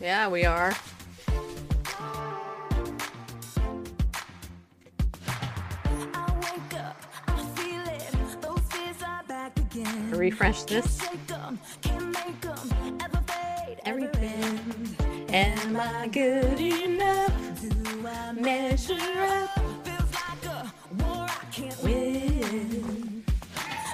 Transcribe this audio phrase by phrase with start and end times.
[0.00, 0.72] Yeah, we are.
[10.10, 11.00] Refresh this.
[13.84, 14.96] Everything.
[15.30, 17.60] Am I good enough?
[17.60, 19.50] Do I measure up?
[19.84, 23.24] Feels like a war I can't win.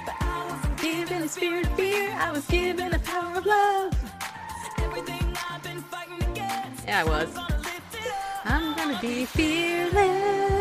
[0.05, 2.11] But I wasn't given a spirit of fear.
[2.11, 4.14] I was given a power of love.
[6.87, 7.35] Yeah, I was.
[8.43, 10.51] I'm gonna be fearless.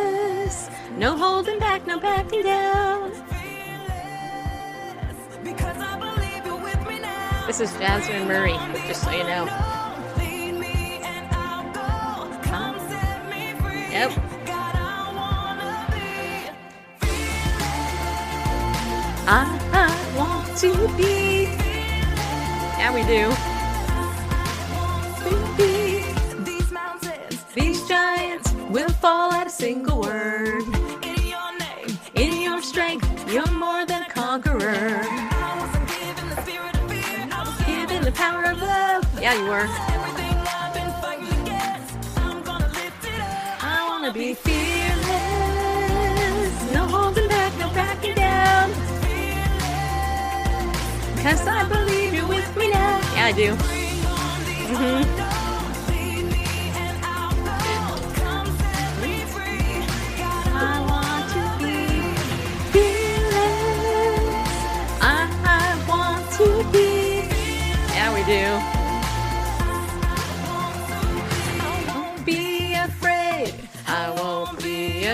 [0.97, 3.13] No holding back, no backing down.
[7.47, 9.45] This is Jasmine Murray, just so you know.
[13.91, 14.13] Yep.
[19.27, 21.45] I, I want to be.
[22.79, 23.31] Yeah, we do.
[28.75, 30.65] Will fall at a single word.
[31.05, 35.01] In your name, in your strength, you're more than a conqueror.
[37.65, 39.07] Given the power of love.
[39.23, 39.69] Yeah, you were.
[39.95, 40.35] Everything
[43.63, 45.05] I wanna be fearless.
[46.73, 48.73] No holding back, no backing down.
[51.23, 52.99] Cause I believe you're with me now.
[53.15, 53.55] Yeah, I do.
[54.75, 55.24] Mm-hmm.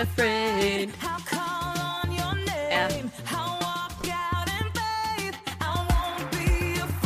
[0.01, 0.93] Be afraid.
[2.69, 2.89] Yeah.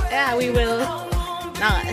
[0.09, 0.79] Yeah, we will
[1.59, 1.85] not.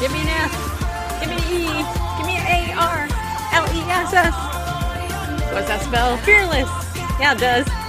[0.00, 0.52] Give me an F.
[1.20, 1.64] Give me an E.
[2.16, 3.08] Give me an A R
[3.52, 4.34] L E S S.
[5.52, 6.16] What does that spell?
[6.18, 6.70] Fearless.
[7.20, 7.83] Yeah, it does.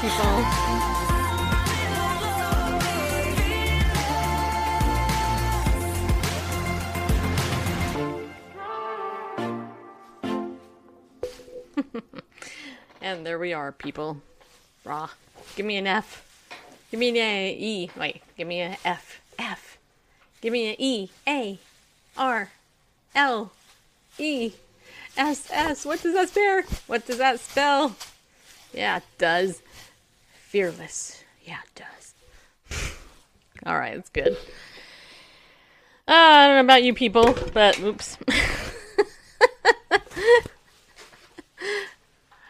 [0.00, 0.44] People.
[13.00, 14.20] and there we are, people.
[14.84, 15.08] Raw.
[15.56, 16.28] Give me an F.
[16.90, 17.90] Give me an E.
[17.96, 19.20] Wait, give me an F.
[19.38, 19.78] F.
[20.40, 21.10] Give me an E.
[21.26, 21.58] A.
[22.16, 22.50] R.
[23.14, 23.52] L.
[24.18, 24.52] E.
[25.16, 25.48] S.
[25.50, 25.84] S.
[25.84, 26.62] What does that spell?
[26.86, 27.96] What does that spell?
[28.74, 29.61] Yeah, it does.
[30.52, 31.24] Fearless.
[31.44, 31.82] Yeah, it
[32.68, 32.92] does.
[33.66, 34.36] All right, that's good.
[36.06, 38.18] Uh, I don't know about you people, but oops.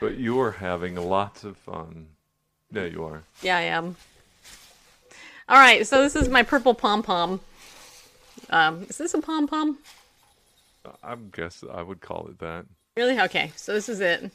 [0.00, 2.08] But you are having lots of fun.
[2.72, 3.22] Yeah, you are.
[3.40, 3.94] Yeah, I am.
[5.48, 7.40] All right, so this is my purple pom pom.
[8.50, 9.78] Um, is this a pom pom?
[11.04, 12.66] I guess I would call it that.
[12.96, 13.20] Really?
[13.20, 14.32] Okay, so this is it.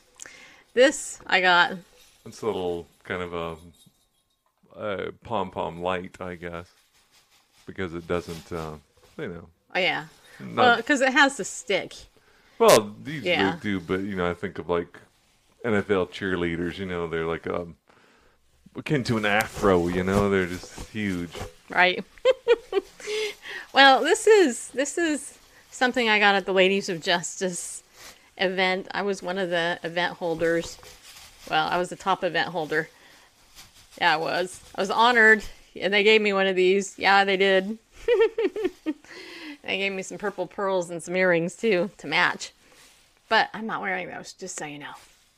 [0.73, 1.73] This I got.
[2.25, 3.55] It's a little kind of a,
[4.79, 6.67] a pom pom light, I guess,
[7.65, 8.73] because it doesn't, uh,
[9.17, 9.47] you know.
[9.73, 10.05] Oh yeah.
[10.39, 11.93] Not- Well, because it has the stick.
[12.59, 13.57] Well, these Yeah.
[13.61, 14.99] do, but you know, I think of like
[15.65, 16.77] NFL cheerleaders.
[16.77, 17.75] You know, they're like um,
[18.75, 19.87] akin to an afro.
[19.87, 21.31] You know, they're just huge.
[21.69, 22.03] right?
[23.73, 25.37] well, this is this is
[25.71, 27.83] something I got at the Ladies of Justice
[28.37, 28.87] event.
[28.91, 30.77] I was one of the event holders.
[31.49, 32.89] Well, I was the top event holder.
[33.99, 34.61] Yeah, I was.
[34.75, 35.43] I was honored,
[35.79, 36.97] and they gave me one of these.
[36.97, 37.77] Yeah, they did.
[39.63, 42.53] they gave me some purple pearls and some earrings too to match.
[43.29, 44.93] But I'm not wearing those, just so you know.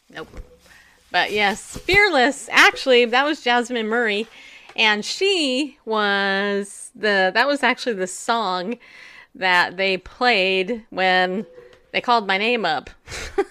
[0.09, 0.27] Nope.
[1.11, 2.50] But yes, Fearless.
[2.51, 4.27] Actually, that was Jasmine Murray,
[4.75, 7.31] and she was the.
[7.33, 8.77] That was actually the song
[9.35, 11.45] that they played when
[11.91, 12.89] they called my name up.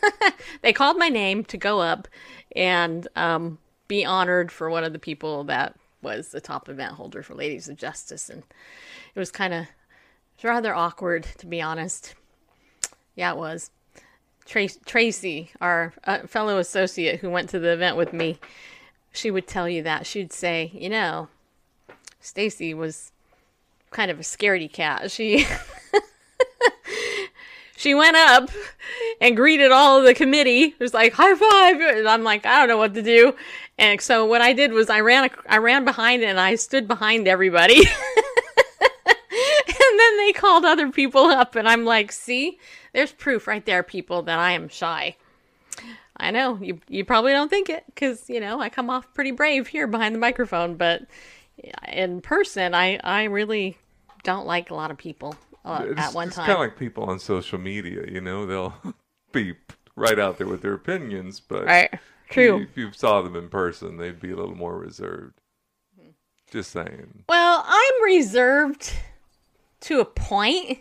[0.63, 2.07] they called my name to go up
[2.55, 3.59] and um,
[3.89, 7.69] be honored for one of the people that was the top event holder for Ladies
[7.69, 8.43] of Justice, and
[9.15, 9.67] it was kind of
[10.43, 12.15] rather awkward to be honest.
[13.17, 13.71] Yeah, it was.
[14.47, 18.39] Trace, Tracy, our uh, fellow associate who went to the event with me,
[19.13, 20.07] she would tell you that.
[20.07, 21.29] She'd say, you know,
[22.21, 23.13] Stacy was
[23.91, 25.11] kind of a scaredy cat.
[25.11, 25.47] She
[27.77, 28.51] she went up
[29.21, 30.65] and greeted all of the committee.
[30.65, 33.35] It was like high five, and I'm like, I don't know what to do.
[33.79, 37.29] And so what I did was I ran I ran behind and I stood behind
[37.29, 37.77] everybody.
[37.77, 37.87] and
[39.99, 42.59] then they called other people up, and I'm like, see,
[42.93, 45.17] there's proof right there, people, that I am shy.
[46.17, 49.31] I know you you probably don't think it because you know I come off pretty
[49.31, 51.03] brave here behind the microphone, but
[51.87, 53.79] in person, I I really
[54.25, 56.47] don't like a lot of people uh, It's, at one it's time.
[56.47, 58.75] kind of like people on social media, you know, they'll
[59.33, 59.55] be
[59.95, 62.01] right out there with their opinions, but right?
[62.31, 62.63] True.
[62.63, 65.41] if you saw them in person, they'd be a little more reserved.
[66.51, 67.25] Just saying.
[67.29, 68.93] Well, I'm reserved
[69.81, 70.81] to a point.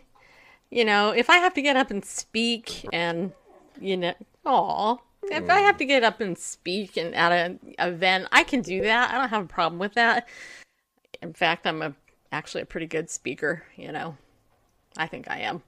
[0.70, 3.34] You know, if I have to get up and speak and,
[3.80, 4.14] you know,
[4.46, 8.62] aw, if I have to get up and speak and at an event, I can
[8.62, 9.12] do that.
[9.12, 10.28] I don't have a problem with that.
[11.22, 11.94] In fact, I'm a
[12.32, 14.18] actually a pretty good speaker, you know.
[14.98, 15.64] I think I am.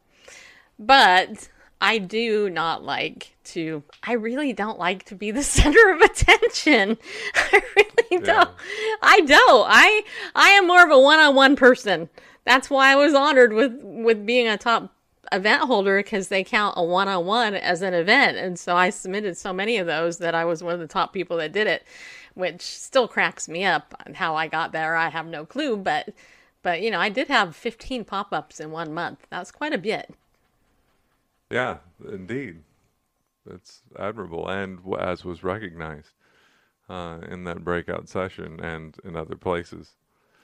[0.77, 1.49] But
[1.81, 6.97] I do not like to I really don't like to be the center of attention.
[7.35, 8.49] I really don't.
[9.01, 9.67] I don't.
[9.69, 10.03] I
[10.35, 12.09] I am more of a one-on-one person.
[12.45, 14.93] That's why I was honored with with being a top
[15.31, 19.53] event holder because they count a one-on-one as an event and so I submitted so
[19.53, 21.83] many of those that I was one of the top people that did it
[22.33, 26.09] which still cracks me up on how I got there I have no clue but
[26.63, 30.11] but you know I did have 15 pop-ups in one month that's quite a bit
[31.49, 32.63] Yeah, indeed.
[33.45, 36.11] That's admirable, and as was recognized
[36.89, 39.91] uh, in that breakout session and in other places.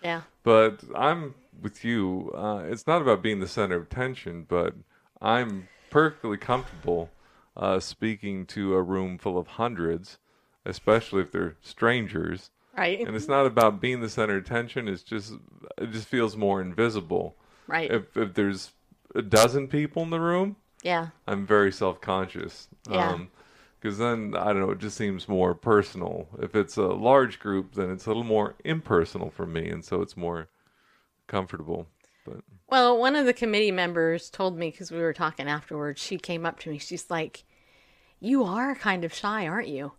[0.02, 2.32] yeah But I'm with you.
[2.36, 4.74] Uh, it's not about being the center of attention, but
[5.22, 7.10] I'm perfectly comfortable
[7.56, 10.18] uh, speaking to a room full of hundreds,
[10.66, 12.50] especially if they're strangers.
[12.78, 14.88] right And it's not about being the center of attention.
[14.88, 15.34] It's just
[15.78, 17.36] it just feels more invisible.
[17.68, 18.72] right If if there's
[19.14, 22.70] a dozen people in the room, yeah I'm very self conscious.
[22.90, 23.10] Yeah.
[23.10, 23.30] Um,
[23.82, 26.28] because then I don't know, it just seems more personal.
[26.40, 30.02] If it's a large group, then it's a little more impersonal for me, and so
[30.02, 30.48] it's more
[31.28, 31.86] comfortable.
[32.26, 32.38] But
[32.68, 36.02] Well, one of the committee members told me because we were talking afterwards.
[36.02, 36.80] She came up to me.
[36.80, 37.44] She's like,
[38.20, 39.92] "You are kind of shy, aren't you?"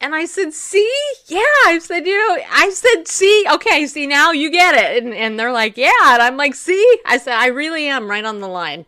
[0.00, 0.90] And I said, "See,
[1.26, 5.12] yeah." I said, "You know," I said, "See, okay, see now you get it." And
[5.12, 8.40] and they're like, "Yeah," and I'm like, "See," I said, "I really am right on
[8.40, 8.86] the line,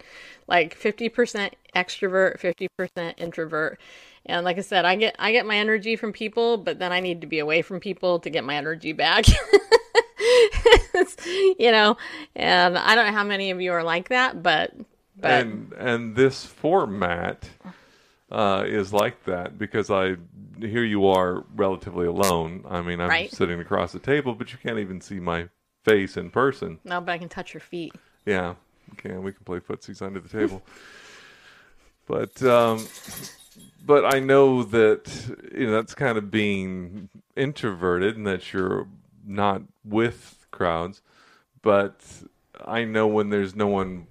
[0.50, 3.80] like fifty percent extrovert, fifty percent introvert."
[4.26, 7.00] And like I said, I get I get my energy from people, but then I
[7.00, 9.24] need to be away from people to get my energy back.
[11.58, 11.96] you know,
[12.36, 14.72] and I don't know how many of you are like that, but
[15.16, 17.48] but and and this format
[18.30, 20.16] uh, is like that because I
[20.60, 22.64] here you are relatively alone.
[22.68, 23.30] I mean, I'm Right.
[23.32, 25.48] sitting across the table, but you can't even see my
[25.84, 26.78] face in person.
[26.84, 27.94] no, but I can touch your feet.
[28.26, 28.56] Yeah,
[28.92, 30.62] okay, we can play footsies under the table.
[32.06, 32.86] but um,
[33.84, 38.88] but I know that you know that's kind of being introverted, and that you're
[39.24, 41.02] not with crowds.
[41.62, 42.00] But
[42.64, 44.06] I know when there's no one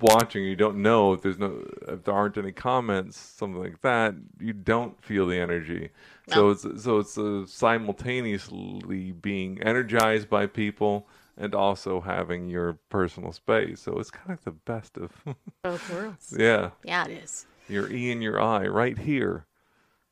[0.00, 4.14] watching, you don't know if there's no if there aren't any comments, something like that.
[4.38, 5.90] You don't feel the energy.
[6.28, 7.18] So it's so it's
[7.52, 13.80] simultaneously being energized by people and also having your personal space.
[13.80, 15.12] So it's kind of the best of
[15.62, 16.34] Both worlds.
[16.38, 17.46] yeah, Yeah, it is.
[17.68, 19.46] your E and your I right here,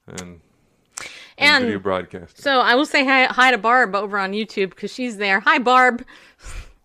[0.06, 0.40] and
[1.38, 2.42] And video broadcasting.
[2.42, 5.40] So I will say hi, hi to Barb over on YouTube because she's there.
[5.40, 6.04] Hi, Barb.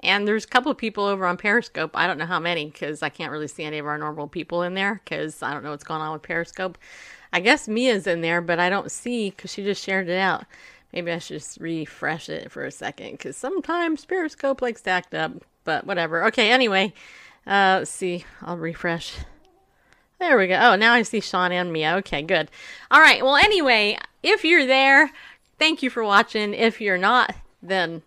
[0.01, 1.89] And there's a couple of people over on Periscope.
[1.95, 4.61] I don't know how many because I can't really see any of our normal people
[4.61, 6.77] in there because I don't know what's going on with Periscope.
[7.33, 10.45] I guess Mia's in there, but I don't see because she just shared it out.
[10.93, 15.33] Maybe I should just refresh it for a second because sometimes Periscope like stacked up,
[15.63, 16.25] but whatever.
[16.25, 16.93] Okay, anyway,
[17.45, 18.25] uh, let's see.
[18.41, 19.15] I'll refresh.
[20.19, 20.55] There we go.
[20.59, 21.97] Oh, now I see Sean and Mia.
[21.97, 22.49] Okay, good.
[22.89, 23.23] All right.
[23.23, 25.11] Well, anyway, if you're there,
[25.59, 26.53] thank you for watching.
[26.55, 28.01] If you're not, then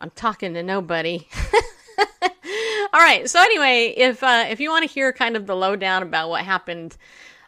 [0.00, 1.28] I'm talking to nobody.
[2.92, 3.30] All right.
[3.30, 6.44] So anyway, if uh, if you want to hear kind of the lowdown about what
[6.44, 6.96] happened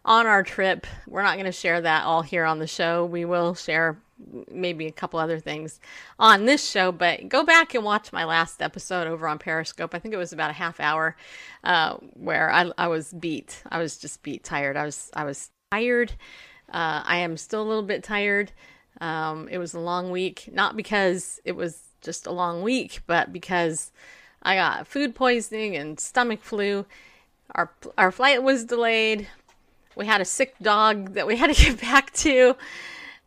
[0.05, 0.87] on our trip.
[1.07, 3.05] We're not going to share that all here on the show.
[3.05, 3.99] We will share
[4.51, 5.81] maybe a couple other things
[6.19, 9.95] on this show, but go back and watch my last episode over on Periscope.
[9.95, 11.17] I think it was about a half hour
[11.65, 13.63] uh, where I, I was beat.
[13.71, 14.77] I was just beat, tired.
[14.77, 16.13] I was I was tired.
[16.73, 18.53] Uh, I am still a little bit tired.
[19.01, 23.33] Um, it was a long week, not because it was just a long week, but
[23.33, 23.91] because
[24.43, 26.87] I got food poisoning and stomach flu.
[27.55, 29.29] Our our flight was delayed.
[29.97, 32.57] We had a sick dog that we had to get back to.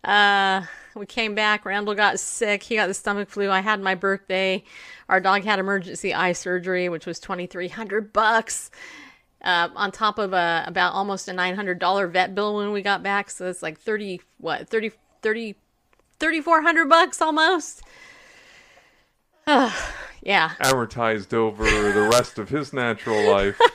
[0.03, 0.63] Uh,
[0.95, 1.65] we came back.
[1.65, 2.63] Randall got sick.
[2.63, 3.49] He got the stomach flu.
[3.49, 4.63] I had my birthday.
[5.09, 8.71] Our dog had emergency eye surgery, which was twenty three hundred bucks.
[9.41, 12.81] Uh, on top of a about almost a nine hundred dollar vet bill when we
[12.81, 14.91] got back, so it's like thirty what 30
[15.21, 15.55] 30
[16.19, 17.83] 3400 bucks almost.
[19.47, 20.51] yeah.
[20.59, 23.59] Amortized over the rest of his natural life.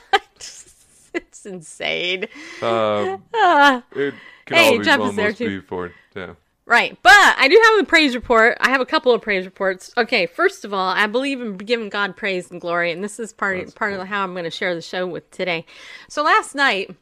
[1.13, 2.27] it's insane.
[2.61, 3.83] Uh, Ah.
[3.95, 4.13] it
[4.45, 5.59] can Hey, always Jeff is there too.
[5.61, 6.33] be for yeah.
[6.65, 6.97] Right.
[7.01, 8.57] But I do have a praise report.
[8.61, 9.91] I have a couple of praise reports.
[9.97, 13.33] Okay, first of all, I believe in giving God praise and glory, and this is
[13.33, 14.01] part That's part cool.
[14.01, 15.65] of how I'm going to share the show with today.
[16.07, 16.95] So last night,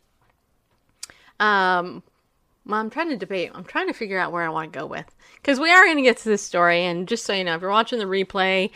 [1.40, 2.04] um,
[2.66, 3.52] well, I'm trying to debate.
[3.54, 5.98] I'm trying to figure out where I want to go with because we are going
[5.98, 6.84] to get to this story.
[6.86, 8.72] And just so you know, if you're watching the replay,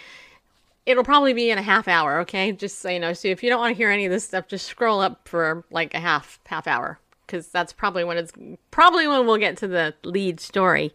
[0.86, 2.20] it'll probably be in a half hour.
[2.20, 3.14] Okay, just so you know.
[3.14, 5.64] So if you don't want to hear any of this stuff, just scroll up for
[5.72, 8.32] like a half half hour because that's probably when it's
[8.72, 10.94] probably when we'll get to the lead story.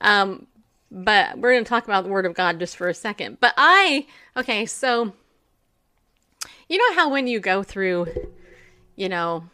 [0.00, 0.46] Um,
[0.90, 3.38] but we're going to talk about the Word of God just for a second.
[3.40, 5.12] But I okay, so
[6.68, 8.06] you know how when you go through,
[8.96, 9.44] you know,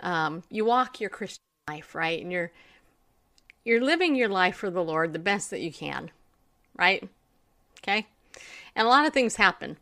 [0.00, 2.52] um, you walk your Christian life, right, and you're
[3.64, 6.10] you're living your life for the Lord the best that you can,
[6.78, 7.08] right?
[7.82, 8.06] Okay,
[8.78, 9.76] and a lot of things happen,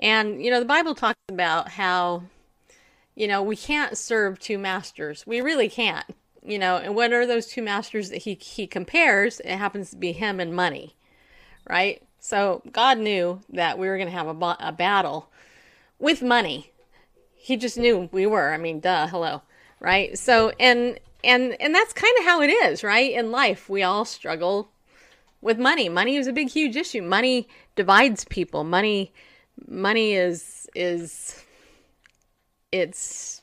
[0.00, 2.24] and you know the Bible talks about how
[3.18, 5.26] you know, we can't serve two masters.
[5.26, 6.06] We really can't.
[6.44, 9.40] You know, and what are those two masters that he he compares?
[9.40, 10.94] It happens to be him and money,
[11.68, 12.00] right?
[12.20, 15.30] So God knew that we were going to have a, a battle
[15.98, 16.72] with money.
[17.34, 18.54] He just knew we were.
[18.54, 19.42] I mean, duh, hello,
[19.80, 20.16] right?
[20.16, 23.12] So and and and that's kind of how it is, right?
[23.12, 24.70] In life, we all struggle
[25.40, 25.88] with money.
[25.88, 27.02] Money is a big, huge issue.
[27.02, 28.64] Money divides people.
[28.64, 29.12] Money,
[29.66, 31.44] money is is
[32.72, 33.42] it's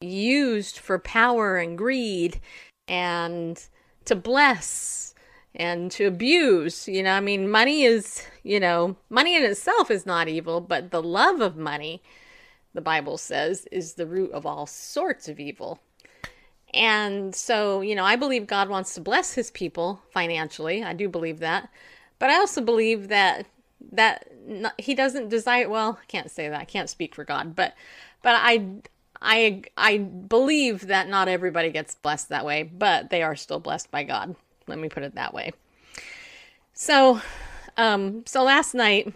[0.00, 2.40] used for power and greed
[2.88, 3.66] and
[4.04, 5.14] to bless
[5.54, 6.88] and to abuse.
[6.88, 10.90] You know, I mean, money is, you know, money in itself is not evil, but
[10.90, 12.02] the love of money,
[12.74, 15.80] the Bible says, is the root of all sorts of evil.
[16.74, 20.82] And so, you know, I believe God wants to bless his people financially.
[20.82, 21.68] I do believe that.
[22.18, 23.46] But I also believe that
[23.92, 24.28] that
[24.78, 26.60] he doesn't desire well, I can't say that.
[26.60, 27.74] I can't speak for God, but
[28.22, 28.66] but I
[29.22, 33.90] I I believe that not everybody gets blessed that way, but they are still blessed
[33.90, 34.34] by God.
[34.66, 35.52] Let me put it that way.
[36.72, 37.20] So,
[37.76, 39.12] um so last night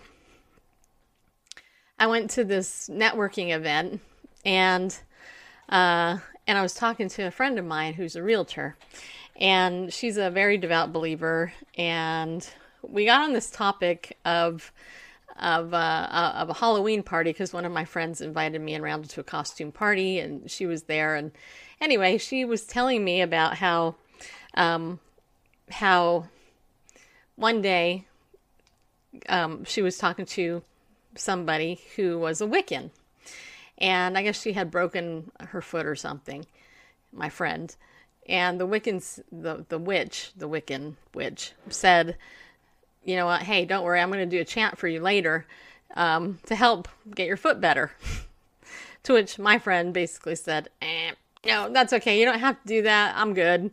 [1.98, 4.00] I went to this networking event
[4.44, 4.96] and
[5.68, 6.18] uh
[6.49, 8.76] and I was talking to a friend of mine who's a realtor
[9.37, 12.45] and she's a very devout believer and
[12.83, 14.73] we got on this topic of
[15.38, 18.83] of uh, uh, of a Halloween party because one of my friends invited me and
[18.83, 21.14] Randall to a costume party, and she was there.
[21.14, 21.31] And
[21.81, 23.95] anyway, she was telling me about how
[24.55, 24.99] um,
[25.71, 26.26] how
[27.37, 28.07] one day
[29.28, 30.62] um, she was talking to
[31.14, 32.90] somebody who was a Wiccan,
[33.78, 36.47] and I guess she had broken her foot or something.
[37.12, 37.75] My friend,
[38.26, 42.16] and the Wiccans, the the witch, the Wiccan witch, said
[43.08, 45.47] you know what, hey, don't worry, I'm going to do a chant for you later
[45.97, 47.92] um, to help get your foot better.
[49.04, 51.12] to which my friend basically said, eh,
[51.47, 52.18] no, that's okay.
[52.18, 53.14] You don't have to do that.
[53.16, 53.70] I'm good.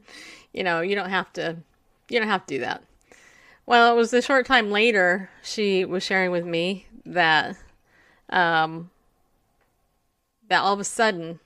[0.53, 1.57] You know, you don't have to,
[2.07, 2.83] you don't have to do that.
[3.65, 7.57] Well, it was a short time later, she was sharing with me that,
[8.29, 8.89] um,
[10.47, 11.39] that all of a sudden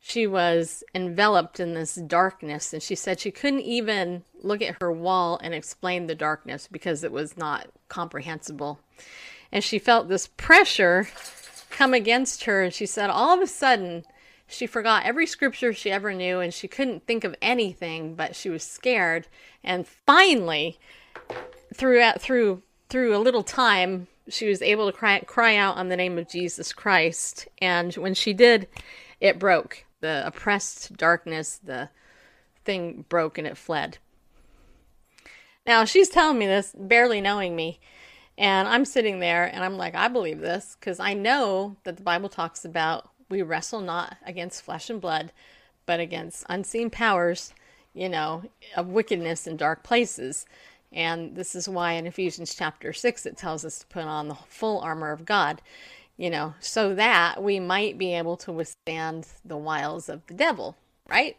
[0.00, 2.72] she was enveloped in this darkness.
[2.72, 7.04] And she said she couldn't even look at her wall and explain the darkness because
[7.04, 8.80] it was not comprehensible.
[9.52, 11.08] And she felt this pressure
[11.70, 12.62] come against her.
[12.62, 14.04] And she said all of a sudden
[14.46, 18.48] she forgot every scripture she ever knew and she couldn't think of anything but she
[18.48, 19.26] was scared.
[19.62, 20.78] And finally
[21.74, 25.96] through through through a little time she was able to cry cry out on the
[25.96, 27.48] name of Jesus Christ.
[27.60, 28.68] And when she did
[29.20, 29.84] it broke.
[30.00, 31.90] The oppressed darkness the
[32.64, 33.98] thing broke and it fled.
[35.66, 37.80] Now she's telling me this barely knowing me.
[38.36, 42.04] And i'm sitting there and i'm like i believe this because i know that the
[42.04, 45.32] bible talks about we wrestle not against flesh and blood,
[45.86, 47.52] but against unseen powers,
[47.94, 48.44] you know,
[48.76, 50.46] of wickedness in dark places.
[50.92, 54.34] And this is why in Ephesians chapter 6 it tells us to put on the
[54.48, 55.60] full armor of God,
[56.16, 60.76] you know, so that we might be able to withstand the wiles of the devil,
[61.08, 61.36] right?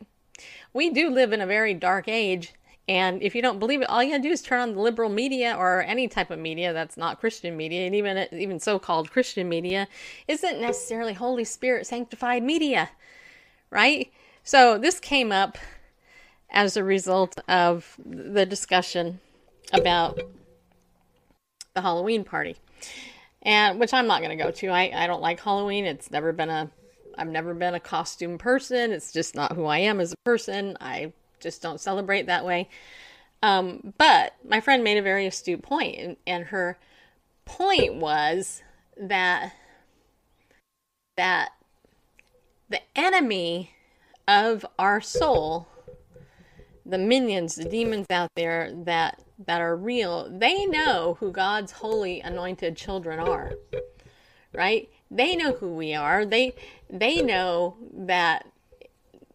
[0.72, 2.54] We do live in a very dark age.
[2.88, 5.10] And if you don't believe it, all you gotta do is turn on the liberal
[5.10, 9.48] media or any type of media that's not Christian media, and even even so-called Christian
[9.48, 9.88] media
[10.28, 12.90] isn't necessarily Holy Spirit sanctified media,
[13.70, 14.12] right?
[14.44, 15.58] So this came up
[16.50, 19.20] as a result of the discussion
[19.74, 20.20] about
[21.74, 22.56] the Halloween party,
[23.42, 24.68] and which I'm not going to go to.
[24.68, 25.86] I, I don't like Halloween.
[25.86, 26.72] It's never been a
[27.18, 28.92] I've never been a costume person.
[28.92, 30.78] It's just not who I am as a person.
[30.80, 31.12] I
[31.42, 32.70] just don't celebrate that way.
[33.44, 36.78] Um, but my friend made a very astute point, and, and her
[37.46, 38.62] point was
[38.98, 39.54] that
[41.18, 41.52] that
[42.70, 43.72] the enemy
[44.28, 45.68] of our soul,
[46.86, 52.20] the minions, the demons out there that that are real, they know who God's holy
[52.22, 53.54] anointed children are.
[54.54, 54.90] Right?
[55.10, 56.26] They know who we are.
[56.26, 56.56] They
[56.90, 58.46] they know that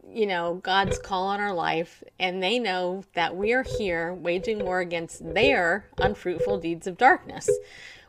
[0.08, 4.64] you know God's call on our life and they know that we are here waging
[4.64, 7.48] war against their unfruitful deeds of darkness.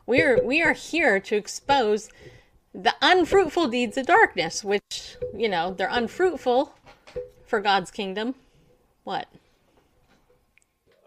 [0.04, 2.10] We are we are here to expose
[2.76, 6.74] the unfruitful deeds of darkness, which, you know, they're unfruitful
[7.46, 8.34] for God's kingdom.
[9.02, 9.28] What?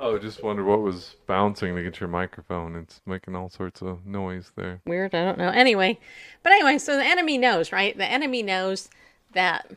[0.01, 2.77] Oh, just wonder what was bouncing against your microphone.
[2.77, 4.79] It's making all sorts of noise there.
[4.85, 5.49] Weird, I don't know.
[5.49, 5.99] Anyway,
[6.41, 7.97] but anyway, so the enemy knows, right?
[7.97, 8.89] The enemy knows
[9.33, 9.69] that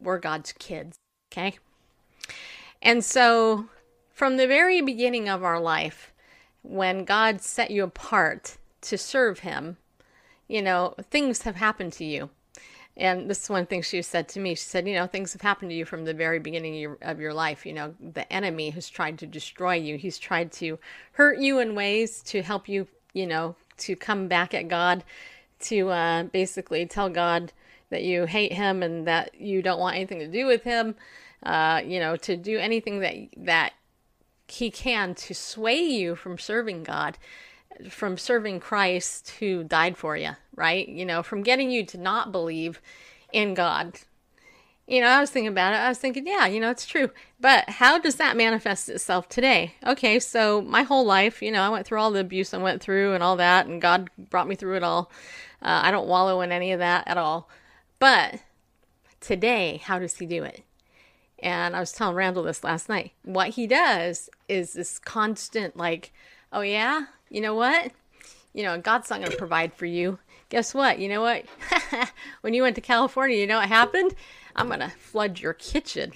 [0.00, 0.96] we're God's kids,
[1.30, 1.58] okay?
[2.80, 3.66] And so
[4.14, 6.10] from the very beginning of our life,
[6.62, 9.76] when God set you apart to serve Him,
[10.48, 12.30] you know, things have happened to you.
[13.00, 14.54] And this is one thing she said to me.
[14.54, 17.32] She said, you know, things have happened to you from the very beginning of your,
[17.32, 17.64] life.
[17.64, 19.96] You know, the enemy has tried to destroy you.
[19.96, 20.78] He's tried to
[21.12, 25.02] hurt you in ways to help you, you know, to come back at God,
[25.60, 27.52] to uh, basically tell God
[27.88, 30.94] that you hate him and that you don't want anything to do with him.
[31.42, 33.72] Uh, you know, to do anything that that
[34.46, 37.16] he can to sway you from serving God
[37.88, 40.88] from serving Christ who died for you, right?
[40.88, 42.80] You know, from getting you to not believe
[43.32, 43.98] in God.
[44.86, 45.76] You know, I was thinking about it.
[45.76, 47.10] I was thinking, yeah, you know, it's true.
[47.38, 49.74] But how does that manifest itself today?
[49.86, 52.82] Okay, so my whole life, you know, I went through all the abuse I went
[52.82, 55.10] through and all that, and God brought me through it all.
[55.62, 57.48] Uh, I don't wallow in any of that at all.
[58.00, 58.40] But
[59.20, 60.64] today, how does He do it?
[61.38, 63.12] And I was telling Randall this last night.
[63.22, 66.12] What He does is this constant, like,
[66.52, 67.92] oh, yeah, you know what?
[68.52, 70.18] You know, God's not going to provide for you.
[70.48, 70.98] Guess what?
[70.98, 71.44] You know what?
[72.40, 74.14] when you went to California, you know what happened?
[74.56, 76.12] I'm going to flood your kitchen.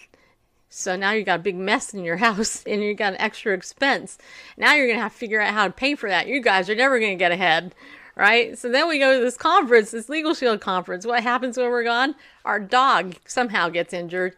[0.69, 3.55] So now you got a big mess in your house and you got an extra
[3.55, 4.19] expense.
[4.57, 6.27] Now you're going to have to figure out how to pay for that.
[6.27, 7.77] You guys are never going to get ahead,
[8.17, 8.59] right?
[8.59, 11.07] So then we go to this conference, this Legal Shield conference.
[11.07, 12.17] What happens when we're gone?
[12.45, 14.35] Our dog somehow gets injured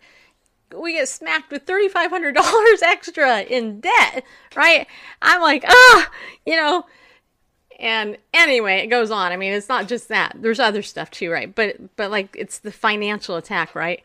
[0.75, 2.37] we get smacked with $3,500
[2.83, 4.25] extra in debt,
[4.55, 4.87] right?
[5.23, 6.11] I'm like, ah,
[6.45, 6.87] you know.
[7.79, 9.33] And anyway, it goes on.
[9.33, 10.37] I mean, it's not just that.
[10.41, 11.55] There's other stuff too, right?
[11.55, 14.03] But but like it's the financial attack, right?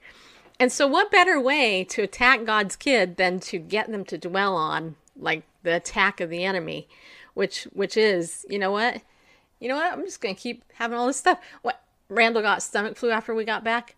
[0.59, 4.55] And so what better way to attack God's kid than to get them to dwell
[4.55, 6.87] on like the attack of the enemy,
[7.33, 9.01] which which is, you know what?
[9.59, 9.93] You know what?
[9.93, 11.39] I'm just to keep having all this stuff.
[11.61, 13.95] What Randall got stomach flu after we got back.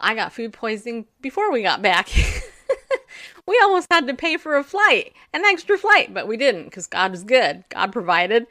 [0.00, 2.08] I got food poisoning before we got back.
[3.46, 6.86] we almost had to pay for a flight, an extra flight, but we didn't because
[6.86, 7.64] God was good.
[7.68, 8.46] God provided.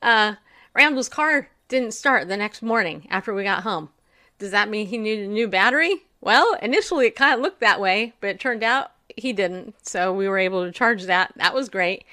[0.00, 0.34] Uh,
[0.74, 3.90] Randall's car didn't start the next morning after we got home.
[4.38, 6.04] Does that mean he needed a new battery?
[6.20, 9.74] Well, initially it kind of looked that way, but it turned out he didn't.
[9.86, 11.32] So we were able to charge that.
[11.36, 12.04] That was great.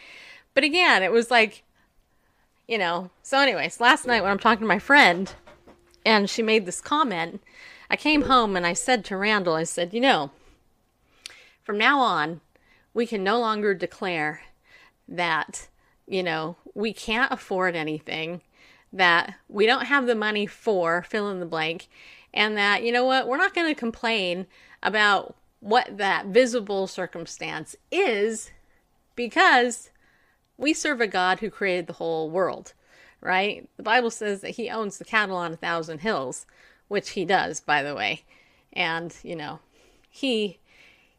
[0.54, 1.64] But again, it was like,
[2.68, 3.10] you know.
[3.24, 5.32] So, anyways, last night when I'm talking to my friend,
[6.06, 7.42] and she made this comment,
[7.90, 10.32] I came home and I said to Randall, I said, you know,
[11.64, 12.42] from now on,
[12.94, 14.42] we can no longer declare
[15.08, 15.68] that,
[16.08, 18.42] you know, we can't afford anything,
[18.94, 21.88] that we don't have the money for fill in the blank,
[22.34, 24.46] and that, you know what, we're not going to complain
[24.84, 28.52] about what that visible circumstance is
[29.16, 29.90] because
[30.58, 32.74] we serve a God who created the whole world,
[33.20, 33.68] right?
[33.78, 36.46] The Bible says that he owns the cattle on a thousand hills
[36.90, 38.24] which he does, by the way.
[38.74, 39.60] And, you know,
[40.10, 40.60] he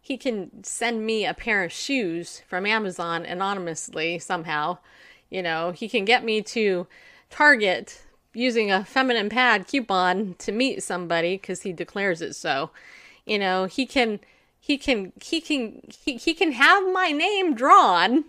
[0.02, 4.78] he can send me a pair of shoes from Amazon anonymously somehow.
[5.30, 6.86] You know, he can get me to
[7.30, 8.02] Target
[8.32, 12.70] using a feminine pad coupon to meet somebody because he declares it so.
[13.24, 14.20] You know, he can
[14.58, 18.24] he can he can he, he can have my name drawn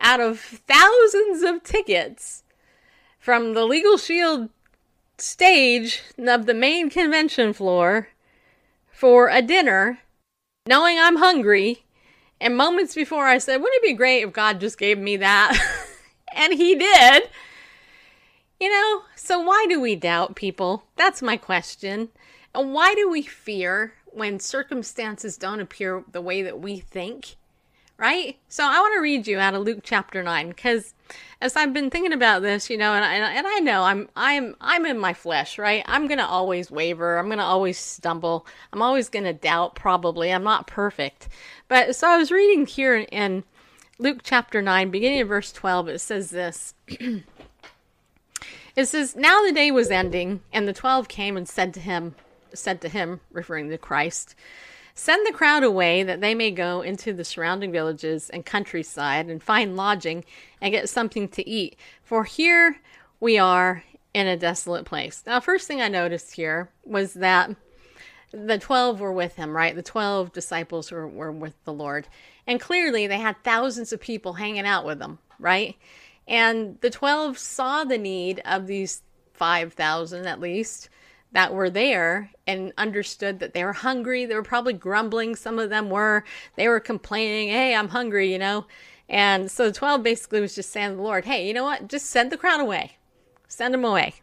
[0.00, 2.42] out of thousands of tickets
[3.18, 4.50] from the legal shield
[5.18, 8.08] stage of the main convention floor
[8.90, 10.00] for a dinner
[10.66, 11.84] knowing I'm hungry
[12.40, 15.56] and moments before I said wouldn't it be great if God just gave me that?
[16.38, 17.30] And he did.
[18.60, 20.84] You know so why do we doubt people?
[20.94, 22.10] That's my question.
[22.54, 27.36] And why do we fear when circumstances don't appear the way that we think,
[27.98, 28.38] right?
[28.48, 30.94] So I want to read you out of Luke chapter 9 because
[31.40, 34.56] as I've been thinking about this, you know, and I, and I know I'm I'm
[34.60, 35.82] I'm in my flesh, right?
[35.86, 37.18] I'm to always waver.
[37.18, 38.46] I'm to always stumble.
[38.72, 40.32] I'm always to doubt probably.
[40.32, 41.28] I'm not perfect.
[41.68, 43.44] But so I was reading here in
[43.98, 46.74] Luke chapter 9, beginning of verse 12, it says this.
[46.88, 47.24] it
[48.84, 52.14] says, Now the day was ending, and the twelve came and said to him,
[52.52, 54.34] said to him, referring to Christ,
[54.98, 59.42] Send the crowd away that they may go into the surrounding villages and countryside and
[59.42, 60.24] find lodging
[60.58, 61.78] and get something to eat.
[62.02, 62.78] For here
[63.20, 65.22] we are in a desolate place.
[65.26, 67.54] Now, first thing I noticed here was that
[68.32, 69.76] the 12 were with him, right?
[69.76, 72.08] The 12 disciples were, were with the Lord.
[72.46, 75.76] And clearly they had thousands of people hanging out with them, right?
[76.26, 79.02] And the 12 saw the need of these
[79.34, 80.88] 5,000 at least
[81.36, 84.24] that were there and understood that they were hungry.
[84.24, 85.36] They were probably grumbling.
[85.36, 86.24] Some of them were.
[86.54, 88.64] They were complaining, hey, I'm hungry, you know.
[89.06, 91.88] And so the 12 basically was just saying to the Lord, hey, you know what?
[91.88, 92.96] Just send the crowd away.
[93.48, 94.14] Send them away.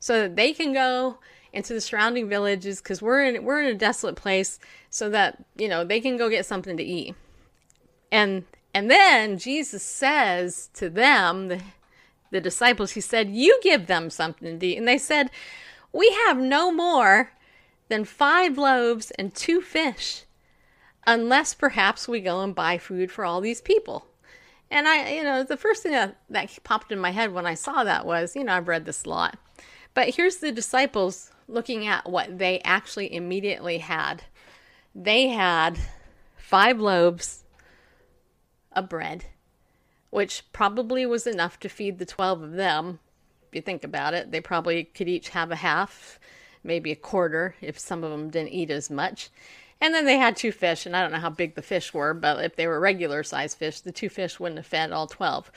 [0.00, 1.18] So that they can go
[1.52, 4.58] into the surrounding villages because we're in we're in a desolate place
[4.88, 7.14] so that you know they can go get something to eat
[8.12, 11.62] and and then jesus says to them the,
[12.30, 15.30] the disciples he said you give them something to eat and they said
[15.92, 17.32] we have no more
[17.88, 20.24] than five loaves and two fish,
[21.06, 24.06] unless perhaps we go and buy food for all these people.
[24.70, 27.54] And I, you know, the first thing that, that popped in my head when I
[27.54, 29.38] saw that was, you know, I've read this a lot.
[29.94, 34.24] But here's the disciples looking at what they actually immediately had.
[34.94, 35.78] They had
[36.36, 37.44] five loaves
[38.72, 39.24] of bread,
[40.10, 43.00] which probably was enough to feed the 12 of them
[43.52, 46.18] you think about it, they probably could each have a half,
[46.62, 49.30] maybe a quarter if some of them didn't eat as much.
[49.80, 52.12] And then they had two fish, and I don't know how big the fish were,
[52.12, 55.52] but if they were regular sized fish, the two fish wouldn't have fed all 12.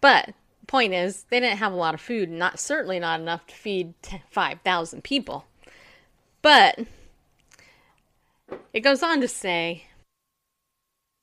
[0.00, 3.46] But the point is, they didn't have a lot of food, not certainly not enough
[3.48, 3.94] to feed
[4.30, 5.44] 5,000 people.
[6.40, 6.78] But
[8.72, 9.84] it goes on to say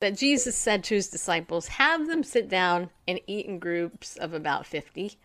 [0.01, 4.34] that Jesus said to his disciples, Have them sit down and eat in groups of
[4.34, 5.17] about 50.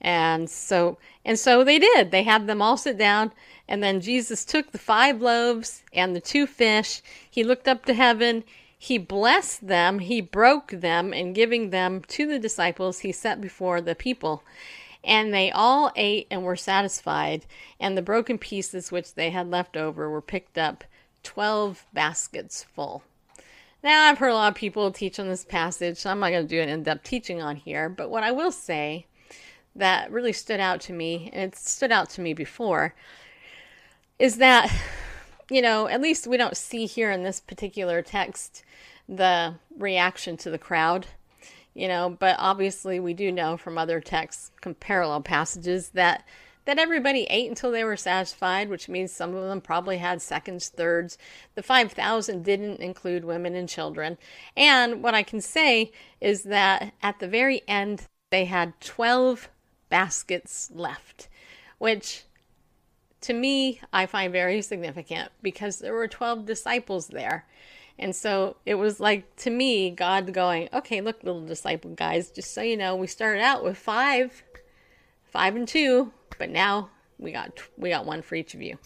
[0.00, 2.10] And so and so they did.
[2.10, 3.32] They had them all sit down
[3.68, 7.00] and then Jesus took the five loaves and the two fish.
[7.30, 8.44] He looked up to heaven.
[8.78, 10.00] He blessed them.
[10.00, 14.42] He broke them and giving them to the disciples, he set before the people.
[15.02, 17.44] And they all ate and were satisfied,
[17.78, 20.84] and the broken pieces which they had left over were picked up,
[21.22, 23.02] 12 baskets full.
[23.82, 26.46] Now, I've heard a lot of people teach on this passage, so I'm not going
[26.46, 29.06] to do an in depth teaching on here, but what I will say
[29.76, 32.94] that really stood out to me, and it stood out to me before,
[34.18, 34.72] is that,
[35.50, 38.62] you know, at least we don't see here in this particular text
[39.08, 41.06] the reaction to the crowd,
[41.74, 46.24] you know, but obviously we do know from other texts, parallel passages, that
[46.64, 50.68] that everybody ate until they were satisfied, which means some of them probably had seconds,
[50.68, 51.18] thirds.
[51.54, 54.18] The 5,000 didn't include women and children.
[54.56, 59.48] And what I can say is that at the very end, they had 12
[59.88, 61.28] baskets left,
[61.78, 62.24] which
[63.20, 67.46] to me I find very significant because there were 12 disciples there.
[67.98, 72.52] And so it was like to me, God going, okay, look, little disciple guys, just
[72.52, 74.42] so you know, we started out with five,
[75.24, 78.78] five and two, but now we got we got one for each of you.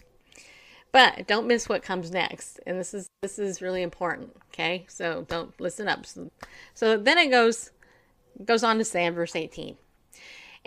[0.91, 4.35] But don't miss what comes next, and this is this is really important.
[4.51, 6.05] Okay, so don't listen up.
[6.05, 6.31] So,
[6.73, 7.71] so then it goes
[8.43, 9.77] goes on to say in verse eighteen.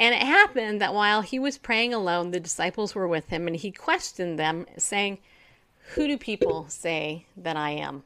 [0.02, 3.54] And it happened that while he was praying alone, the disciples were with him, and
[3.54, 5.18] he questioned them, saying,
[5.94, 8.02] Who do people say that I am?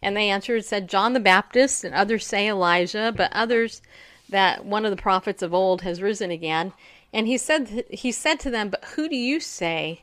[0.00, 3.82] And they answered, said, John the Baptist, and others say Elijah, but others
[4.28, 6.72] that one of the prophets of old has risen again.
[7.12, 10.02] And he said, he said to them, But who do you say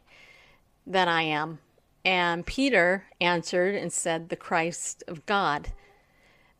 [0.85, 1.59] that I am?
[2.03, 5.69] And Peter answered and said, The Christ of God.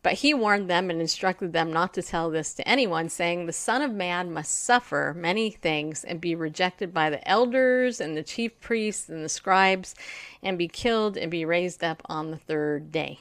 [0.04, 3.54] But he warned them and instructed them not to tell this to anyone, saying, The
[3.54, 8.22] Son of Man must suffer many things and be rejected by the elders and the
[8.22, 9.94] chief priests and the scribes,
[10.42, 13.20] and be killed and be raised up on the third day.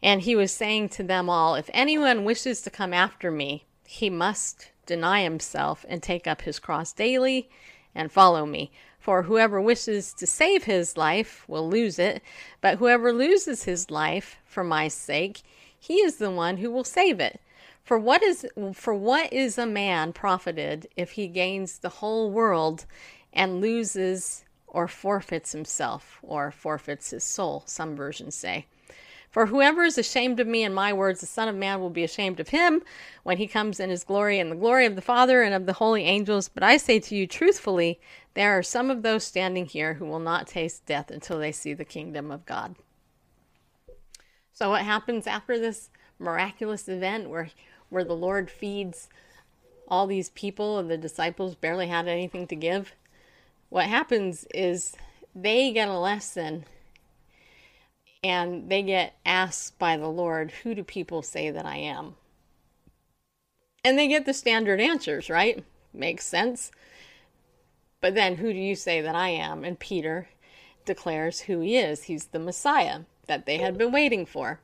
[0.00, 4.08] And he was saying to them all, If anyone wishes to come after me, he
[4.08, 7.50] must deny himself and take up his cross daily
[7.96, 8.70] and follow me.
[9.00, 12.22] For whoever wishes to save his life will lose it,
[12.60, 15.42] but whoever loses his life for my sake,
[15.86, 17.40] he is the one who will save it.
[17.82, 22.86] For what is for what is a man profited if he gains the whole world
[23.34, 28.64] and loses or forfeits himself or forfeits his soul, some versions say.
[29.30, 32.04] For whoever is ashamed of me and my words, the Son of Man will be
[32.04, 32.82] ashamed of him
[33.22, 35.74] when he comes in his glory and the glory of the Father and of the
[35.74, 36.48] holy angels.
[36.48, 38.00] But I say to you truthfully,
[38.32, 41.74] there are some of those standing here who will not taste death until they see
[41.74, 42.74] the kingdom of God.
[44.54, 45.90] So what happens after this
[46.20, 47.50] miraculous event where
[47.90, 49.08] where the Lord feeds
[49.88, 52.92] all these people and the disciples barely had anything to give?
[53.68, 54.94] What happens is
[55.34, 56.64] they get a lesson
[58.22, 62.14] and they get asked by the Lord, Who do people say that I am?
[63.84, 65.64] And they get the standard answers, right?
[65.92, 66.70] Makes sense.
[68.00, 69.64] But then, who do you say that I am?
[69.64, 70.28] And Peter
[70.84, 72.04] declares who he is.
[72.04, 74.60] He's the Messiah that they had been waiting for.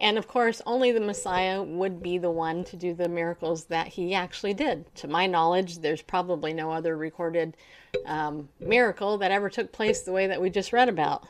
[0.00, 3.88] And of course, only the Messiah would be the one to do the miracles that
[3.88, 4.94] he actually did.
[4.96, 7.56] To my knowledge, there's probably no other recorded
[8.04, 11.26] um, miracle that ever took place the way that we just read about,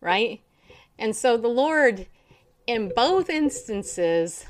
[0.00, 0.40] right?
[0.98, 2.06] And so the Lord,
[2.66, 4.46] in both instances,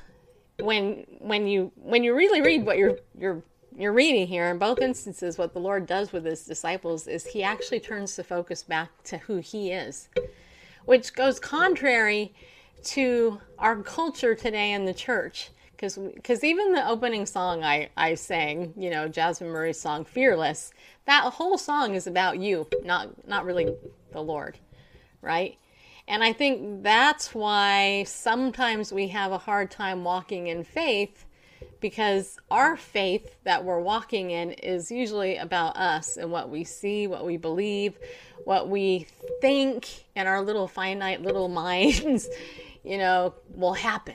[0.61, 3.43] when when you when you really read what you're you're
[3.77, 7.43] you're reading here, in both instances, what the Lord does with his disciples is he
[7.43, 10.09] actually turns the focus back to who he is
[10.87, 12.33] which goes contrary
[12.85, 15.51] to our culture today in the church.
[15.73, 20.73] Because even the opening song I, I sang, you know, Jasmine Murray's song Fearless,
[21.05, 23.75] that whole song is about you, not not really
[24.13, 24.59] the Lord,
[25.21, 25.59] right?
[26.09, 31.27] And I think that's why sometimes we have a hard time walking in faith
[31.81, 37.07] because our faith that we're walking in is usually about us and what we see,
[37.07, 37.99] what we believe,
[38.47, 39.05] what we
[39.41, 42.29] think in our little finite little minds,
[42.85, 44.15] you know, will happen.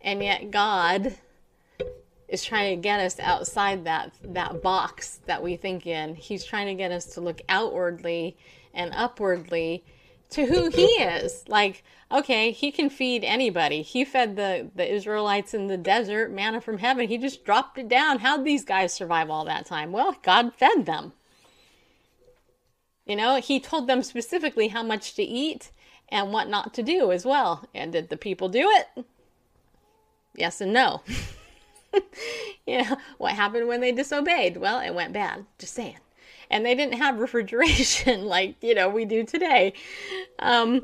[0.00, 1.16] And yet God
[2.28, 6.14] is trying to get us outside that that box that we think in.
[6.14, 8.36] He's trying to get us to look outwardly
[8.72, 9.82] and upwardly
[10.30, 11.42] to who he is.
[11.48, 13.82] Like, okay, he can feed anybody.
[13.82, 17.08] He fed the, the Israelites in the desert, manna from heaven.
[17.08, 18.20] He just dropped it down.
[18.20, 19.90] How'd these guys survive all that time?
[19.90, 21.12] Well, God fed them.
[23.06, 25.70] You know, he told them specifically how much to eat
[26.08, 27.64] and what not to do as well.
[27.74, 29.04] And did the people do it?
[30.34, 31.02] Yes and no.
[32.66, 34.58] you know, what happened when they disobeyed?
[34.58, 35.46] Well, it went bad.
[35.58, 35.96] Just saying
[36.50, 39.72] and they didn't have refrigeration like you know we do today
[40.38, 40.82] um,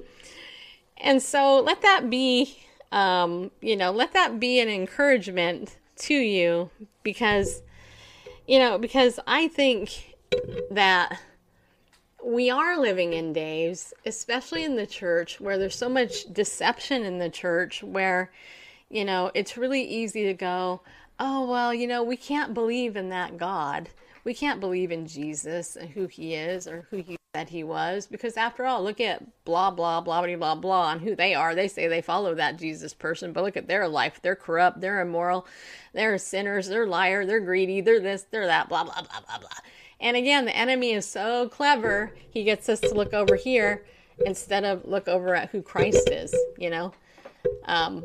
[0.98, 2.58] and so let that be
[2.90, 6.70] um, you know let that be an encouragement to you
[7.02, 7.62] because
[8.46, 10.16] you know because i think
[10.70, 11.20] that
[12.24, 17.18] we are living in days especially in the church where there's so much deception in
[17.18, 18.30] the church where
[18.88, 20.80] you know it's really easy to go
[21.18, 23.88] oh well you know we can't believe in that god.
[24.24, 28.06] We can't believe in Jesus and who he is or who he said he was.
[28.06, 31.54] Because after all look at blah blah blah blah blah blah on who they are.
[31.56, 34.20] They say they follow that jesus person but look at their life.
[34.22, 34.80] They're corrupt.
[34.80, 35.46] They're immoral.
[35.92, 36.68] They're sinners.
[36.68, 37.26] They're liar.
[37.26, 37.80] They're greedy.
[37.80, 38.26] They're this.
[38.30, 38.68] They're that.
[38.68, 39.58] Blah blah blah blah blah
[40.02, 43.84] and again the enemy is so clever he gets us to look over here
[44.26, 46.92] instead of look over at who christ is you know
[47.64, 48.04] um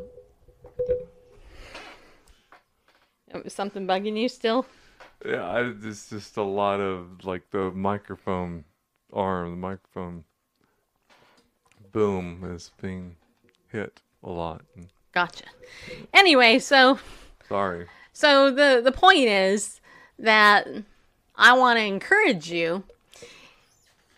[3.46, 4.64] something bugging you still
[5.24, 8.64] yeah, I, it's just a lot of like the microphone
[9.12, 10.24] arm, the microphone
[11.92, 13.16] boom is being
[13.68, 14.62] hit a lot.
[15.12, 15.44] Gotcha.
[16.14, 16.98] Anyway, so
[17.48, 17.86] sorry.
[18.12, 19.80] So the the point is
[20.18, 20.68] that
[21.38, 22.84] I want to encourage you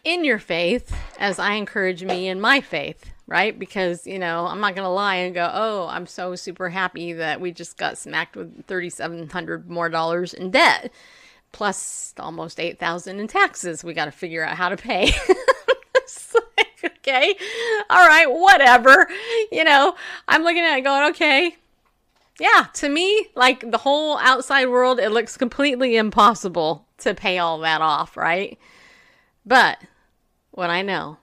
[0.02, 3.56] in your faith as I encourage me in my faith right?
[3.56, 7.12] Because, you know, I'm not going to lie and go, oh, I'm so super happy
[7.14, 10.92] that we just got smacked with 3700 more dollars in debt,
[11.52, 15.12] plus almost 8000 in taxes we got to figure out how to pay.
[16.84, 17.36] okay,
[17.88, 19.08] all right, whatever.
[19.52, 19.94] You know,
[20.26, 21.54] I'm looking at it going, okay,
[22.40, 27.58] yeah, to me, like the whole outside world, it looks completely impossible to pay all
[27.60, 28.58] that off, right?
[29.44, 29.78] But
[30.50, 31.18] what I know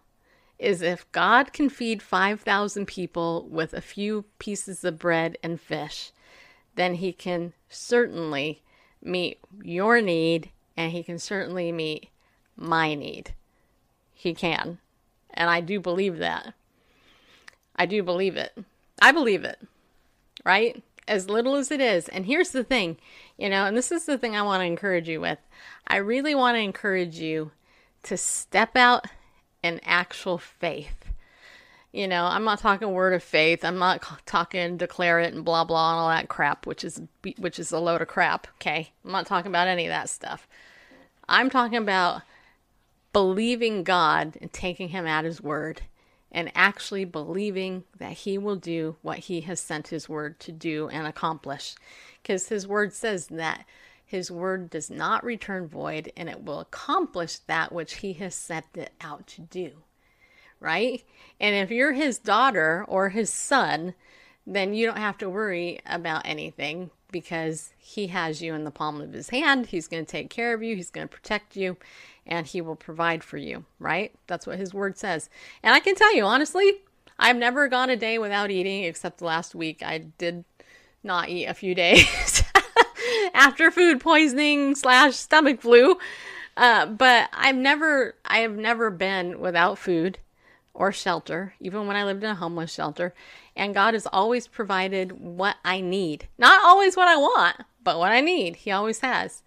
[0.60, 6.12] is if God can feed 5,000 people with a few pieces of bread and fish,
[6.76, 8.62] then he can certainly
[9.02, 12.10] meet your need and he can certainly meet
[12.56, 13.34] my need.
[14.13, 14.80] He can.
[15.34, 16.54] And I do believe that.
[17.76, 18.58] I do believe it.
[19.00, 19.60] I believe it.
[20.44, 20.84] Right?
[21.08, 22.08] As little as it is.
[22.10, 22.98] And here's the thing,
[23.38, 25.39] you know, and this is the thing I want to encourage you with.
[25.88, 27.52] I really want to encourage you
[28.04, 29.06] to step out
[29.63, 30.93] in actual faith.
[31.91, 33.63] You know, I'm not talking word of faith.
[33.63, 37.02] I'm not talking declare it and blah blah and all that crap, which is
[37.38, 38.48] which is a load of crap.
[38.56, 40.48] Okay, I'm not talking about any of that stuff.
[41.30, 42.22] I'm talking about
[43.13, 45.82] believing God and taking Him at His word
[46.38, 50.88] and actually believing that He will do what He has sent His word to do
[50.88, 51.73] and accomplish.
[52.21, 53.65] Because His word says that
[54.06, 58.65] His word does not return void and it will accomplish that which He has sent
[58.76, 59.71] it out to do.
[60.60, 61.04] Right?
[61.39, 63.95] And if you're His daughter or His son,
[64.45, 69.02] then you don't have to worry about anything because he has you in the palm
[69.02, 69.67] of his hand.
[69.67, 71.78] He's going to take care of you, he's going to protect you,
[72.28, 74.13] and he will provide for you, right?
[74.28, 75.30] That's what his word says.
[75.63, 76.82] And I can tell you, honestly,
[77.18, 79.82] I've never gone a day without eating except last week.
[79.82, 80.44] I did
[81.04, 82.44] not eat a few days
[83.34, 85.98] after food poisoning slash stomach flu.
[86.56, 90.18] Uh, but I've never, I have never been without food
[90.74, 93.13] or shelter, even when I lived in a homeless shelter.
[93.56, 96.28] And God has always provided what I need.
[96.38, 98.58] Not always what I want, but what I need.
[98.58, 99.44] He always has.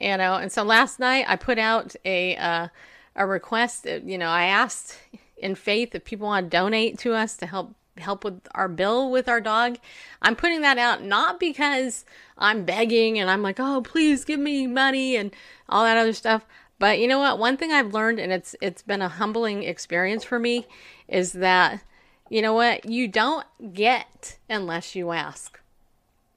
[0.00, 2.68] You know, and so last night I put out a uh,
[3.16, 3.86] a request.
[3.86, 4.98] Uh, you know, I asked
[5.36, 9.10] in faith if people want to donate to us to help help with our bill
[9.10, 9.78] with our dog.
[10.22, 12.04] I'm putting that out not because
[12.38, 15.30] I'm begging and I'm like, "Oh, please give me money" and
[15.68, 16.46] all that other stuff.
[16.78, 17.38] But you know what?
[17.38, 20.66] One thing I've learned and it's it's been a humbling experience for me
[21.08, 21.82] is that
[22.30, 22.88] you know what?
[22.88, 25.60] You don't get unless you ask.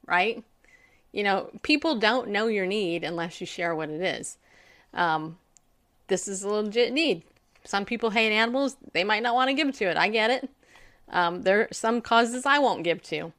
[0.06, 0.44] Right?
[1.14, 4.38] You know, people don't know your need unless you share what it is.
[4.94, 5.38] Um,
[6.08, 7.24] this is a legit need.
[7.64, 8.76] Some people hate animals.
[8.92, 9.96] They might not want to give to it.
[9.96, 10.50] I get it.
[11.10, 13.32] Um, there are some causes I won't give to.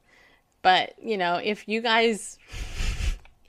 [0.63, 2.39] But, you know, if you guys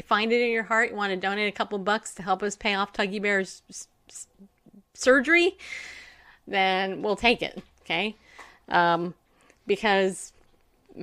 [0.04, 2.56] find it in your heart, you want to donate a couple bucks to help us
[2.56, 4.26] pay off Tuggy Bear's s- s-
[4.92, 5.56] surgery,
[6.46, 7.62] then we'll take it.
[7.82, 8.16] Okay
[8.68, 9.14] um,
[9.66, 10.32] because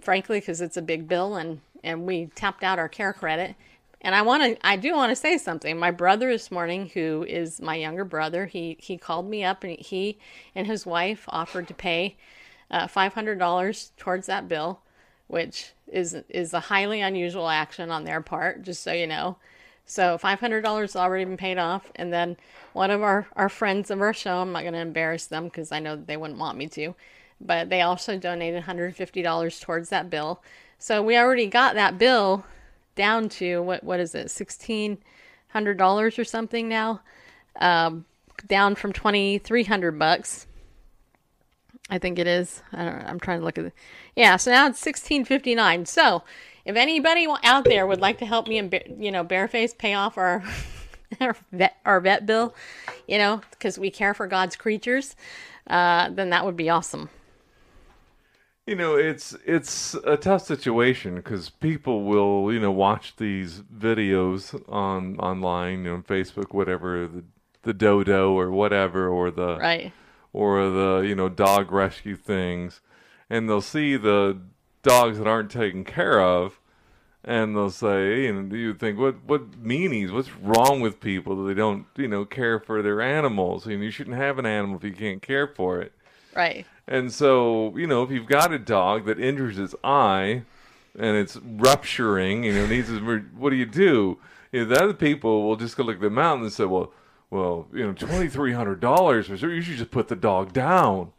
[0.01, 3.55] frankly, because it's a big bill and and we tapped out our care credit.
[4.01, 5.77] And I want to, I do want to say something.
[5.77, 9.79] My brother this morning, who is my younger brother, he he called me up and
[9.79, 10.17] he
[10.53, 12.17] and his wife offered to pay
[12.69, 14.81] uh, five hundred dollars towards that bill,
[15.27, 18.61] which is is a highly unusual action on their part.
[18.63, 19.37] Just so you know.
[19.85, 22.35] So five hundred dollars has already been paid off, and then
[22.73, 25.71] one of our our friends of our show, I'm not going to embarrass them because
[25.71, 26.93] I know they wouldn't want me to
[27.45, 30.41] but they also donated $150 towards that bill.
[30.83, 32.43] So we already got that bill
[32.95, 34.97] down to what what is it, sixteen
[35.47, 36.99] hundred dollars or something now,
[37.61, 38.03] um,
[38.47, 40.45] down from twenty three hundred bucks.
[41.89, 42.61] I think it is.
[42.73, 43.01] I don't.
[43.05, 43.73] I'm trying to look at it.
[44.17, 45.85] Yeah, so now it's sixteen fifty nine.
[45.85, 46.23] So
[46.65, 48.69] if anybody out there would like to help me and
[48.99, 50.43] you know bareface pay off our
[51.21, 52.53] our vet our vet bill,
[53.07, 55.15] you know, because we care for God's creatures,
[55.65, 57.09] uh, then that would be awesome.
[58.65, 64.53] You know, it's it's a tough situation because people will, you know, watch these videos
[64.71, 67.23] on online, you know, Facebook, whatever, the
[67.63, 69.91] the dodo or whatever, or the right,
[70.31, 72.79] or the you know dog rescue things,
[73.29, 74.39] and they'll see the
[74.81, 76.59] dogs that aren't taken care of,
[77.23, 80.11] and they'll say, and you think, what what meanies?
[80.11, 83.65] What's wrong with people that they don't, you know, care for their animals?
[83.65, 85.91] And you shouldn't have an animal if you can't care for it.
[86.35, 86.65] Right.
[86.87, 90.43] And so, you know, if you've got a dog that injures its eye
[90.97, 94.19] and it's rupturing, you know, needs what do you do?
[94.51, 96.91] You know, the other people will just go look at the mountain and say, well,
[97.29, 99.51] well, you know, twenty three hundred dollars for sure.
[99.51, 101.11] You should just put the dog down.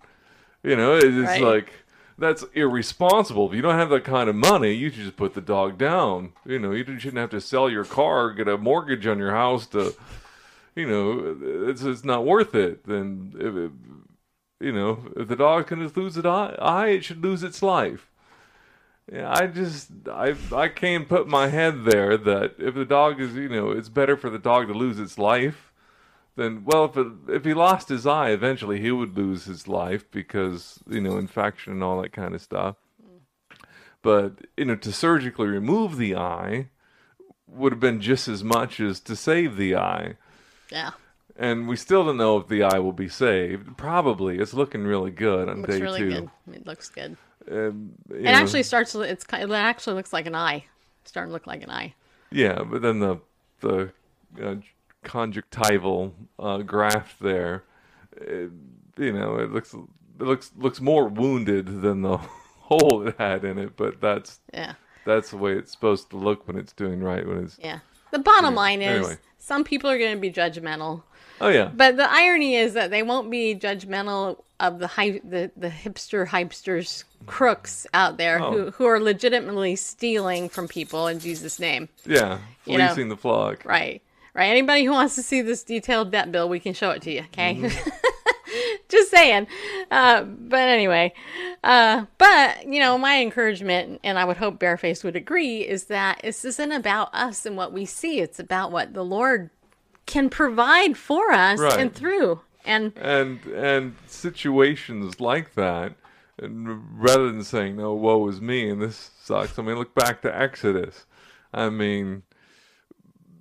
[0.63, 1.43] You know, it's right.
[1.43, 1.73] like
[2.17, 3.49] that's irresponsible.
[3.49, 6.33] If you don't have that kind of money, you should just put the dog down.
[6.47, 9.67] You know, you shouldn't have to sell your car, get a mortgage on your house
[9.69, 9.95] to,
[10.77, 12.87] you know, it's it's not worth it.
[12.87, 13.73] Then if,
[14.61, 18.11] you know, if the dog can lose its eye, it should lose its life.
[19.13, 23.35] Yeah, I just I I can't put my head there that if the dog is
[23.35, 25.73] you know it's better for the dog to lose its life
[26.37, 30.11] than well if it, if he lost his eye eventually he would lose his life
[30.11, 32.77] because you know infection and all that kind of stuff.
[34.01, 36.69] But you know to surgically remove the eye
[37.47, 40.15] would have been just as much as to save the eye.
[40.71, 40.93] Yeah.
[41.37, 43.77] And we still don't know if the eye will be saved.
[43.77, 46.11] Probably, it's looking really good on looks day really two.
[46.11, 46.31] good.
[46.55, 47.17] It looks good.
[47.51, 48.95] Um, you It know, actually starts.
[48.95, 50.65] It's it actually looks like an eye.
[51.03, 51.95] It's starting to look like an eye.
[52.31, 53.19] yeah, but then the
[53.61, 53.93] the
[54.43, 54.57] uh,
[55.03, 57.65] conjunctival uh, graft there,
[58.17, 58.51] it,
[58.99, 62.17] you know, it looks it looks looks more wounded than the
[62.61, 63.77] hole it had in it.
[63.77, 64.75] But that's Yeah.
[65.05, 67.27] that's the way it's supposed to look when it's doing right.
[67.27, 67.81] When it's Yeah.
[68.11, 69.19] The bottom Yeah, line is anyway.
[69.39, 71.03] some people are going to be judgmental.
[71.41, 75.51] Oh yeah, But the irony is that they won't be judgmental of the hy- the,
[75.57, 78.51] the hipster hypesters crooks out there Oh.
[78.53, 81.89] who, who are legitimately stealing from people in Jesus' name.
[82.07, 83.65] yeah, you know, the flock.
[83.65, 84.03] Right.
[84.35, 84.47] Right.
[84.47, 87.21] Anybody who wants to see this detailed debt bill, we can show it to you.
[87.33, 87.55] Okay.
[87.55, 87.91] Mm-hmm.
[88.89, 89.47] Just saying.
[89.91, 91.13] Uh, but anyway,
[91.63, 96.21] uh, but you know, my encouragement, and I would hope Bareface would agree, is that
[96.23, 98.21] this isn't about us and what we see.
[98.21, 99.51] It's about what the Lord
[100.07, 101.79] can provide for us Right.
[101.81, 102.41] and through.
[102.65, 105.93] And and and situations like that
[106.39, 110.23] and rather than saying no woe is me and this sucks i mean look back
[110.23, 111.05] to exodus
[111.53, 112.23] i mean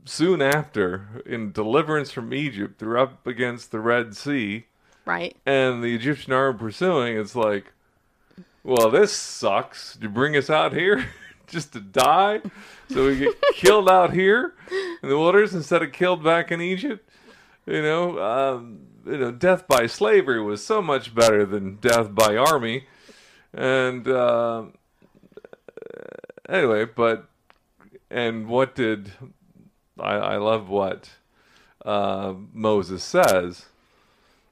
[0.05, 4.65] soon after in deliverance from egypt they're up against the red sea
[5.05, 5.37] right.
[5.45, 7.71] and the egyptian army pursuing it's like
[8.63, 11.05] well this sucks you bring us out here
[11.47, 12.41] just to die?
[12.89, 14.53] So we get killed out here
[15.01, 17.09] in the wilderness instead of killed back in egypt?
[17.65, 22.35] You know, um, you know, death by slavery was so much better than death by
[22.35, 22.87] army,
[23.53, 24.65] and uh,
[26.49, 27.29] anyway, but
[28.09, 29.11] and what did
[29.99, 31.09] I, I love what
[31.85, 33.65] uh, Moses says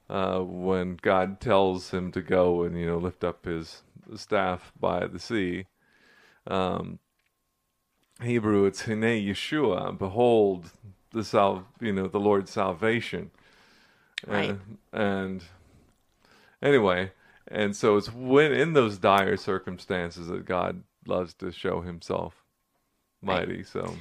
[0.10, 3.84] uh, when God tells him to go and you know lift up his
[4.16, 5.66] staff by the sea.
[6.48, 7.00] Um,
[8.22, 9.98] Hebrew, it's Hine Yeshua.
[9.98, 10.72] Behold,
[11.12, 13.32] the sal, you know, the Lord's salvation.
[14.28, 14.52] Right.
[14.52, 15.44] And, and
[16.62, 17.12] anyway,
[17.48, 22.36] and so it's when in those dire circumstances that God loves to show Himself
[23.22, 23.64] mighty.
[23.64, 23.96] So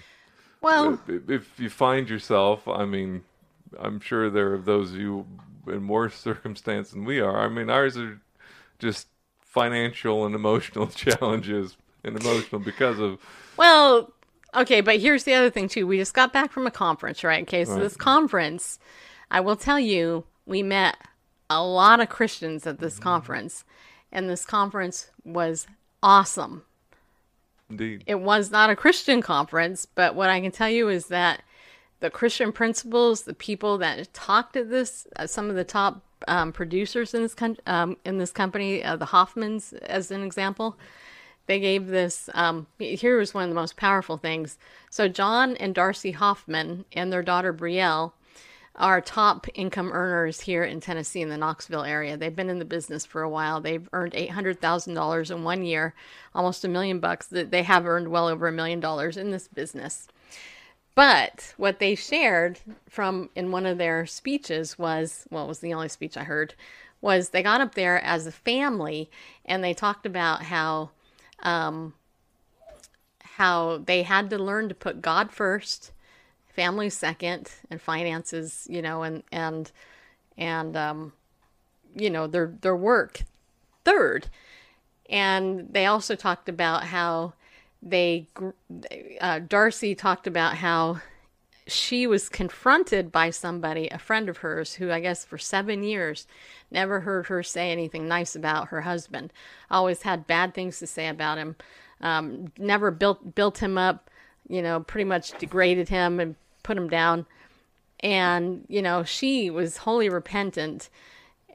[0.60, 3.22] Well, if, if you find yourself, I mean,
[3.78, 5.26] I'm sure there are those of you
[5.66, 7.38] in more circumstance than we are.
[7.38, 8.20] I mean, ours are
[8.78, 9.08] just
[9.40, 13.18] financial and emotional challenges, and emotional because of
[13.56, 14.12] Well,
[14.54, 15.86] okay, but here's the other thing too.
[15.86, 17.42] We just got back from a conference, right?
[17.42, 17.82] Okay, so Right.
[17.82, 18.78] this conference,
[19.30, 20.96] I will tell you, we met
[21.48, 23.64] a lot of Christians at this conference,
[24.12, 25.66] and this conference was
[26.02, 26.62] awesome.
[27.68, 28.02] indeed.
[28.06, 31.42] It was not a Christian conference, but what I can tell you is that
[32.00, 36.52] the Christian principles, the people that talked at this, uh, some of the top um,
[36.52, 40.76] producers in this con- um, in this company, uh, the Hoffmans, as an example,
[41.50, 42.30] they gave this.
[42.32, 44.56] Um, here was one of the most powerful things.
[44.88, 48.12] So John and Darcy Hoffman and their daughter Brielle
[48.76, 52.16] are top income earners here in Tennessee in the Knoxville area.
[52.16, 53.60] They've been in the business for a while.
[53.60, 55.92] They've earned eight hundred thousand dollars in one year,
[56.36, 57.26] almost a million bucks.
[57.26, 60.06] They have earned well over a million dollars in this business.
[60.94, 65.88] But what they shared from in one of their speeches was, well, was the only
[65.88, 66.54] speech I heard,
[67.00, 69.10] was they got up there as a family
[69.44, 70.90] and they talked about how
[71.42, 71.94] um,
[73.22, 75.92] how they had to learn to put God first,
[76.48, 79.70] family second, and finances, you know, and and
[80.36, 81.12] and um,
[81.94, 83.22] you know their their work
[83.84, 84.28] third.
[85.08, 87.32] And they also talked about how
[87.82, 88.26] they
[89.20, 91.00] uh, Darcy talked about how
[91.70, 96.26] she was confronted by somebody, a friend of hers, who I guess for seven years
[96.70, 99.32] never heard her say anything nice about her husband.
[99.70, 101.56] Always had bad things to say about him.
[102.00, 104.10] Um, never built built him up.
[104.48, 107.26] You know, pretty much degraded him and put him down.
[108.00, 110.88] And you know, she was wholly repentant.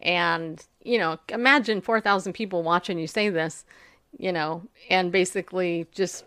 [0.01, 3.66] And you know, imagine four thousand people watching you say this.
[4.18, 6.24] You know, and basically just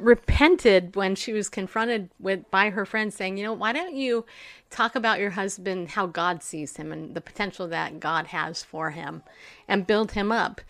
[0.00, 4.24] repented when she was confronted with by her friends saying, "You know, why don't you
[4.70, 8.90] talk about your husband, how God sees him and the potential that God has for
[8.90, 9.22] him
[9.68, 10.60] and build him up?"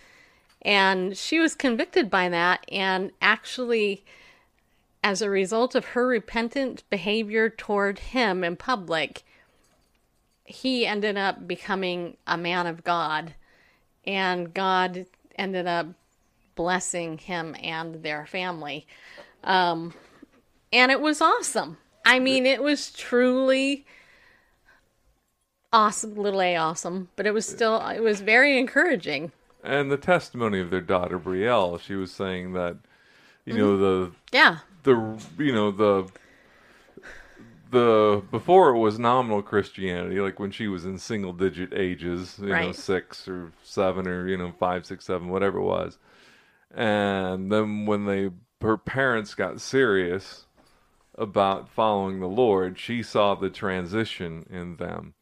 [0.62, 4.04] And she was convicted by that and actually
[5.02, 9.22] as a result of her repentant behavior toward him in public,
[10.44, 13.34] he ended up becoming a man of God
[14.06, 15.06] and God
[15.36, 15.86] ended up
[16.60, 18.86] blessing him and their family.
[19.44, 19.94] Um,
[20.70, 21.78] and it was awesome.
[22.04, 23.86] I mean, it was truly
[25.72, 29.32] awesome, little a awesome, but it was still, it was very encouraging.
[29.64, 32.76] and the testimony of their daughter Brielle, she was saying that,
[33.46, 34.58] you know, the Yeah.
[34.82, 36.10] the you know the
[37.70, 42.48] the before it was nominal Christianity, like when she was in single digit ages, you
[42.48, 45.96] know, six or seven or you know five, six, seven, whatever it was,
[46.74, 50.46] and then when they her parents got serious
[51.16, 55.14] about following the Lord, she saw the transition in them,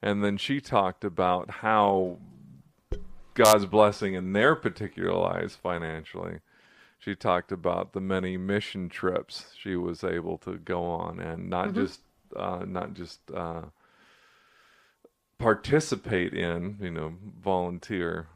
[0.00, 2.18] and then she talked about how
[3.34, 6.40] God's blessing in their particular lives financially.
[6.98, 11.74] She talked about the many mission trips she was able to go on and not
[11.74, 12.00] just
[12.36, 13.62] uh, not just uh,
[15.38, 18.28] participate in you know volunteer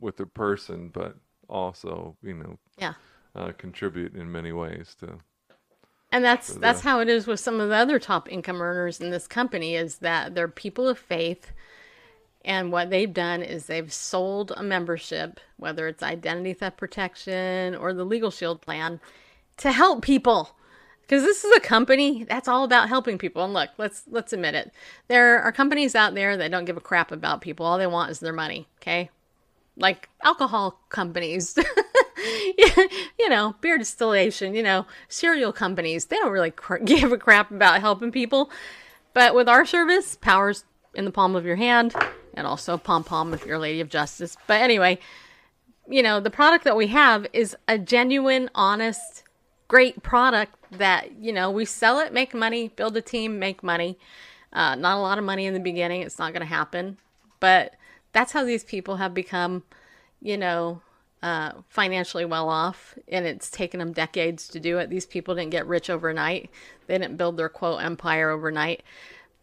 [0.00, 1.16] with a person but
[1.48, 2.94] also you know Yeah.
[3.34, 5.18] uh, contribute in many ways to
[6.12, 9.00] And that's the- that's how it is with some of the other top income earners
[9.00, 11.52] in this company is that they're people of faith
[12.44, 17.92] and what they've done is they've sold a membership, whether it's identity theft protection or
[17.92, 19.00] the legal shield plan,
[19.58, 20.56] to help people.
[21.02, 23.42] Because this is a company that's all about helping people.
[23.44, 24.72] And look, let's let's admit it.
[25.08, 27.66] There are companies out there that don't give a crap about people.
[27.66, 29.10] All they want is their money, okay?
[29.78, 31.56] Like alcohol companies.
[33.18, 37.50] you know, beer distillation, you know, cereal companies, they don't really cr- give a crap
[37.50, 38.50] about helping people.
[39.14, 40.64] But with our service, power's
[40.94, 41.94] in the palm of your hand,
[42.34, 44.36] and also pom pom if you're a lady of justice.
[44.46, 44.98] But anyway,
[45.88, 49.22] you know, the product that we have is a genuine, honest,
[49.68, 53.98] great product that, you know, we sell it, make money, build a team, make money.
[54.52, 56.02] Uh, not a lot of money in the beginning.
[56.02, 56.98] It's not going to happen.
[57.40, 57.74] But
[58.12, 59.64] that's how these people have become,
[60.20, 60.82] you know,
[61.22, 62.96] uh, financially well off.
[63.08, 64.90] And it's taken them decades to do it.
[64.90, 66.50] These people didn't get rich overnight,
[66.86, 68.82] they didn't build their quote empire overnight.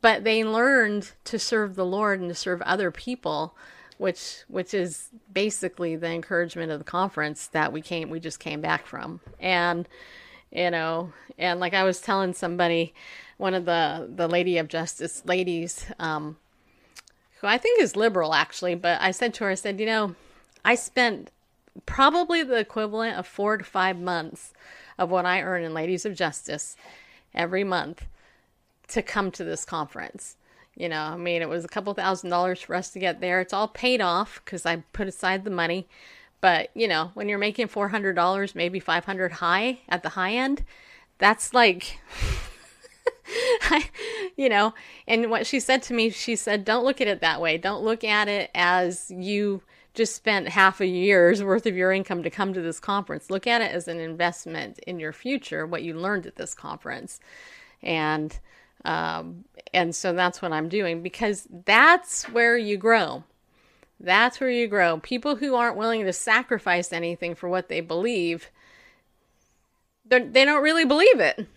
[0.02, 3.56] But they learned to serve the Lord and to serve other people
[3.98, 8.62] which which is basically the encouragement of the conference that we came we just came
[8.62, 9.88] back from and
[10.52, 12.94] you know and like i was telling somebody
[13.38, 16.38] one of the the lady of justice ladies um
[17.46, 20.16] who i think is liberal actually but i said to her i said you know
[20.64, 21.32] i spent
[21.86, 24.54] probably the equivalent of four to five months
[24.98, 26.76] of what i earn in ladies of justice
[27.34, 28.06] every month
[28.88, 30.38] to come to this conference.
[30.76, 33.40] You know, I mean, it was a couple thousand dollars for us to get there.
[33.40, 35.88] It's all paid off because I put aside the money.
[36.42, 40.10] But you know, when you're making four hundred dollars, maybe five hundred high at the
[40.10, 40.66] high end,
[41.18, 42.00] that's like,
[43.64, 43.90] I,
[44.38, 44.74] you know.
[45.08, 47.58] And what she said to me, she said, "Don't look at it that way.
[47.58, 49.62] Don't look at it as you."
[49.94, 53.32] just spent half a year's worth of your income to come to this conference.
[53.32, 57.22] Look at it as an investment in your future, what you learned at this conference.
[57.82, 58.38] And
[58.84, 63.24] um, and so that's what I'm doing because that's where you grow.
[64.00, 65.00] That's where you grow.
[65.00, 68.52] People who aren't willing to sacrifice anything for what they believe,
[70.06, 71.48] they don't really believe it.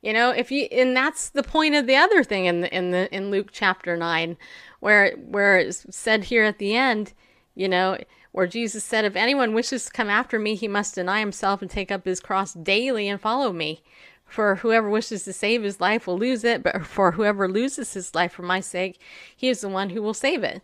[0.00, 2.92] You know, if you and that's the point of the other thing in the in
[2.92, 4.36] the in Luke chapter nine,
[4.80, 7.14] where where it's said here at the end,
[7.56, 7.98] you know,
[8.30, 11.70] where Jesus said, "If anyone wishes to come after me, he must deny himself and
[11.70, 13.82] take up his cross daily and follow me."
[14.24, 18.14] For whoever wishes to save his life will lose it, but for whoever loses his
[18.14, 19.00] life for my sake,
[19.34, 20.62] he is the one who will save it.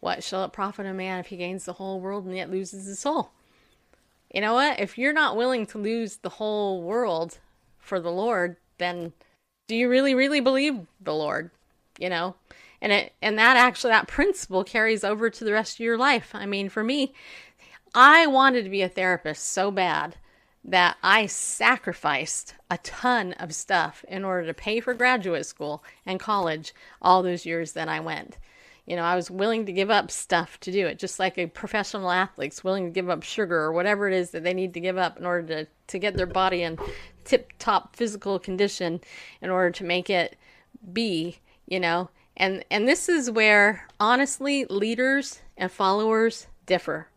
[0.00, 2.86] What shall it profit a man if he gains the whole world and yet loses
[2.86, 3.30] his soul?
[4.32, 4.78] You know what?
[4.78, 7.38] If you're not willing to lose the whole world
[7.78, 9.12] for the Lord, then
[9.68, 11.50] do you really, really believe the Lord?
[11.98, 12.34] You know?
[12.80, 16.30] And it and that actually that principle carries over to the rest of your life.
[16.32, 17.12] I mean, for me,
[17.94, 20.16] I wanted to be a therapist so bad
[20.64, 26.20] that I sacrificed a ton of stuff in order to pay for graduate school and
[26.20, 28.38] college all those years that I went.
[28.86, 31.46] You know, I was willing to give up stuff to do it, just like a
[31.46, 34.80] professional athlete's willing to give up sugar or whatever it is that they need to
[34.80, 36.78] give up in order to, to get their body in
[37.28, 39.00] tip top physical condition
[39.40, 40.36] in order to make it
[40.92, 42.10] be, you know.
[42.36, 47.08] And and this is where honestly leaders and followers differ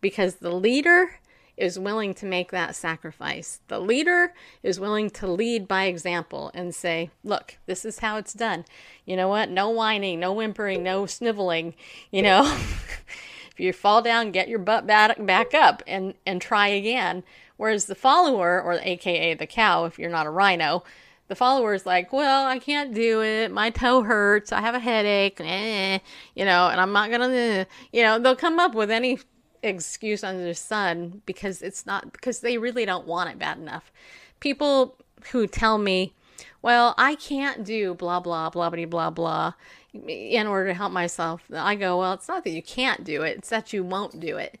[0.00, 1.20] because the leader
[1.56, 3.60] is willing to make that sacrifice.
[3.68, 4.32] The leader
[4.62, 8.64] is willing to lead by example and say, look, this is how it's done.
[9.04, 9.50] You know what?
[9.50, 11.74] No whining, no whimpering, no sniveling.
[12.10, 12.44] You know,
[13.50, 17.22] if you fall down, get your butt back, back up and, and try again.
[17.62, 20.82] Whereas the follower, or AKA the cow, if you're not a rhino,
[21.28, 23.52] the follower is like, well, I can't do it.
[23.52, 24.50] My toe hurts.
[24.50, 25.40] I have a headache.
[25.40, 26.00] Eh,
[26.34, 29.20] you know, and I'm not going to, you know, they'll come up with any
[29.62, 33.92] excuse under the sun because it's not because they really don't want it bad enough.
[34.40, 34.96] People
[35.30, 36.14] who tell me,
[36.62, 39.52] "Well, I can't do blah blah blah blah blah blah
[39.94, 43.38] in order to help myself." I go, "Well, it's not that you can't do it;
[43.38, 44.58] it's that you won't do it."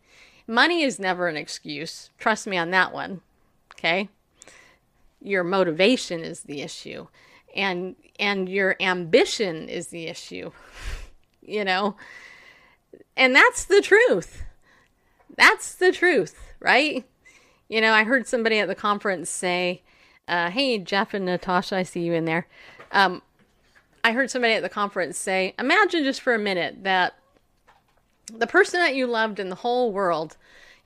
[0.52, 2.10] Money is never an excuse.
[2.18, 3.20] Trust me on that one.
[3.74, 4.08] Okay?
[5.24, 7.06] your motivation is the issue
[7.54, 10.50] and and your ambition is the issue
[11.42, 11.96] you know
[13.16, 14.42] and that's the truth
[15.36, 17.04] that's the truth right
[17.68, 19.82] you know i heard somebody at the conference say
[20.28, 22.46] uh, hey jeff and natasha i see you in there
[22.92, 23.22] um,
[24.04, 27.14] i heard somebody at the conference say imagine just for a minute that
[28.34, 30.36] the person that you loved in the whole world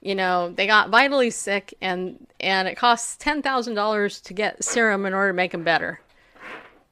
[0.07, 5.13] you know they got vitally sick and and it costs $10000 to get serum in
[5.13, 6.01] order to make them better.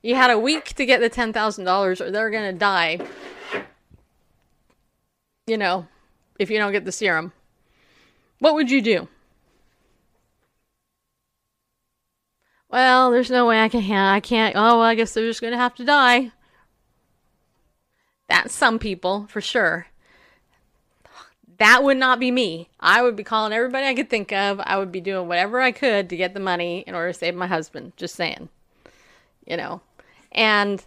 [0.02, 2.98] You had a week to get the $10000 or they're to die.
[5.46, 5.86] You know
[6.40, 7.32] if you don't get the serum.
[8.40, 9.06] What would you do?
[12.68, 15.56] Well there's no way i can i can't oh well, i guess they're just to
[15.56, 16.32] have to die.
[18.28, 19.86] That's some people for sure
[21.58, 22.68] that would not be me.
[22.80, 24.60] I would be calling everybody I could think of.
[24.60, 27.34] I would be doing whatever I could to get the money in order to save
[27.34, 27.92] my husband.
[27.96, 28.48] Just saying.
[29.46, 29.80] You know?
[30.32, 30.84] And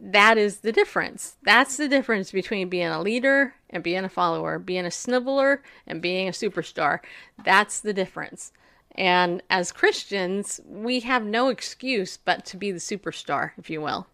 [0.00, 1.36] that is the difference.
[1.42, 6.00] That's the difference between being a leader and being a follower, being a sniveler and
[6.00, 7.00] being a superstar.
[7.44, 8.52] That's the difference.
[8.94, 14.06] And as Christians, we have no excuse but to be the superstar, if you will.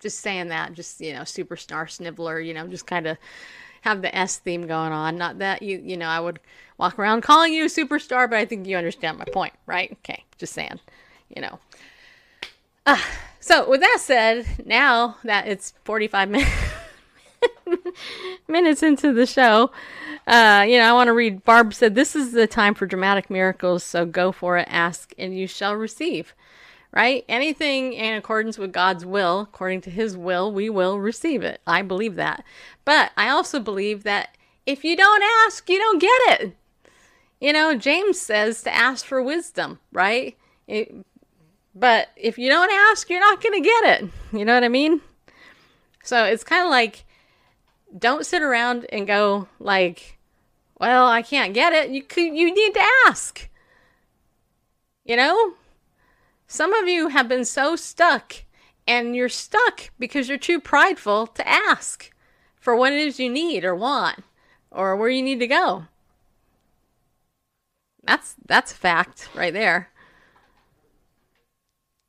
[0.00, 3.18] Just saying that, just, you know, superstar, sniveler, you know, just kind of
[3.82, 5.16] have the S theme going on.
[5.16, 6.40] Not that you, you know, I would
[6.78, 9.92] walk around calling you a superstar, but I think you understand my point, right?
[9.92, 10.80] Okay, just saying,
[11.34, 11.58] you know.
[12.86, 13.00] Uh,
[13.40, 16.50] so with that said, now that it's 45 minutes
[18.48, 19.70] minutes into the show,
[20.26, 21.44] uh, you know, I want to read.
[21.44, 24.68] Barb said, "This is the time for dramatic miracles, so go for it.
[24.70, 26.34] Ask, and you shall receive."
[26.92, 27.24] Right?
[27.28, 31.60] Anything in accordance with God's will, according to His will, we will receive it.
[31.66, 32.44] I believe that.
[32.84, 34.36] But I also believe that
[34.66, 36.56] if you don't ask, you don't get it.
[37.40, 40.36] You know, James says to ask for wisdom, right?
[40.66, 40.94] It,
[41.74, 44.10] but if you don't ask, you're not going to get it.
[44.32, 45.00] You know what I mean?
[46.02, 47.04] So it's kind of like
[47.96, 50.18] don't sit around and go like,
[50.80, 53.48] "Well, I can't get it." You you need to ask.
[55.04, 55.54] You know?
[56.50, 58.36] Some of you have been so stuck,
[58.86, 62.10] and you're stuck because you're too prideful to ask
[62.58, 64.24] for what it is you need or want
[64.70, 65.84] or where you need to go.
[68.02, 69.90] That's that's fact right there.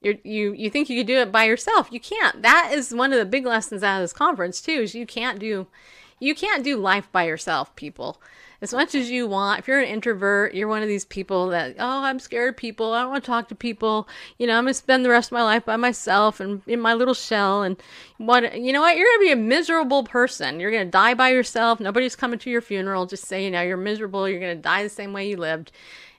[0.02, 1.90] you you you think you could do it by yourself.
[1.92, 2.42] You can't.
[2.42, 4.72] That is one of the big lessons out of this conference too.
[4.84, 5.68] Is you can't do
[6.20, 8.22] you can't do life by yourself, people
[8.62, 9.60] as much as you want.
[9.60, 12.94] If you're an introvert, you're one of these people that, oh, I'm scared of people.
[12.94, 14.08] I don't want to talk to people.
[14.38, 16.80] You know, I'm going to spend the rest of my life by myself and in
[16.80, 17.64] my little shell.
[17.64, 17.82] And
[18.18, 18.98] what, you know what?
[18.98, 20.60] You're going to be a miserable person.
[20.60, 21.80] You're going to die by yourself.
[21.80, 23.06] Nobody's coming to your funeral.
[23.06, 24.28] Just say, you know, you're miserable.
[24.28, 25.72] You're going to die the same way you lived.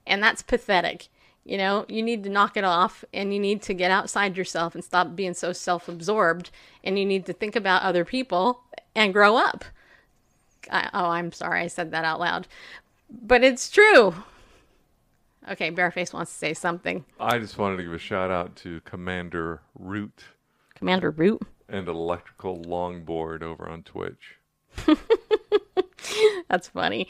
[0.07, 1.09] And that's pathetic.
[1.45, 4.75] You know, you need to knock it off and you need to get outside yourself
[4.75, 6.51] and stop being so self absorbed.
[6.85, 8.63] And you need to think about other people
[8.95, 9.65] and grow up.
[10.71, 12.47] I, oh, I'm sorry I said that out loud.
[13.11, 14.15] But it's true.
[15.51, 17.05] Okay, Bareface wants to say something.
[17.19, 20.25] I just wanted to give a shout out to Commander Root.
[20.75, 21.43] Commander Root?
[21.69, 24.37] And Electrical Longboard over on Twitch.
[26.49, 27.09] That's funny.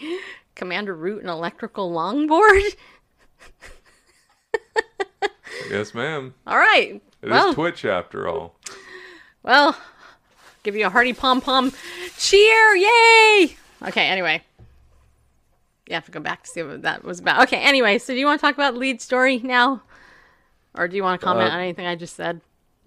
[0.54, 2.76] Commander Root and Electrical Longboard?
[5.70, 6.34] yes, ma'am.
[6.46, 7.02] All right.
[7.22, 8.56] It well, is Twitch after all.
[9.42, 9.76] Well,
[10.62, 11.72] give you a hearty pom pom
[12.16, 12.76] cheer.
[12.76, 13.56] Yay!
[13.86, 14.42] Okay, anyway.
[15.86, 17.42] You have to go back to see what that was about.
[17.44, 19.82] Okay, anyway, so do you want to talk about lead story now?
[20.74, 22.40] Or do you want to comment uh, on anything I just said?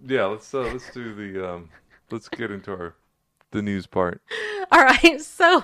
[0.05, 1.69] Yeah, let's uh, let's do the um,
[2.11, 2.95] let's get into our
[3.51, 4.21] the news part.
[4.71, 5.63] All right, so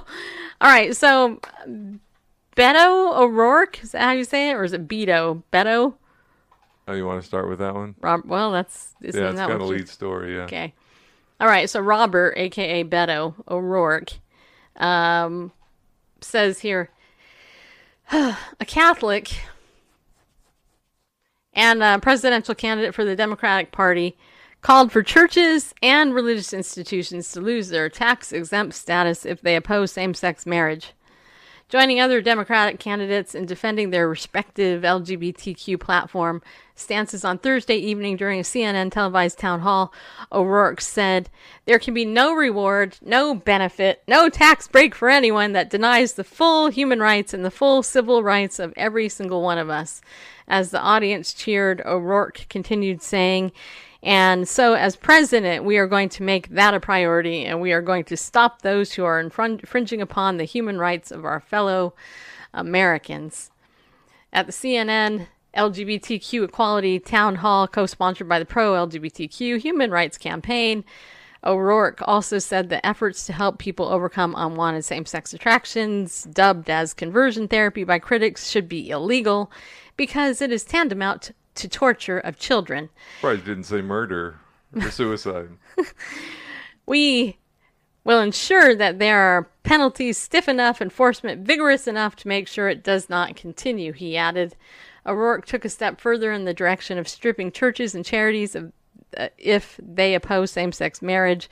[0.61, 1.39] all right, so
[2.55, 5.95] Beto O'Rourke is that how you say it, or is it Beto Beto?
[6.87, 7.95] Oh, you want to start with that one?
[8.01, 10.35] Rob, well, that's yeah, it's kind of lead story.
[10.35, 10.43] Yeah.
[10.43, 10.73] Okay.
[11.39, 14.13] All right, so Robert, aka Beto O'Rourke,
[14.75, 15.53] um,
[16.19, 16.89] says here
[18.11, 18.35] a
[18.65, 19.31] Catholic
[21.53, 24.17] and a presidential candidate for the Democratic Party
[24.61, 29.91] called for churches and religious institutions to lose their tax exempt status if they oppose
[29.91, 30.93] same sex marriage.
[31.69, 36.41] Joining other Democratic candidates in defending their respective LGBTQ platform
[36.79, 39.93] stances on Thursday evening during a CNN televised town hall,
[40.31, 41.29] O'Rourke said,
[41.65, 46.23] There can be no reward, no benefit, no tax break for anyone that denies the
[46.23, 50.01] full human rights and the full civil rights of every single one of us.
[50.47, 53.51] As the audience cheered, O'Rourke continued saying,
[54.01, 57.81] and so, as president, we are going to make that a priority and we are
[57.81, 61.93] going to stop those who are infringing upon the human rights of our fellow
[62.53, 63.51] Americans.
[64.31, 70.17] At the CNN LGBTQ equality town hall co sponsored by the pro LGBTQ human rights
[70.17, 70.83] campaign.
[71.43, 76.93] O'Rourke also said that efforts to help people overcome unwanted same sex attractions, dubbed as
[76.93, 79.49] conversion therapy by critics, should be illegal
[79.95, 82.89] because it is tantamount to torture of children.
[83.21, 84.39] Probably didn't say murder
[84.75, 85.49] or suicide.
[86.85, 87.37] We
[88.03, 92.83] will ensure that there are penalties stiff enough, enforcement vigorous enough to make sure it
[92.83, 94.55] does not continue, he added.
[95.09, 98.71] O'Rourke took a step further in the direction of stripping churches and charities of
[99.17, 101.49] uh, if they oppose same-sex marriage.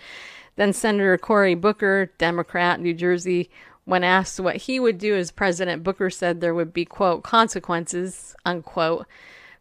[0.58, 3.50] Then Senator Cory Booker, Democrat, New Jersey,
[3.86, 8.36] when asked what he would do as president, Booker said there would be quote consequences
[8.46, 9.08] unquote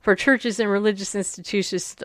[0.01, 1.97] for churches and religious institutions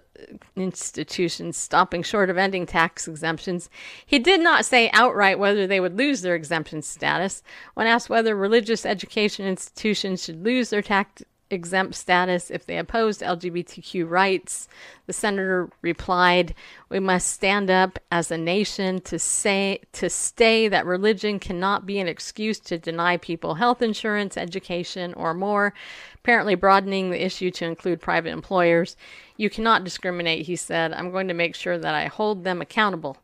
[0.56, 3.70] institutions stopping short of ending tax exemptions.
[4.06, 7.44] He did not say outright whether they would lose their exemption status.
[7.74, 13.22] When asked whether religious education institutions should lose their tax exempt status if they opposed
[13.22, 14.68] LGBTQ rights.
[15.08, 16.54] The senator replied,
[16.89, 21.99] "We must stand up as a nation to say to stay that religion cannot be
[21.99, 25.74] an excuse to deny people health insurance, education, or more."
[26.16, 28.95] Apparently broadening the issue to include private employers.
[29.38, 30.93] You cannot discriminate, he said.
[30.93, 33.18] I'm going to make sure that I hold them accountable.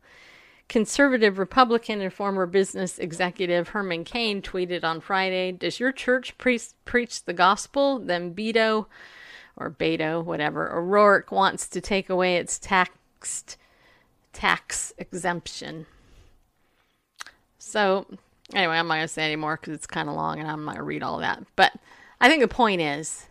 [0.70, 6.60] Conservative Republican and former business executive Herman Cain tweeted on Friday Does your church pre-
[6.84, 8.00] preach the gospel?
[8.00, 8.88] Then Beto,
[9.56, 13.58] or Beto, whatever, O'Rourke wants to take away its taxed
[14.34, 15.86] tax exemption.
[17.58, 18.06] So,
[18.54, 20.72] anyway, I'm not going to say anymore because it's kind of long and I'm not
[20.72, 21.44] going to read all that.
[21.56, 21.74] But
[22.20, 23.26] I think the point is,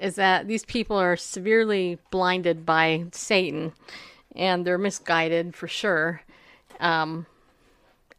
[0.00, 3.72] is that these people are severely blinded by Satan
[4.34, 6.22] and they're misguided for sure
[6.82, 7.26] um,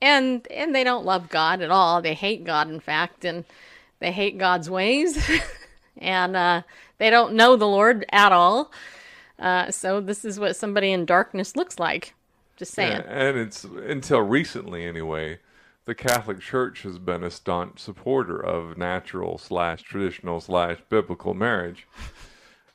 [0.01, 2.01] and and they don't love God at all.
[2.01, 3.45] They hate God, in fact, and
[3.99, 5.29] they hate God's ways,
[5.97, 6.63] and uh,
[6.97, 8.71] they don't know the Lord at all.
[9.37, 12.13] Uh, so this is what somebody in darkness looks like.
[12.55, 13.03] Just saying.
[13.05, 15.39] Yeah, and it's until recently, anyway.
[15.85, 21.85] The Catholic Church has been a staunch supporter of natural slash traditional slash biblical marriage,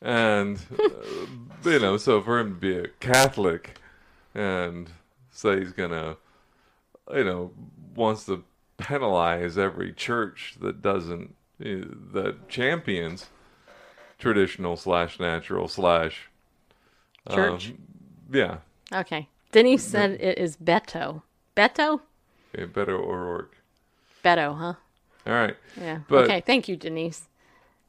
[0.02, 3.78] and uh, you know, so for him to be a Catholic
[4.34, 4.90] and
[5.38, 6.16] say he's gonna,
[7.14, 7.52] you know,
[7.94, 8.44] wants to
[8.76, 13.26] penalize every church that doesn't that champions
[14.18, 16.28] traditional slash natural slash
[17.30, 17.68] church.
[17.68, 17.78] Um,
[18.32, 18.58] yeah.
[18.92, 19.28] Okay.
[19.52, 21.22] Denise said it is Beto.
[21.56, 22.00] Beto.
[22.54, 23.56] Okay, Beto O'Rourke.
[24.24, 24.74] Beto, huh?
[25.26, 25.56] All right.
[25.80, 26.00] Yeah.
[26.08, 26.40] But, okay.
[26.40, 27.28] Thank you, Denise.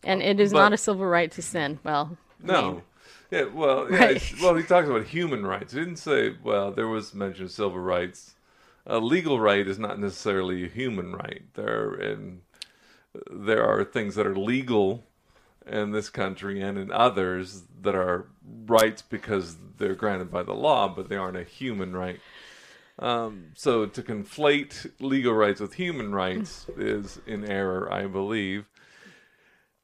[0.03, 1.79] And it is but, not a civil right to sin.
[1.83, 2.53] Well, no.
[2.53, 2.81] I mean,
[3.31, 4.33] Yeah, well, yeah, Right.
[4.41, 5.73] well, he talks about human rights.
[5.73, 8.35] He didn't say, well, there was mention of civil rights.
[8.85, 11.43] A legal right is not necessarily a human right.
[11.53, 12.41] There and
[13.29, 15.03] there are things that are legal
[15.67, 18.27] in this country and in others that are
[18.65, 22.19] rights because they're granted by the law, but they aren't a human right.
[22.97, 28.65] Um, so to conflate legal rights with human rights is in error, I believe.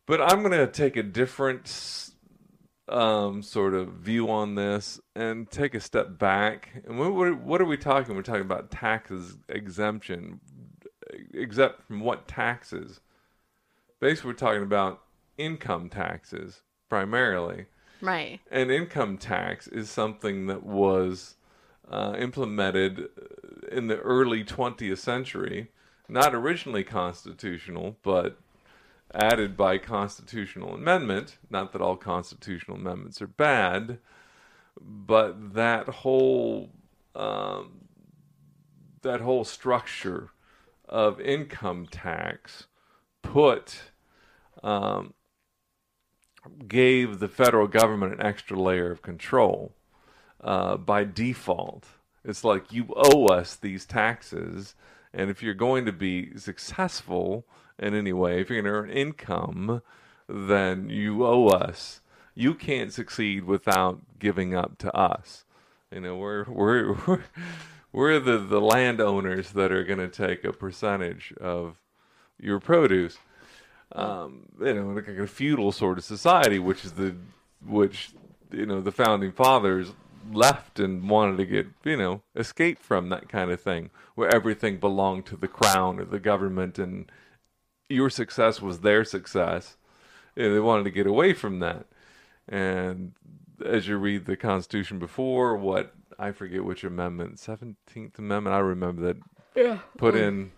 [0.07, 2.11] But I'm going to take a different
[2.87, 6.83] um, sort of view on this and take a step back.
[6.85, 8.15] And what, what, what are we talking?
[8.15, 10.39] We're talking about taxes exemption,
[11.33, 12.99] exempt from what taxes?
[13.99, 15.01] Basically, we're talking about
[15.37, 17.65] income taxes primarily.
[18.01, 18.39] right.
[18.51, 21.35] And income tax is something that was
[21.89, 23.09] uh, implemented
[23.71, 25.71] in the early 20th century,
[26.07, 28.39] not originally constitutional, but
[29.13, 31.37] added by constitutional amendment.
[31.49, 33.99] Not that all constitutional amendments are bad,
[34.79, 36.71] but that whole
[37.15, 37.87] um,
[39.01, 40.31] that whole structure
[40.89, 42.67] of income tax
[43.21, 43.83] put
[44.63, 45.13] um,
[46.67, 49.73] gave the federal government an extra layer of control
[50.43, 51.87] uh, by default.
[52.23, 54.75] It's like you owe us these taxes,
[55.13, 57.45] and if you're going to be successful
[57.79, 59.81] in any way, if you're going to earn income,
[60.27, 62.01] then you owe us.
[62.33, 65.45] You can't succeed without giving up to us.
[65.91, 66.95] You know, we're we're
[67.91, 71.77] we're, the the landowners that are going to take a percentage of
[72.37, 73.17] your produce
[73.91, 77.15] um, you know, like a feudal sort of society, which is the
[77.65, 78.11] which
[78.51, 79.93] you know the founding fathers
[80.31, 84.77] left and wanted to get you know escape from that kind of thing, where everything
[84.77, 87.11] belonged to the crown or the government, and
[87.89, 89.77] your success was their success.
[90.37, 91.85] and they wanted to get away from that,
[92.49, 93.13] and
[93.65, 99.01] as you read the Constitution before, what I forget which amendment, Seventeenth Amendment, I remember
[99.03, 99.17] that
[99.55, 99.79] Yeah.
[99.97, 100.51] put in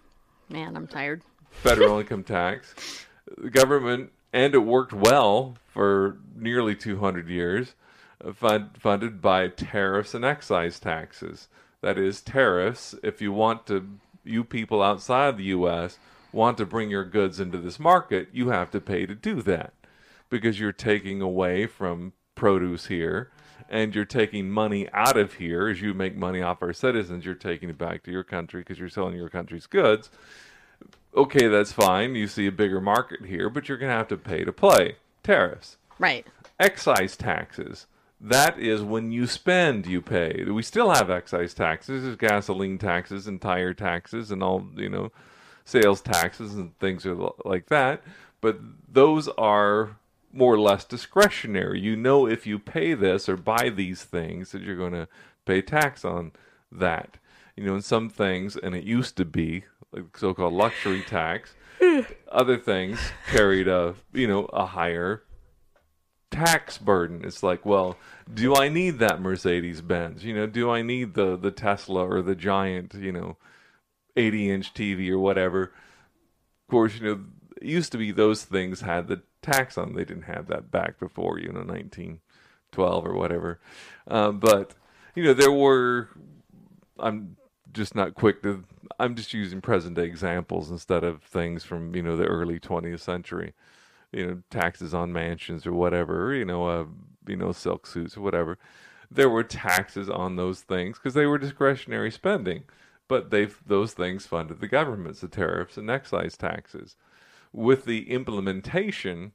[0.49, 1.21] Man, I'm tired.
[1.51, 3.05] federal income tax.
[3.37, 7.75] The government and it worked well for nearly 200 years,
[8.23, 11.47] uh, fund, funded by tariffs and excise taxes.
[11.81, 13.87] That is, tariffs, if you want to,
[14.23, 15.99] you people outside the U.S.
[16.31, 19.73] want to bring your goods into this market, you have to pay to do that.
[20.29, 23.31] Because you're taking away from produce here
[23.69, 25.67] and you're taking money out of here.
[25.67, 28.79] As you make money off our citizens you're taking it back to your country because
[28.79, 30.09] you're selling your country's goods.
[31.15, 32.15] Okay that's fine.
[32.15, 34.97] You see a bigger market here but you're going to have to pay to play.
[35.23, 35.77] Tariffs.
[35.99, 36.25] Right.
[36.59, 37.87] excise taxes.
[38.19, 40.43] That is when you spend you pay.
[40.45, 42.03] We still have excise taxes.
[42.03, 45.11] There's gasoline taxes and tire taxes and all you know
[45.67, 48.01] sales taxes and things are like that
[48.39, 48.57] but
[48.87, 49.97] those are
[50.31, 54.61] more or less discretionary you know if you pay this or buy these things that
[54.61, 55.09] you're going to
[55.43, 56.31] pay tax on
[56.71, 57.17] that
[57.57, 61.53] you know in some things and it used to be like so-called luxury tax
[62.31, 62.97] other things
[63.29, 65.23] carried a you know a higher
[66.31, 67.23] tax burden.
[67.23, 67.97] It's like, well,
[68.31, 70.23] do I need that Mercedes Benz?
[70.23, 73.37] You know, do I need the the Tesla or the giant, you know,
[74.17, 75.63] 80 inch TV or whatever?
[75.63, 77.23] Of course, you know,
[77.61, 79.93] it used to be those things had the tax on.
[79.93, 83.59] They didn't have that back before, you know, 1912 or whatever.
[84.07, 84.75] Um, but
[85.15, 86.09] you know, there were.
[86.99, 87.37] I'm
[87.73, 88.63] just not quick to.
[88.99, 93.01] I'm just using present day examples instead of things from you know the early 20th
[93.01, 93.53] century
[94.11, 96.85] you know taxes on mansions or whatever you know uh,
[97.27, 98.57] you know silk suits or whatever
[99.09, 102.63] there were taxes on those things because they were discretionary spending
[103.07, 106.95] but they've those things funded the governments the tariffs and excise taxes.
[107.53, 109.31] With the implementation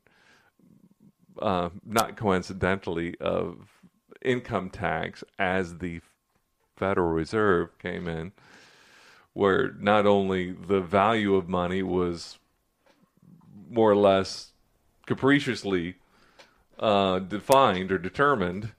[1.40, 3.80] uh, not coincidentally of
[4.22, 6.00] income tax as the
[6.76, 8.32] federal reserve came in
[9.32, 12.38] where not only the value of money was
[13.70, 14.52] more or less
[15.06, 15.96] capriciously
[16.78, 18.72] uh, defined or determined,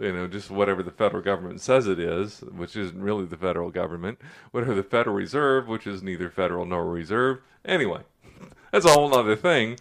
[0.00, 3.70] you know, just whatever the federal government says it is, which isn't really the federal
[3.70, 4.18] government,
[4.50, 7.40] whatever the Federal Reserve, which is neither federal nor reserve.
[7.64, 8.00] Anyway,
[8.72, 9.78] that's a whole other thing.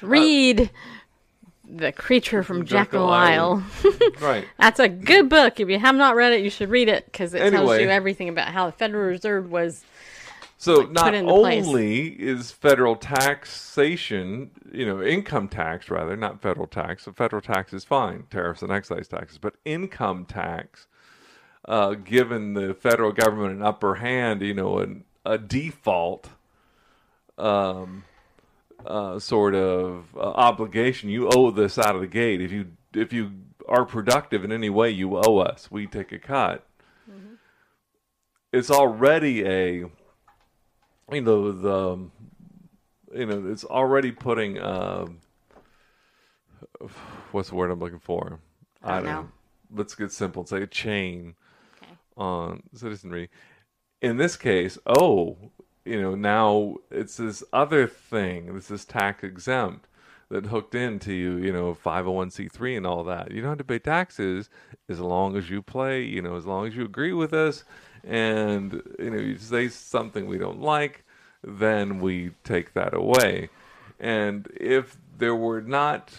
[0.00, 0.66] Read uh,
[1.64, 3.62] The Creature from Jekyll Isle.
[4.20, 4.44] right.
[4.58, 5.60] That's a good book.
[5.60, 8.28] If you have not read it, you should read it because it tells you everything
[8.28, 9.84] about how the Federal Reserve was.
[10.62, 11.66] So like, not into place.
[11.66, 17.02] only is federal taxation, you know, income tax rather, not federal tax.
[17.02, 20.86] So federal tax is fine, tariffs and excise taxes, but income tax,
[21.64, 26.28] uh, given the federal government an upper hand, you know, an, a default
[27.38, 28.04] um,
[28.86, 31.10] uh, sort of uh, obligation.
[31.10, 32.40] You owe this out of the gate.
[32.40, 33.32] If you if you
[33.66, 35.72] are productive in any way, you owe us.
[35.72, 36.64] We take a cut.
[38.52, 39.86] It's already a
[41.10, 42.10] you know the
[43.18, 45.06] you know it's already putting uh,
[47.32, 48.40] what's the word I'm looking for?
[48.82, 49.28] I don't know.
[49.74, 50.44] Let's get simple.
[50.46, 51.34] Say a chain
[51.82, 51.92] Okay.
[52.16, 53.30] on citizenry.
[54.00, 55.36] In this case, oh,
[55.84, 58.54] you know, now it's this other thing.
[58.54, 59.86] This is tax exempt
[60.28, 63.30] that hooked into you, you know, 501c3 and all that.
[63.30, 64.48] You don't have to pay taxes
[64.88, 67.64] as long as you play, you know, as long as you agree with us
[68.04, 71.04] and, you know, you say something we don't like,
[71.42, 73.48] then we take that away.
[74.00, 76.10] And if there were not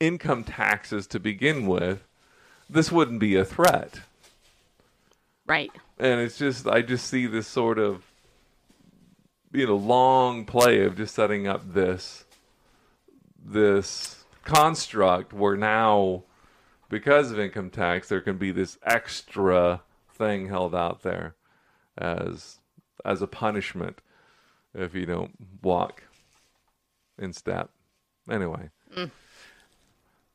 [0.00, 2.04] income taxes to begin with,
[2.68, 4.00] this wouldn't be a threat
[5.46, 5.70] Right.
[5.98, 8.02] and it's just I just see this sort of
[9.52, 12.24] you know long play of just setting up this
[13.44, 16.24] this construct where now
[16.88, 19.82] because of income tax there can be this extra
[20.16, 21.34] thing held out there
[21.96, 22.58] as
[23.04, 24.00] as a punishment
[24.74, 26.02] if you don't walk
[27.18, 27.70] in step.
[28.30, 28.70] Anyway.
[28.96, 29.10] Mm.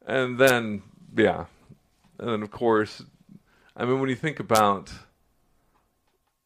[0.05, 0.83] And then
[1.15, 1.45] yeah.
[2.19, 3.03] And then of course
[3.75, 4.91] I mean, when you think about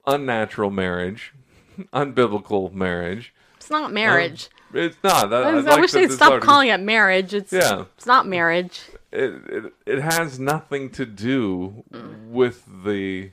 [0.05, 1.33] unnatural marriage,
[1.93, 3.33] unbiblical marriage,
[3.65, 4.49] It's not marriage.
[4.75, 5.33] it's not.
[5.33, 7.33] I, I, I like wish they'd stop calling it marriage.
[7.33, 7.85] It's Yeah.
[7.97, 8.79] it's not marriage.
[9.11, 11.83] It, it it has nothing to do
[12.27, 13.31] with the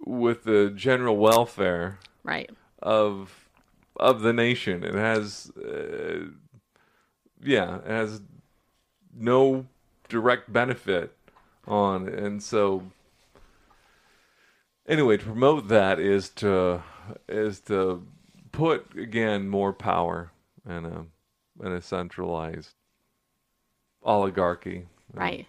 [0.00, 2.48] with the general welfare Right.
[2.80, 3.46] of
[3.96, 4.84] of the nation.
[4.84, 6.28] It has, uh,
[7.42, 8.22] yeah, it has
[9.14, 9.66] no
[10.08, 11.14] direct benefit
[11.66, 12.84] on, and so
[14.88, 16.82] anyway, to promote that is to
[17.28, 18.06] is to
[18.52, 20.30] put again more power
[20.68, 21.06] in a
[21.64, 22.74] in a centralized
[24.02, 24.86] oligarchy.
[25.12, 25.46] Right.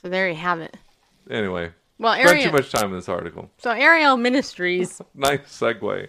[0.00, 0.76] So there you have it.
[1.30, 3.50] Anyway, Well, spent too much time in this article.
[3.58, 6.08] so Ariel Ministries Nice segue.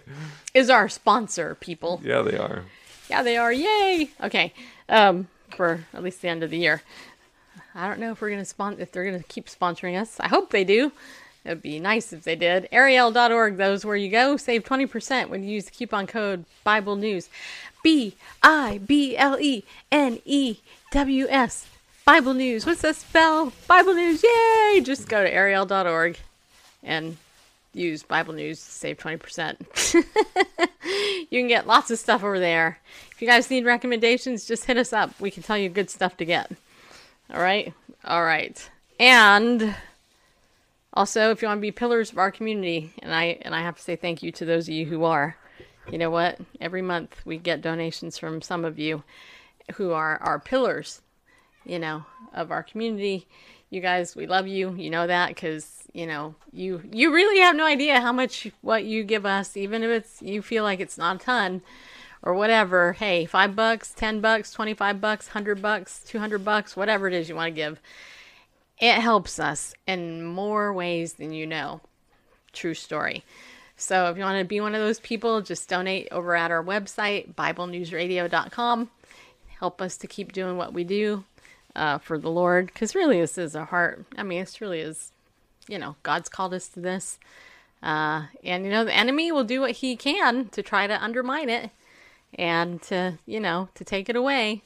[0.52, 2.00] is our sponsor, people.
[2.04, 2.64] Yeah, they are.
[3.08, 3.52] Yeah, they are.
[3.52, 4.10] Yay.
[4.22, 4.52] Okay.
[4.88, 6.82] Um, for at least the end of the year.
[7.74, 10.18] I don't know if we're gonna spon- if they're gonna keep sponsoring us.
[10.20, 10.90] I hope they do.
[11.44, 12.68] It'd be nice if they did.
[12.72, 14.36] Ariel.org, those where you go.
[14.36, 17.28] Save 20% when you use the coupon code Bible News.
[17.82, 20.56] B I B L E N E
[20.92, 21.66] W S.
[22.06, 22.66] Bible News.
[22.66, 23.52] What's that spell?
[23.66, 24.22] Bible News.
[24.22, 24.80] Yay!
[24.82, 26.18] Just go to Ariel.org
[26.82, 27.16] and
[27.74, 29.94] use Bible News to save 20%.
[31.30, 32.78] you can get lots of stuff over there.
[33.10, 35.18] If you guys need recommendations, just hit us up.
[35.20, 36.50] We can tell you good stuff to get.
[37.32, 37.72] All right?
[38.04, 38.70] All right.
[39.00, 39.74] And
[40.94, 43.76] also, if you want to be pillars of our community, and I and I have
[43.76, 45.36] to say thank you to those of you who are.
[45.90, 46.38] You know what?
[46.60, 49.02] Every month we get donations from some of you
[49.74, 51.02] who are our pillars,
[51.66, 53.26] you know, of our community.
[53.70, 54.74] You guys, we love you.
[54.76, 58.84] You know that because you know you you really have no idea how much what
[58.84, 61.62] you give us, even if it's you feel like it's not a ton
[62.22, 62.92] or whatever.
[62.92, 67.28] Hey, five bucks, ten bucks, twenty-five bucks, hundred bucks, two hundred bucks, whatever it is
[67.28, 67.80] you want to give
[68.84, 71.80] it helps us in more ways than you know.
[72.52, 73.24] True story.
[73.76, 76.62] So if you want to be one of those people, just donate over at our
[76.62, 78.90] website, BibleNewsRadio.com.
[79.58, 81.24] Help us to keep doing what we do
[81.74, 84.04] uh, for the Lord, because really this is a heart.
[84.18, 85.12] I mean, this really is,
[85.66, 87.18] you know, God's called us to this.
[87.82, 91.48] Uh, and, you know, the enemy will do what he can to try to undermine
[91.48, 91.70] it
[92.34, 94.62] and to, you know, to take it away,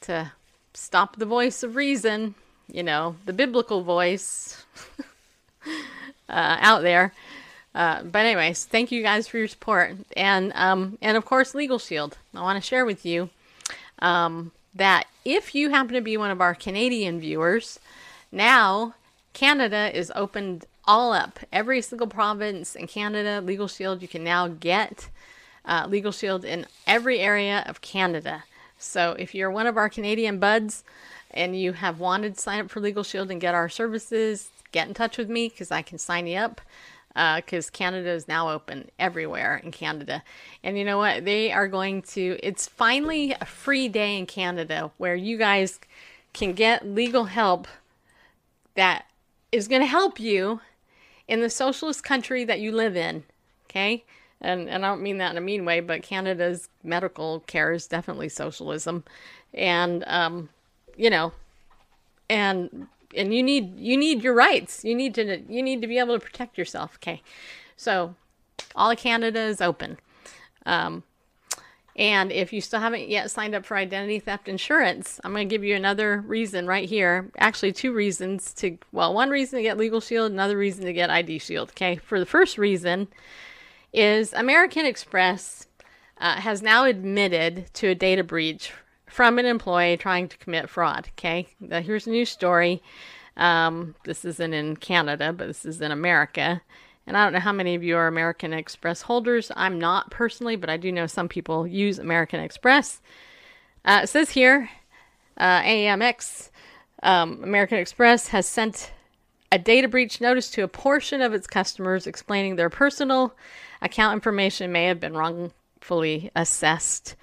[0.00, 0.32] to
[0.72, 2.34] stop the voice of reason
[2.70, 4.64] you know, the biblical voice
[6.28, 7.12] uh, out there.
[7.74, 11.78] Uh, but anyways, thank you guys for your support, and um, and of course, Legal
[11.78, 12.16] Shield.
[12.34, 13.28] I want to share with you
[13.98, 17.78] um, that if you happen to be one of our Canadian viewers,
[18.32, 18.94] now
[19.34, 21.40] Canada is opened all up.
[21.52, 25.10] Every single province in Canada, Legal Shield, you can now get
[25.66, 28.44] uh, Legal Shield in every area of Canada.
[28.78, 30.84] So if you're one of our Canadian buds,
[31.36, 34.88] and you have wanted to sign up for Legal Shield and get our services, get
[34.88, 36.60] in touch with me because I can sign you up.
[37.14, 40.22] Because uh, Canada is now open everywhere in Canada.
[40.62, 41.24] And you know what?
[41.24, 45.80] They are going to, it's finally a free day in Canada where you guys
[46.34, 47.68] can get legal help
[48.74, 49.06] that
[49.50, 50.60] is going to help you
[51.26, 53.24] in the socialist country that you live in.
[53.70, 54.04] Okay?
[54.42, 57.86] And, and I don't mean that in a mean way, but Canada's medical care is
[57.86, 59.04] definitely socialism.
[59.54, 60.50] And um,
[60.96, 61.32] you know,
[62.28, 64.84] and and you need you need your rights.
[64.84, 66.96] You need to you need to be able to protect yourself.
[66.96, 67.22] Okay,
[67.76, 68.14] so
[68.74, 69.98] all of Canada is open.
[70.64, 71.04] Um,
[71.96, 75.52] and if you still haven't yet signed up for identity theft insurance, I'm going to
[75.52, 77.30] give you another reason right here.
[77.38, 81.08] Actually, two reasons to, well, one reason to get Legal Shield, another reason to get
[81.08, 81.70] ID Shield.
[81.70, 81.96] Okay.
[81.96, 83.08] For the first reason
[83.94, 85.68] is American Express
[86.18, 88.72] uh, has now admitted to a data breach
[89.16, 91.08] from an employee trying to commit fraud.
[91.14, 92.82] Okay, now here's a new story.
[93.38, 96.60] Um, this isn't in Canada, but this is in America.
[97.06, 99.50] And I don't know how many of you are American Express holders.
[99.56, 103.00] I'm not personally, but I do know some people use American Express.
[103.86, 104.68] Uh, it says here
[105.38, 106.50] uh, AAMX,
[107.02, 108.92] um, American Express, has sent
[109.50, 113.34] a data breach notice to a portion of its customers explaining their personal
[113.80, 117.16] account information may have been wrongfully assessed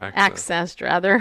[0.00, 1.20] accessed rather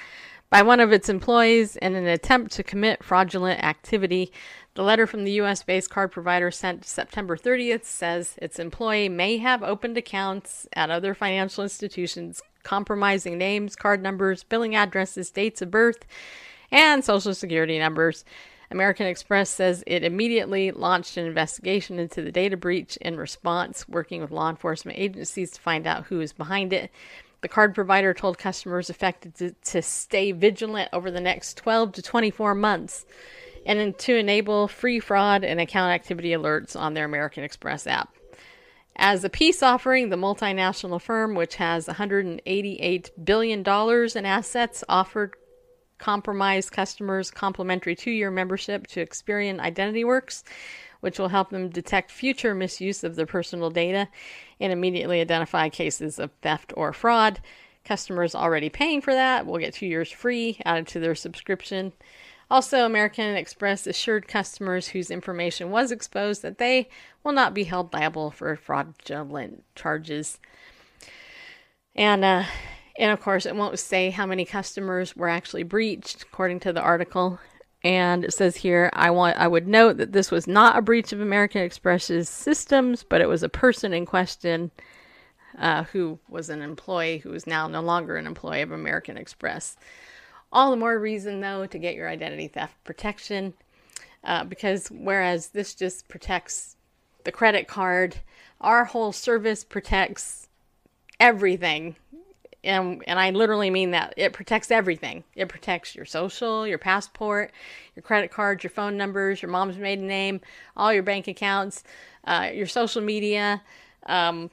[0.50, 4.32] by one of its employees in an attempt to commit fraudulent activity.
[4.74, 9.38] The letter from the US based card provider sent September 30th says its employee may
[9.38, 15.70] have opened accounts at other financial institutions compromising names, card numbers, billing addresses, dates of
[15.70, 16.04] birth,
[16.72, 18.24] and social security numbers.
[18.70, 24.20] American Express says it immediately launched an investigation into the data breach in response, working
[24.20, 26.90] with law enforcement agencies to find out who is behind it.
[27.44, 32.00] The card provider told customers affected to, to stay vigilant over the next 12 to
[32.00, 33.04] 24 months
[33.66, 38.14] and to enable free fraud and account activity alerts on their American Express app.
[38.96, 45.34] As a peace offering, the multinational firm, which has $188 billion in assets, offered
[45.98, 50.44] compromised customers complimentary two year membership to Experian Identity Works,
[51.00, 54.08] which will help them detect future misuse of their personal data
[54.60, 57.40] and immediately identify cases of theft or fraud.
[57.84, 61.92] Customers already paying for that will get two years free added to their subscription.
[62.50, 66.88] Also, American Express assured customers whose information was exposed that they
[67.22, 70.38] will not be held liable for fraudulent charges.
[71.94, 72.44] And uh,
[72.98, 76.80] and of course, it won't say how many customers were actually breached, according to the
[76.80, 77.40] article.
[77.84, 81.12] And it says here, I want I would note that this was not a breach
[81.12, 84.70] of American Express's systems, but it was a person in question
[85.58, 89.76] uh, who was an employee who is now no longer an employee of American Express.
[90.50, 93.52] All the more reason, though, to get your identity theft protection
[94.24, 96.76] uh, because whereas this just protects
[97.24, 98.16] the credit card,
[98.60, 100.48] our whole service protects
[101.20, 101.96] everything.
[102.64, 104.14] And, and I literally mean that.
[104.16, 105.24] It protects everything.
[105.34, 107.52] It protects your social, your passport,
[107.94, 110.40] your credit cards, your phone numbers, your mom's maiden name,
[110.76, 111.84] all your bank accounts,
[112.26, 113.62] uh, your social media,
[114.06, 114.50] um,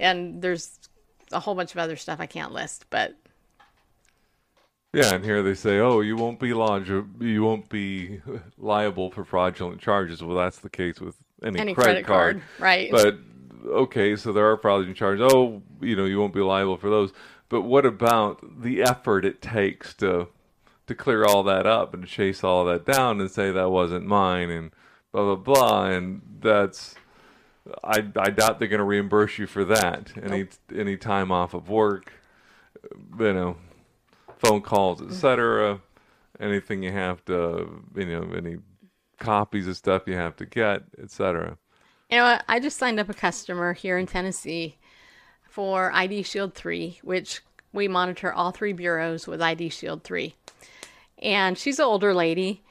[0.00, 0.78] and there's
[1.32, 2.86] a whole bunch of other stuff I can't list.
[2.90, 3.16] But
[4.92, 6.90] Yeah, and here they say, "Oh, you won't be lodged,
[7.20, 8.20] you won't be
[8.58, 12.60] liable for fraudulent charges." Well, that's the case with any, Any credit, credit card, card,
[12.60, 12.90] right.
[12.90, 13.18] But
[13.66, 15.30] okay, so there are fraudulent charges.
[15.32, 17.12] Oh, you know, you won't be liable for those.
[17.48, 20.28] But what about the effort it takes to
[20.86, 24.06] to clear all that up and to chase all that down and say that wasn't
[24.06, 24.70] mine and
[25.12, 26.94] blah blah blah and that's
[27.82, 30.12] I I doubt they're going to reimburse you for that.
[30.22, 32.12] Any any time off of work,
[33.18, 33.56] you know,
[34.38, 35.74] phone calls, etc.
[35.74, 36.44] Mm-hmm.
[36.44, 38.58] Anything you have to, you know, any
[39.18, 41.58] copies of stuff you have to get, etc.
[42.10, 42.44] You know what?
[42.48, 44.76] I just signed up a customer here in Tennessee
[45.56, 47.40] for ID Shield 3, which
[47.72, 50.34] we monitor all three bureaus with ID Shield 3.
[51.22, 52.62] And she's an older lady,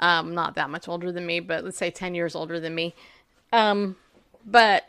[0.00, 2.94] um, not that much older than me, but let's say 10 years older than me.
[3.54, 3.96] Um,
[4.44, 4.84] but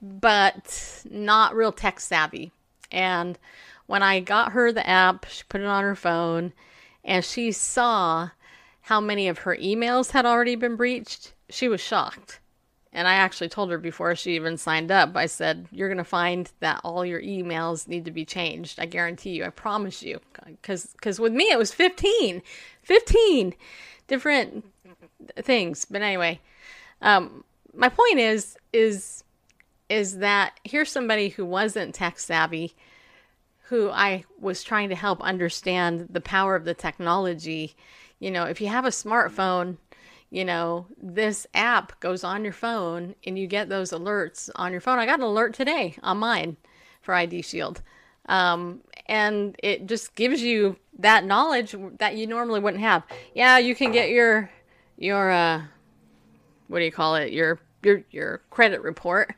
[0.00, 2.52] but not real tech savvy.
[2.92, 3.36] And
[3.86, 6.52] when I got her the app, she put it on her phone,
[7.04, 8.30] and she saw
[8.82, 11.32] how many of her emails had already been breached.
[11.48, 12.38] She was shocked.
[12.92, 16.04] And I actually told her before she even signed up, I said, You're going to
[16.04, 18.80] find that all your emails need to be changed.
[18.80, 19.44] I guarantee you.
[19.44, 20.20] I promise you.
[20.60, 22.42] Because with me, it was 15.
[22.82, 23.54] 15
[24.08, 24.64] different
[25.36, 25.84] things.
[25.84, 26.40] But anyway,
[27.00, 29.22] um, my point is, is,
[29.88, 32.74] is that here's somebody who wasn't tech savvy,
[33.64, 37.76] who I was trying to help understand the power of the technology.
[38.18, 39.76] You know, if you have a smartphone,
[40.30, 44.80] you know, this app goes on your phone and you get those alerts on your
[44.80, 44.98] phone.
[44.98, 46.56] I got an alert today on mine
[47.02, 47.82] for ID Shield.
[48.26, 53.02] Um, and it just gives you that knowledge that you normally wouldn't have.
[53.34, 54.50] Yeah, you can get your
[54.96, 55.62] your uh
[56.68, 57.32] what do you call it?
[57.32, 59.34] Your your your credit report.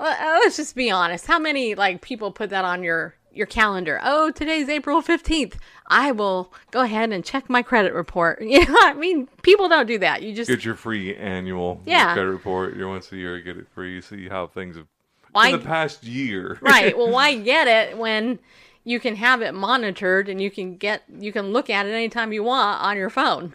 [0.00, 1.26] Well, let's just be honest.
[1.26, 4.00] How many like people put that on your your calendar?
[4.02, 5.54] Oh, today's April 15th.
[5.86, 8.40] I will go ahead and check my credit report.
[8.50, 10.22] You know, I mean, people don't do that.
[10.22, 12.12] You just Get your free annual Yeah.
[12.14, 12.76] credit report.
[12.76, 13.94] Your once a year, you get it free.
[13.94, 14.86] You see how things have
[15.32, 16.58] Why- in the past year.
[16.62, 16.96] right.
[16.98, 18.38] Well, why get it when
[18.84, 22.32] you can have it monitored and you can get you can look at it anytime
[22.32, 23.54] you want on your phone?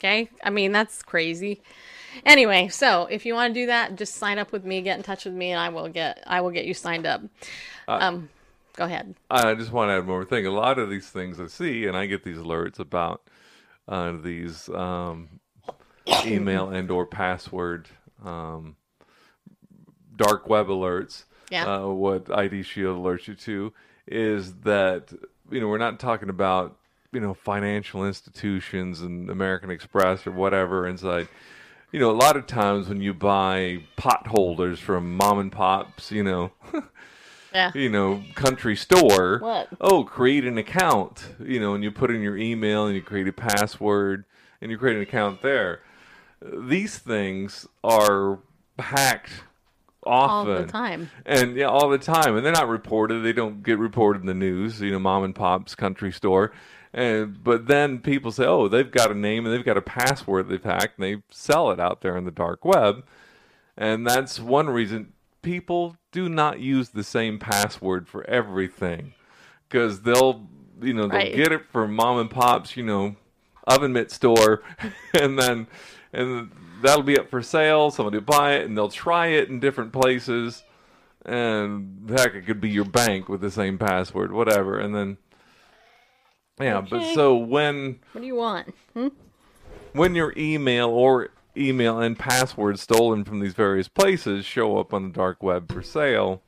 [0.00, 0.30] Okay?
[0.42, 1.62] I mean, that's crazy.
[2.24, 5.02] Anyway, so if you want to do that, just sign up with me, get in
[5.02, 7.22] touch with me and I will get I will get you signed up.
[7.88, 8.28] um
[8.76, 9.14] go ahead.
[9.30, 10.46] I just want to add one more thing.
[10.46, 13.22] A lot of these things I see, and I get these alerts about
[13.88, 15.40] uh, these um,
[16.26, 17.88] email and or password
[18.24, 18.76] um,
[20.16, 21.24] dark web alerts.
[21.50, 21.66] Yeah.
[21.66, 23.72] Uh, what ID Shield alerts you to
[24.06, 25.12] is that
[25.50, 26.76] you know we're not talking about
[27.12, 31.28] you know financial institutions and American Express or whatever inside.
[31.92, 36.10] You know, a lot of times when you buy pot holders from mom and pops,
[36.10, 36.50] you know,
[37.54, 37.70] Yeah.
[37.74, 39.38] you know, country store.
[39.38, 39.68] What?
[39.80, 41.24] Oh, create an account.
[41.40, 44.24] You know, and you put in your email and you create a password
[44.60, 45.80] and you create an account there.
[46.42, 48.40] These things are
[48.78, 49.44] hacked
[50.02, 50.66] All often.
[50.66, 51.10] the time.
[51.24, 52.36] And yeah, all the time.
[52.36, 53.20] And they're not reported.
[53.24, 56.52] They don't get reported in the news, you know, mom and pop's country store.
[56.92, 60.48] And but then people say, "Oh, they've got a name and they've got a password
[60.48, 63.04] they've hacked." And they sell it out there in the dark web.
[63.76, 65.13] And that's one reason
[65.44, 69.14] people do not use the same password for everything
[69.68, 70.48] because they'll,
[70.82, 71.34] you know, they'll Right.
[71.36, 73.16] get it from mom and pop's, you know,
[73.66, 74.62] oven mitt store,
[75.14, 75.66] and then
[76.12, 76.50] and
[76.82, 77.90] that'll be up for sale.
[77.90, 80.62] Somebody will buy it and they'll try it in different places,
[81.24, 85.18] and heck, it could be your bank with the same password, whatever, and then.
[86.60, 88.72] Yeah, but so when What do you want?
[88.92, 89.08] Hmm?
[89.92, 95.04] when your email or email and password stolen from these various places show up on
[95.04, 96.42] the dark web for sale,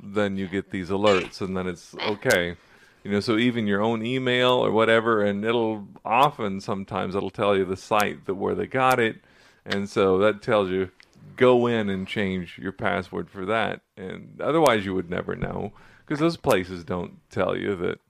[0.00, 2.56] then you get these alerts, and then it's okay.
[3.04, 7.56] You know, so even your own email or whatever, and it'll often sometimes it'll tell
[7.56, 9.16] you the site that where they got it,
[9.64, 10.90] and so that tells you
[11.36, 15.72] go in and change your password for that, and otherwise you would never know
[16.04, 18.00] because those places don't tell you that.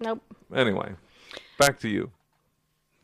[0.00, 0.22] Nope.
[0.54, 0.92] Anyway,
[1.58, 2.10] back to you.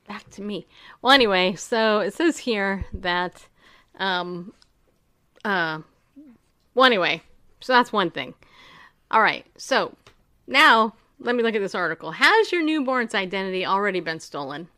[0.09, 0.67] Back to me.
[1.03, 3.47] Well, anyway, so it says here that,
[3.99, 4.53] um,
[5.45, 5.81] uh,
[6.75, 7.23] well, anyway,
[7.61, 8.35] So that's one thing.
[9.11, 9.47] All right.
[9.57, 9.95] So
[10.47, 12.13] now let me look at this article.
[12.13, 14.69] Has your newborn's identity already been stolen?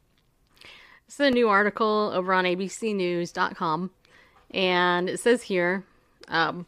[1.06, 3.90] This is a new article over on abcnews.com.
[4.52, 5.84] And it says here
[6.28, 6.66] um,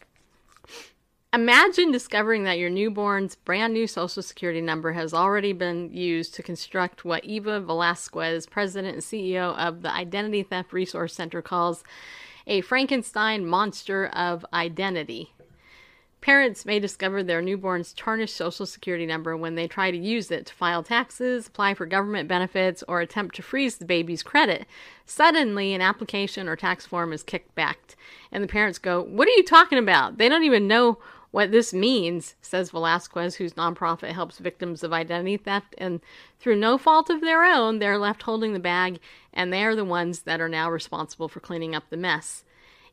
[1.34, 6.42] Imagine discovering that your newborn's brand new social security number has already been used to
[6.42, 11.84] construct what Eva Velasquez, president and CEO of the Identity Theft Resource Center, calls
[12.46, 15.32] a Frankenstein monster of identity.
[16.20, 20.44] Parents may discover their newborn's tarnished social security number when they try to use it
[20.46, 24.66] to file taxes, apply for government benefits, or attempt to freeze the baby's credit.
[25.06, 27.96] Suddenly, an application or tax form is kicked back,
[28.30, 30.18] and the parents go, What are you talking about?
[30.18, 30.98] They don't even know
[31.32, 36.00] what this means, says Velasquez, whose nonprofit helps victims of identity theft, and
[36.38, 39.00] through no fault of their own, they're left holding the bag,
[39.32, 42.44] and they are the ones that are now responsible for cleaning up the mess.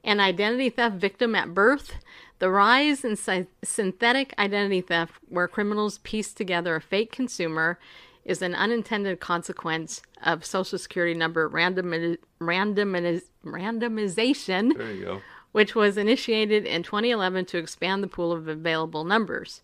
[0.05, 1.95] An identity theft victim at birth,
[2.39, 7.77] the rise in sy- synthetic identity theft, where criminals piece together a fake consumer,
[8.23, 15.21] is an unintended consequence of Social Security number randomiz- randomization There you go.
[15.51, 19.61] Which was initiated in 2011 to expand the pool of available numbers.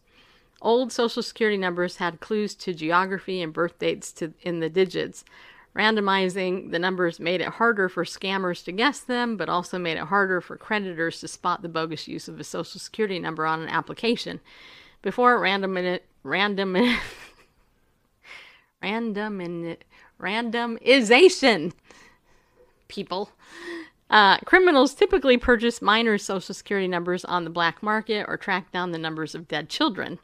[0.61, 5.23] Old Social Security numbers had clues to geography and birth dates to, in the digits.
[5.75, 10.05] Randomizing the numbers made it harder for scammers to guess them, but also made it
[10.05, 13.69] harder for creditors to spot the bogus use of a Social Security number on an
[13.69, 14.39] application.
[15.01, 16.97] Before random random
[18.81, 19.77] random
[20.19, 21.73] randomization,
[22.87, 23.29] people.
[24.09, 28.91] Uh, criminals typically purchase minors' social security numbers on the black market or track down
[28.91, 30.19] the numbers of dead children.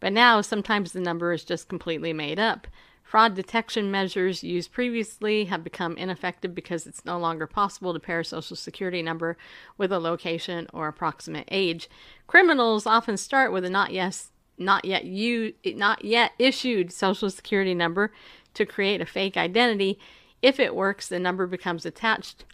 [0.00, 2.66] But now, sometimes the number is just completely made up.
[3.02, 8.20] Fraud detection measures used previously have become ineffective because it's no longer possible to pair
[8.20, 9.38] a social security number
[9.78, 11.88] with a location or approximate age.
[12.26, 14.24] Criminals often start with a not yet
[14.58, 18.12] not yet you not yet issued social security number
[18.52, 19.98] to create a fake identity.
[20.42, 22.44] If it works, the number becomes attached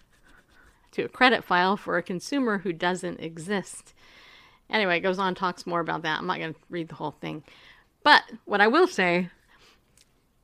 [0.94, 3.94] to a credit file for a consumer who doesn't exist.
[4.70, 6.18] Anyway, it goes on, talks more about that.
[6.18, 7.42] I'm not going to read the whole thing.
[8.02, 9.30] But what I will say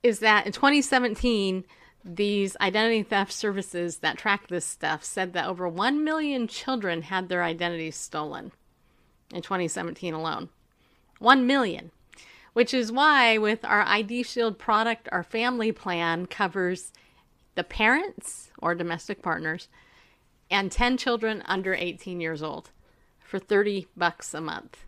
[0.02, 1.64] is that in 2017,
[2.04, 7.28] these identity theft services that track this stuff said that over 1 million children had
[7.28, 8.52] their identities stolen
[9.32, 10.48] in 2017 alone.
[11.18, 11.90] 1 million.
[12.52, 16.92] Which is why, with our ID Shield product, our family plan covers
[17.54, 19.68] the parents or domestic partners
[20.50, 22.70] and 10 children under 18 years old
[23.20, 24.84] for 30 bucks a month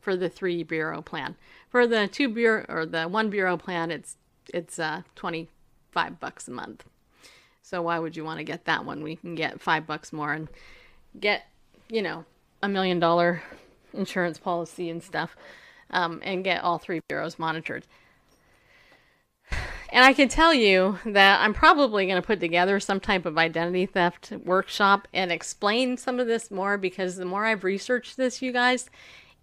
[0.00, 1.36] for the three bureau plan.
[1.68, 4.16] For the two bureau or the one bureau plan, it's
[4.52, 6.84] it's uh 25 bucks a month.
[7.62, 9.02] So why would you want to get that one?
[9.02, 10.48] We can get 5 bucks more and
[11.20, 11.42] get,
[11.88, 12.24] you know,
[12.62, 13.42] a million dollar
[13.92, 15.36] insurance policy and stuff.
[15.92, 17.84] Um, and get all three bureaus monitored.
[19.92, 23.36] And I can tell you that I'm probably going to put together some type of
[23.36, 28.40] identity theft workshop and explain some of this more because the more I've researched this,
[28.40, 28.88] you guys,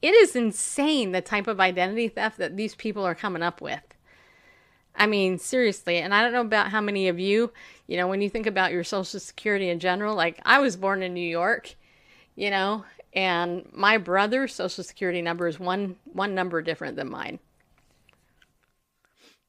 [0.02, 3.82] it is insane the type of identity theft that these people are coming up with.
[4.96, 7.52] I mean, seriously, and I don't know about how many of you,
[7.86, 11.04] you know, when you think about your social security in general, like I was born
[11.04, 11.76] in New York,
[12.36, 17.40] you know, and my brother's social security number is one one number different than mine.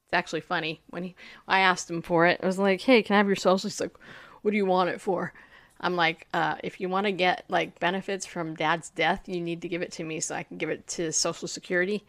[0.09, 1.15] It's actually funny when he,
[1.47, 2.39] I asked him for it.
[2.41, 3.95] I was like, "Hey, can I have your social?" He's like,
[4.41, 5.33] "What do you want it for?"
[5.79, 9.61] I'm like, uh, "If you want to get like benefits from Dad's death, you need
[9.61, 12.03] to give it to me so I can give it to Social Security.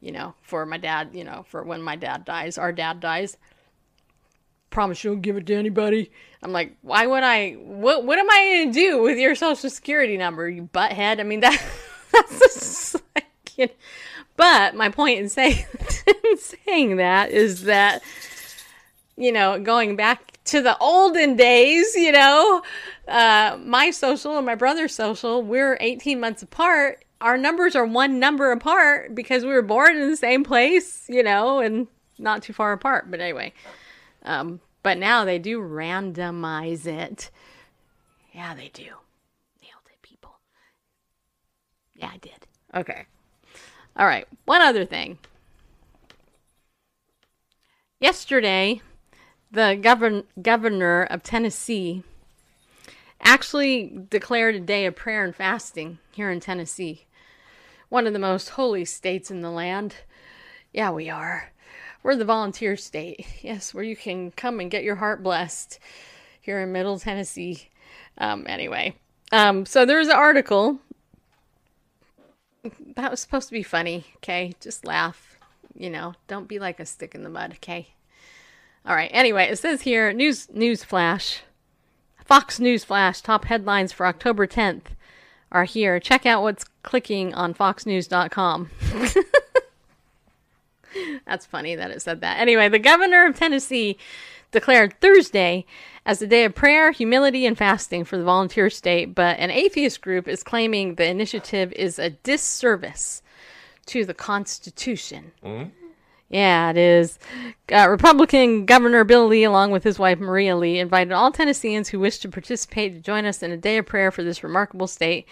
[0.00, 1.10] You know, for my dad.
[1.14, 3.36] You know, for when my dad dies, our dad dies.
[4.70, 6.12] Promise you don't give it to anybody."
[6.44, 7.54] I'm like, "Why would I?
[7.54, 11.40] What What am I gonna do with your Social Security number, you butthead?" I mean
[11.40, 11.60] that
[12.12, 13.26] that's just like.
[13.56, 13.72] You know,
[14.36, 15.64] but my point in saying
[16.06, 18.02] in saying that is that
[19.16, 22.62] you know, going back to the olden days, you know,
[23.08, 27.04] uh, my social and my brother's social, we're 18 months apart.
[27.20, 31.22] Our numbers are one number apart because we were born in the same place, you
[31.22, 31.86] know, and
[32.18, 33.10] not too far apart.
[33.10, 33.52] But anyway,
[34.24, 37.30] um, but now they do randomize it.
[38.32, 38.82] Yeah, they do.
[38.82, 40.32] Nailed it, people.
[41.94, 42.46] Yeah, I did.
[42.74, 43.06] Okay.
[43.96, 44.26] All right.
[44.44, 45.18] One other thing.
[48.00, 48.80] Yesterday,
[49.50, 52.02] the govern- governor of Tennessee
[53.20, 57.06] actually declared a day of prayer and fasting here in Tennessee,
[57.88, 59.96] one of the most holy states in the land.
[60.72, 61.52] Yeah, we are.
[62.02, 63.24] We're the volunteer state.
[63.42, 65.78] Yes, where you can come and get your heart blessed
[66.40, 67.68] here in Middle Tennessee.
[68.18, 68.96] Um, anyway,
[69.30, 70.80] um, so there's an article
[72.96, 74.54] that was supposed to be funny, okay?
[74.60, 75.38] Just laugh.
[75.74, 77.88] You know, don't be like a stick in the mud, okay?
[78.84, 79.10] All right.
[79.12, 81.42] Anyway, it says here news news flash.
[82.24, 84.94] Fox News Flash top headlines for October 10th
[85.50, 86.00] are here.
[86.00, 88.70] Check out what's clicking on foxnews.com.
[91.26, 92.38] That's funny that it said that.
[92.38, 93.98] Anyway, the governor of Tennessee
[94.52, 95.66] declared Thursday
[96.06, 100.00] as a day of prayer, humility, and fasting for the volunteer state, but an atheist
[100.00, 103.22] group is claiming the initiative is a disservice
[103.86, 105.32] to the Constitution.
[106.28, 107.18] Yeah, it is.
[107.70, 112.00] Uh, Republican Governor Bill Lee, along with his wife Maria Lee, invited all Tennesseans who
[112.00, 115.26] wish to participate to join us in a day of prayer for this remarkable state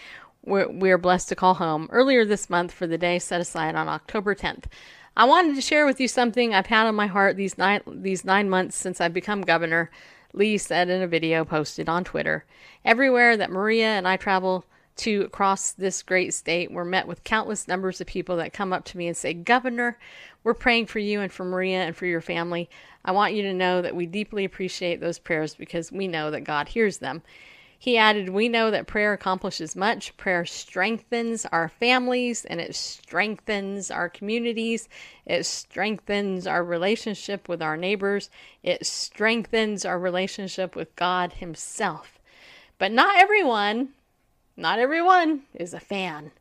[0.44, 3.74] we're, we are blessed to call home earlier this month for the day set aside
[3.74, 4.64] on October 10th.
[5.20, 8.24] I wanted to share with you something I've had on my heart these nine these
[8.24, 9.90] nine months since I've become governor.
[10.32, 12.46] Lee said in a video posted on Twitter.
[12.86, 14.64] Everywhere that Maria and I travel
[14.96, 18.86] to across this great state, we're met with countless numbers of people that come up
[18.86, 19.98] to me and say, Governor,
[20.42, 22.70] we're praying for you and for Maria and for your family.
[23.04, 26.44] I want you to know that we deeply appreciate those prayers because we know that
[26.44, 27.20] God hears them.
[27.82, 30.14] He added, We know that prayer accomplishes much.
[30.18, 34.86] Prayer strengthens our families and it strengthens our communities.
[35.24, 38.28] It strengthens our relationship with our neighbors.
[38.62, 42.18] It strengthens our relationship with God Himself.
[42.76, 43.94] But not everyone,
[44.58, 46.32] not everyone is a fan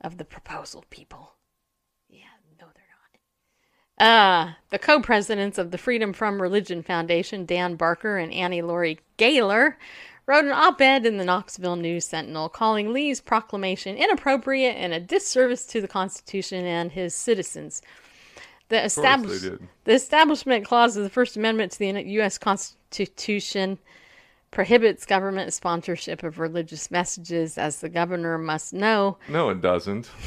[0.00, 1.32] of the proposal, people.
[2.08, 2.26] Yeah,
[2.60, 4.08] no, they're not.
[4.08, 9.00] Uh, the co presidents of the Freedom from Religion Foundation, Dan Barker and Annie Laurie
[9.16, 9.76] Gaylor,
[10.28, 15.00] wrote an op ed in the Knoxville News Sentinel calling Lee's proclamation inappropriate and a
[15.00, 17.80] disservice to the Constitution and his citizens.
[18.68, 19.40] The, establish-
[19.84, 22.36] the Establishment Clause of the First Amendment to the U.S.
[22.36, 23.78] Constitution
[24.50, 29.16] prohibits government sponsorship of religious messages, as the governor must know.
[29.30, 30.10] No, it doesn't.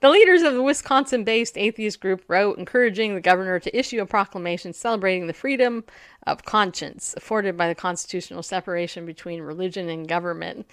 [0.00, 4.06] The leaders of the Wisconsin based atheist group wrote encouraging the governor to issue a
[4.06, 5.82] proclamation celebrating the freedom
[6.28, 10.66] of conscience afforded by the constitutional separation between religion and government.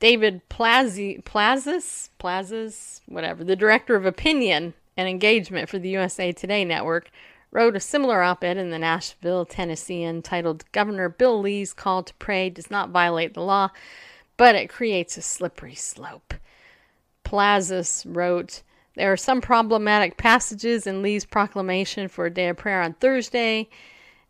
[0.00, 6.64] David Plazi, Plazas, Plazas, whatever, the director of opinion and engagement for the USA Today
[6.64, 7.10] network,
[7.52, 12.14] wrote a similar op ed in the Nashville Tennessean titled Governor Bill Lee's call to
[12.14, 13.70] pray does not violate the law,
[14.36, 16.34] but it creates a slippery slope.
[17.22, 18.62] Plazas wrote,
[18.96, 23.68] There are some problematic passages in Lee's proclamation for a day of prayer on Thursday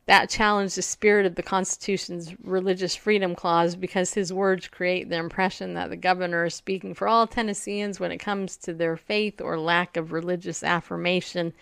[0.06, 5.16] that challenge the spirit of the Constitution's Religious Freedom Clause because his words create the
[5.16, 9.40] impression that the governor is speaking for all Tennesseans when it comes to their faith
[9.40, 11.52] or lack of religious affirmation.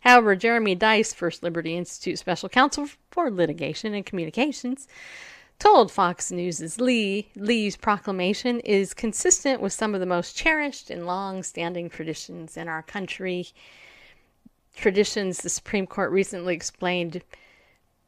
[0.00, 4.88] However, Jeremy Dys, First Liberty Institute Special Counsel for Litigation and Communications,
[5.58, 11.06] told Fox News' Lee Lee's proclamation is consistent with some of the most cherished and
[11.06, 13.48] long-standing traditions in our country.
[14.74, 17.20] Traditions the Supreme Court recently explained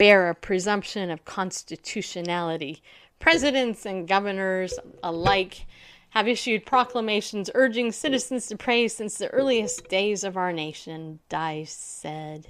[0.02, 2.82] bear a presumption of constitutionality.
[3.20, 5.64] Presidents and governors alike
[6.10, 11.68] have issued proclamations urging citizens to pray since the earliest days of our nation, Dys
[11.68, 12.48] said.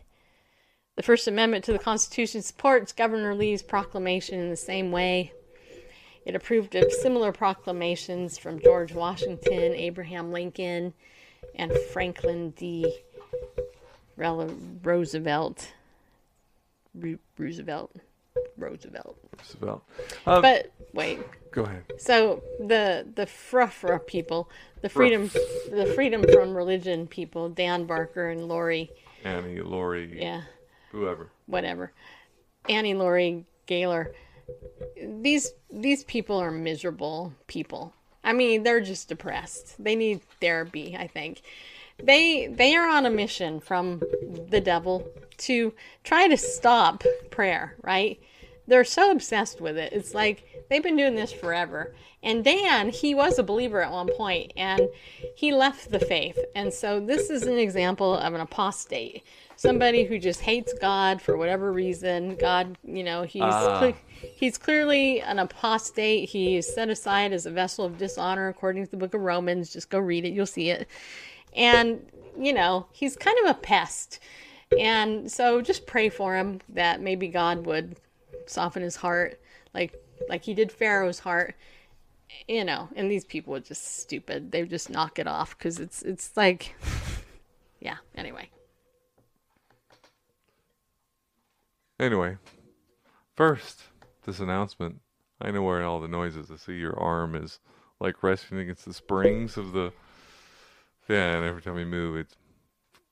[0.96, 5.34] The First Amendment to the Constitution supports Governor Lee's proclamation in the same way.
[6.24, 10.94] It approved of similar proclamations from George Washington, Abraham Lincoln,
[11.54, 12.98] and Franklin D.
[14.16, 15.74] Roosevelt.
[17.38, 17.94] Roosevelt.
[18.56, 19.18] Roosevelt.
[19.38, 19.82] Roosevelt.
[20.26, 21.18] Uh, But wait,
[21.50, 21.84] go ahead.
[21.98, 24.50] so the the frufra people,
[24.80, 25.30] the freedom
[25.70, 28.90] the freedom from religion people, Dan Barker and Lori,
[29.24, 30.42] Annie, Lori, yeah,
[30.90, 31.30] whoever.
[31.46, 31.92] whatever.
[32.68, 34.14] Annie Laurie Gaylor.
[34.96, 37.92] These these people are miserable people.
[38.24, 39.74] I mean, they're just depressed.
[39.82, 41.42] They need therapy, I think.
[42.02, 44.02] They they are on a mission from
[44.48, 45.06] the devil
[45.38, 45.72] to
[46.04, 48.20] try to stop prayer, right?
[48.66, 49.92] They're so obsessed with it.
[49.92, 51.94] It's like they've been doing this forever.
[52.22, 54.88] And Dan, he was a believer at one point and
[55.34, 56.38] he left the faith.
[56.54, 59.24] And so this is an example of an apostate.
[59.56, 62.36] Somebody who just hates God for whatever reason.
[62.36, 63.78] God, you know, he's ah.
[63.78, 63.96] cle-
[64.34, 66.28] he's clearly an apostate.
[66.28, 69.72] He's set aside as a vessel of dishonor according to the book of Romans.
[69.72, 70.88] Just go read it, you'll see it.
[71.54, 72.06] And,
[72.38, 74.18] you know, he's kind of a pest.
[74.78, 77.96] And so just pray for him that maybe God would
[78.46, 79.40] soften his heart
[79.74, 79.94] like
[80.28, 81.54] like he did Pharaoh's heart.
[82.48, 84.52] You know, and these people are just stupid.
[84.52, 86.74] They just knock it off cuz it's it's like
[87.80, 88.48] yeah, anyway.
[92.00, 92.36] Anyway,
[93.36, 93.82] first,
[94.24, 95.00] this announcement.
[95.40, 96.50] I know where all the noise is.
[96.50, 97.60] I see your arm is
[98.00, 99.92] like resting against the springs of the
[101.06, 101.38] fan.
[101.38, 102.36] And every time we move, it's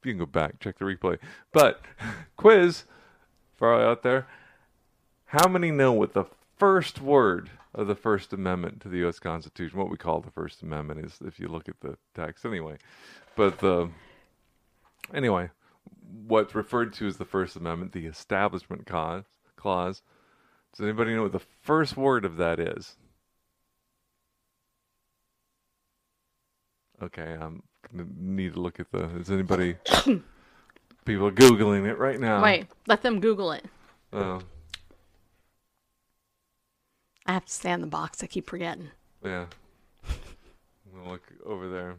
[0.05, 1.19] you can go back check the replay.
[1.53, 1.83] But
[2.37, 2.85] quiz
[3.57, 4.27] for all out there:
[5.27, 6.25] How many know what the
[6.59, 9.19] first word of the First Amendment to the U.S.
[9.19, 12.77] Constitution, what we call the First Amendment, is if you look at the text anyway.
[13.37, 13.91] But the
[15.15, 15.51] anyway,
[16.27, 19.25] what's referred to as the First Amendment, the Establishment Clause.
[19.57, 20.03] Clause.
[20.73, 22.97] Does anybody know what the first word of that is?
[27.03, 27.61] Okay, gonna
[27.93, 29.05] need to look at the.
[29.17, 29.77] Is anybody?
[31.05, 32.43] people are googling it right now.
[32.43, 33.65] Wait, let them Google it.
[34.13, 34.41] Oh,
[37.27, 38.23] I have to stay in the box.
[38.23, 38.91] I keep forgetting.
[39.25, 39.47] yeah.
[40.07, 41.97] I'm gonna look over there.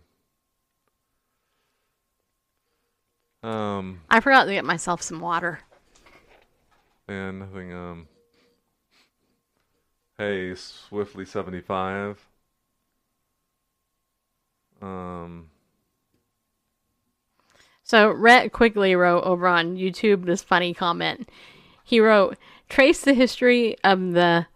[3.50, 5.62] Um, I forgot to get myself some water.
[7.08, 7.74] and nothing.
[7.74, 8.08] Um.
[10.18, 12.20] Hey, swiftly seventy five.
[14.82, 15.50] Um.
[17.92, 21.28] So Rhett quickly wrote over on YouTube this funny comment.
[21.84, 22.38] He wrote,
[22.70, 24.48] "Trace the history of the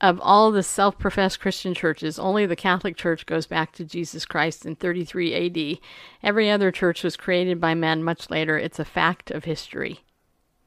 [0.00, 2.18] of all the self-professed Christian churches.
[2.18, 5.78] Only the Catholic Church goes back to Jesus Christ in 33 A.D.
[6.22, 8.56] Every other church was created by men much later.
[8.56, 10.00] It's a fact of history.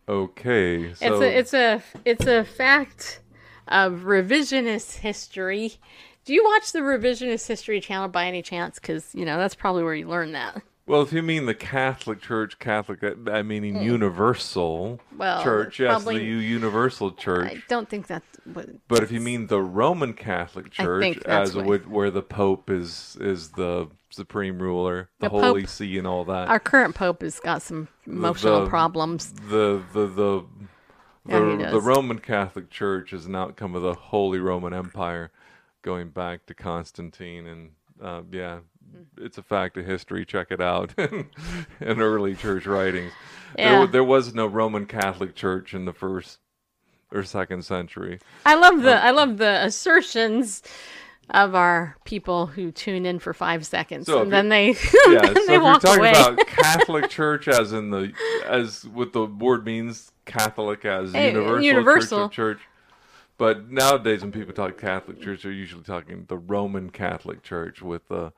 [0.08, 0.94] Okay.
[0.94, 3.22] So It's a it's a it's a fact
[3.68, 5.78] of revisionist history.
[6.26, 8.78] Do you watch the revisionist history channel by any chance?
[8.78, 10.62] Because you know that's probably where you learn that.
[10.86, 15.18] Well, if you mean the Catholic Church, Catholic, uh, I mean universal Hmm.
[15.18, 17.52] Well, church, yes, the U- universal church.
[17.52, 18.68] I don't think that's what.
[18.88, 23.52] but if you mean the Roman Catholic Church, as what- where the Pope is is
[23.52, 27.40] the supreme ruler, the, The Holy Pope- See, and all that, Our current pope has
[27.40, 29.32] got some emotional the- problems.
[29.32, 30.46] the the the
[31.26, 31.82] Yeah, he the, the.
[31.82, 35.32] Roman Catholic Church is an outcome of the Holy Roman Empire,
[35.82, 38.60] going back to Constantine, and uh, yeah.
[39.18, 40.26] It's a fact of history.
[40.26, 41.30] Check it out in
[41.82, 43.12] early church writings.
[43.56, 43.80] There, Yeah.
[43.82, 46.40] wa- there was no Roman Catholic Church in the first
[47.12, 48.20] or second century.
[48.46, 50.64] I love the um, I love the assertions
[51.30, 54.70] of our people who tune in for five seconds So and then they
[55.08, 56.12] Yeah, then so they if you're walk talking away.
[56.12, 58.12] about Catholic Church, as in the
[58.46, 62.30] as what the word means, Catholic as Hey, universal, universal.
[62.30, 62.60] Church church.
[63.38, 68.08] But nowadays, when people talk Catholic Church, they're usually talking the Roman Catholic Church with
[68.08, 68.32] the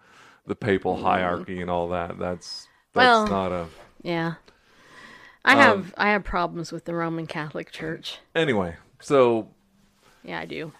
[0.47, 2.17] the papal hierarchy and all that.
[2.19, 3.65] That's that's Well- not a
[4.01, 4.35] yeah, Um,
[5.43, 8.19] I have I have problems with the Roman Catholic Church.
[8.35, 8.76] anyway.
[8.99, 9.49] So
[10.23, 10.72] Yeah, I do.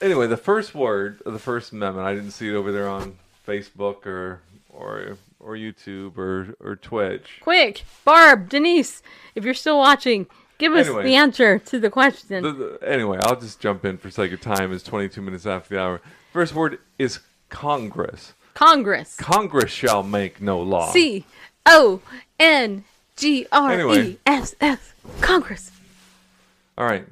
[0.00, 2.06] anyway, the first word of the First Amendment.
[2.06, 4.40] I didn't see it over there on Facebook or
[4.70, 7.38] or or YouTube or or Twitch.
[7.42, 9.02] Quick, Barb, Denise,
[9.34, 10.26] if you're still watching,
[10.58, 11.04] give us Anyway.
[11.04, 12.42] the answer to the question.
[12.42, 14.72] The, the, anyway, I'll just jump in for sake of time.
[14.72, 16.00] It's 22 minutes after the hour.
[16.32, 18.34] First word is Congress.
[18.60, 19.16] Congress.
[19.16, 20.92] Congress shall make no law.
[20.92, 21.24] C
[21.64, 22.02] O
[22.38, 22.84] N
[23.16, 24.18] G R E.
[24.26, 24.92] S S.
[25.22, 25.70] Congress.
[26.76, 27.06] All right.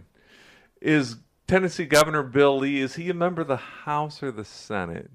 [0.83, 1.17] Is
[1.47, 5.11] Tennessee Governor Bill Lee, is he a member of the House or the Senate?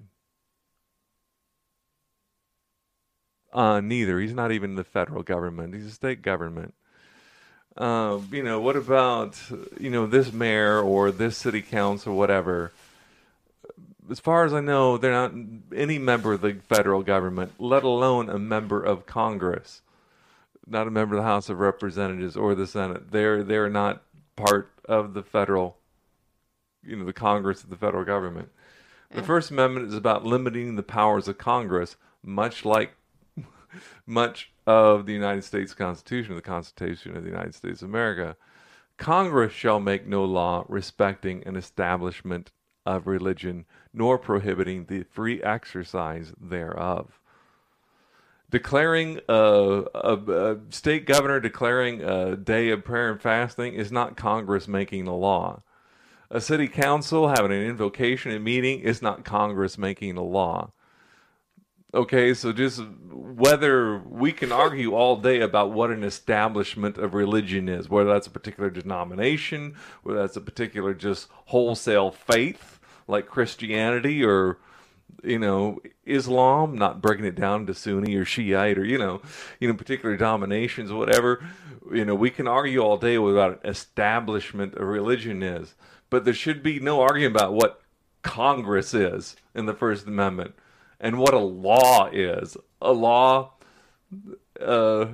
[3.54, 4.20] Uh, neither.
[4.20, 5.76] He's not even the federal government.
[5.76, 6.74] He's a state government.
[7.78, 9.40] Um, you know, what about,
[9.80, 12.72] you know, this mayor or this city council, or whatever?
[14.10, 15.34] As far as I know, they're not
[15.76, 19.82] any member of the federal government, let alone a member of Congress.
[20.68, 23.12] Not a member of the House of Representatives or the Senate.
[23.12, 24.04] They're they're not
[24.36, 25.78] part of the federal,
[26.84, 28.50] you know, the Congress of the federal government.
[29.12, 32.96] The First Amendment is about limiting the powers of Congress, much like
[34.08, 38.36] much of the United States Constitution, the Constitution of the United States of America.
[38.98, 42.52] Congress shall make no law respecting an establishment
[42.86, 47.20] of religion, nor prohibiting the free exercise thereof.
[48.50, 54.16] Declaring a, a, a state governor declaring a day of prayer and fasting is not
[54.16, 55.64] Congress making the law.
[56.30, 60.72] A city council having an invocation and meeting is not Congress making the law.
[61.96, 67.70] Okay, so just whether we can argue all day about what an establishment of religion
[67.70, 74.24] is, whether that's a particular denomination, whether that's a particular just wholesale faith like Christianity
[74.24, 74.58] or
[75.24, 79.22] you know Islam, not breaking it down to Sunni or Shiite or you know
[79.60, 81.46] you know particular dominations or whatever.
[81.94, 85.76] You know we can argue all day about an establishment of religion is,
[86.10, 87.84] but there should be no argument about what
[88.24, 90.56] Congress is in the First Amendment
[91.04, 92.56] and what a law is.
[92.82, 93.52] A law,
[94.60, 95.06] uh,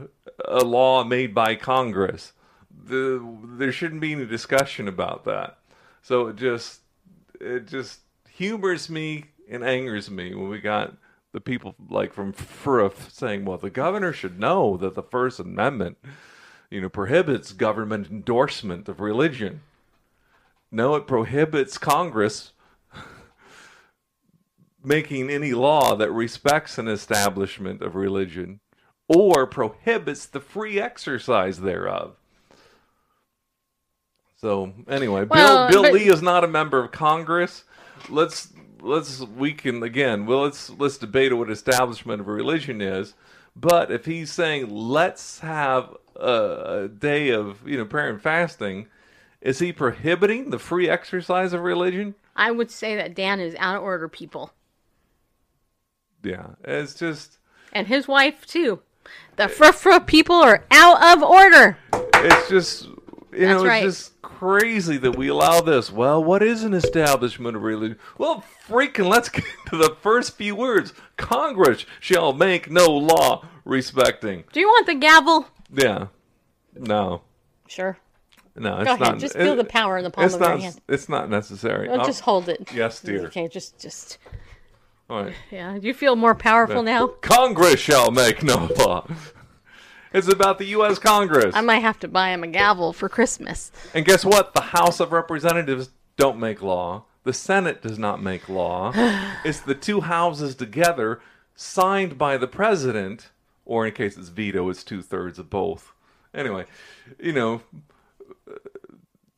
[0.46, 2.32] a law made by Congress.
[2.86, 5.58] The, there shouldn't be any discussion about that.
[6.04, 6.82] So it just,
[7.42, 10.94] it just humors me and angers me when we got
[11.34, 15.98] the people like from FRUF saying, well, the governor should know that the First Amendment,
[16.70, 19.62] you know, prohibits government endorsement of religion.
[20.72, 22.54] No, it prohibits Congress
[24.90, 28.60] making any law that respects an establishment of religion
[29.08, 32.16] or prohibits the free exercise thereof.
[34.38, 37.66] So anyway, Well, Bill Bill but- Lee is not a member of Congress.
[38.10, 38.52] Let's
[38.82, 40.26] let's we can again.
[40.26, 43.14] Well, let's let's debate what establishment of religion is.
[43.56, 48.88] But if he's saying let's have a, a day of you know prayer and fasting,
[49.42, 52.16] is he prohibiting the free exercise of religion?
[52.36, 54.54] I would say that Dan is out of order, people,
[56.24, 57.38] Yeah, it's just
[57.74, 58.82] and his wife too.
[59.38, 61.78] The frufra people are out of order.
[61.94, 62.86] it's just
[63.32, 63.86] you know That's right.
[63.86, 65.92] it's just crazy that we allow this.
[65.92, 67.98] Well, what is an establishment of religion?
[68.18, 70.94] Well, freaking let's get to the first few words.
[71.18, 74.46] Congress shall make no law respecting.
[74.54, 75.48] Do you want the gavel?
[75.72, 76.08] Yeah.
[76.76, 77.22] No.
[77.68, 77.98] Sure.
[78.56, 79.00] No, it's Go ahead.
[79.00, 79.20] not.
[79.20, 80.82] Just feel the power in the palm it's of not, your hand.
[80.88, 81.88] It's not necessary.
[81.88, 82.70] Just hold it.
[82.74, 83.26] Yes, dear.
[83.28, 84.18] Okay, just, just,
[85.10, 85.34] all right.
[85.52, 85.76] yeah.
[85.76, 87.08] You feel more powerful now?
[87.08, 89.08] Congress shall make no law.
[90.14, 90.98] It's about the U.S.
[90.98, 91.56] Congress.
[91.56, 93.72] I might have to buy him a gavel for Christmas.
[93.94, 94.54] And guess what?
[94.54, 97.06] The House of Representatives don't make law.
[97.24, 98.92] The Senate does not make law.
[99.46, 101.22] it's the two houses together,
[101.56, 103.30] signed by the president,
[103.66, 105.94] or in case it's veto, it's two thirds of both.
[106.34, 106.66] Anyway,
[107.20, 107.62] you know,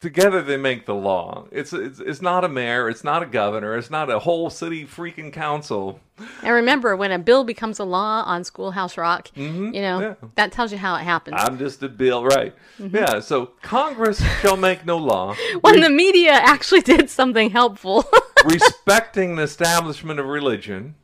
[0.02, 1.46] together they make the law.
[1.52, 4.86] It's, it's it's not a mayor, it's not a governor, it's not a whole city
[4.86, 6.00] freaking council.
[6.44, 10.02] And remember, when a bill becomes a law on Schoolhouse Rock, you know, Mm-hmm.
[10.26, 10.30] yeah.
[10.36, 11.38] that tells you how it happens.
[11.40, 12.54] I'm just a bill, right?
[12.80, 12.96] Mm-hmm.
[12.96, 13.20] Yeah.
[13.22, 15.36] So Congress shall make no law.
[15.62, 18.04] when the media actually did something helpful.
[18.46, 20.96] respecting the establishment of religion,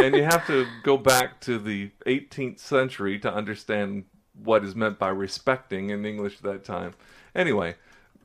[0.00, 4.04] and you have to go back to the 18th century to understand
[4.44, 6.92] what is meant by respecting in English at that time.
[7.34, 7.74] Anyway,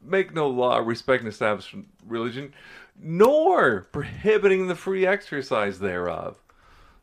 [0.03, 2.53] make no law respecting establishment religion,
[2.99, 6.37] nor prohibiting the free exercise thereof.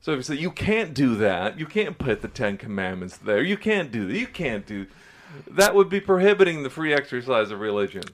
[0.00, 3.42] So if you say you can't do that, you can't put the Ten Commandments there,
[3.42, 4.86] you can't do that, you can't do
[5.46, 8.04] that would be prohibiting the free exercise of religion.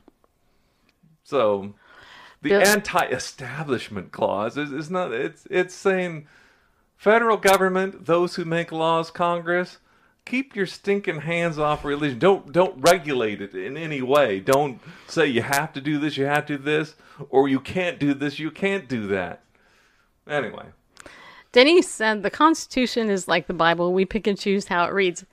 [1.22, 1.74] So
[2.42, 6.26] the Bill- anti-establishment clause is, is not it's it's saying
[6.96, 9.78] federal government those who make laws congress
[10.24, 15.26] keep your stinking hands off religion don't don't regulate it in any way don't say
[15.26, 16.94] you have to do this you have to do this
[17.28, 19.42] or you can't do this you can't do that
[20.26, 20.66] anyway
[21.54, 23.94] Denise said the Constitution is like the Bible.
[23.94, 25.24] We pick and choose how it reads.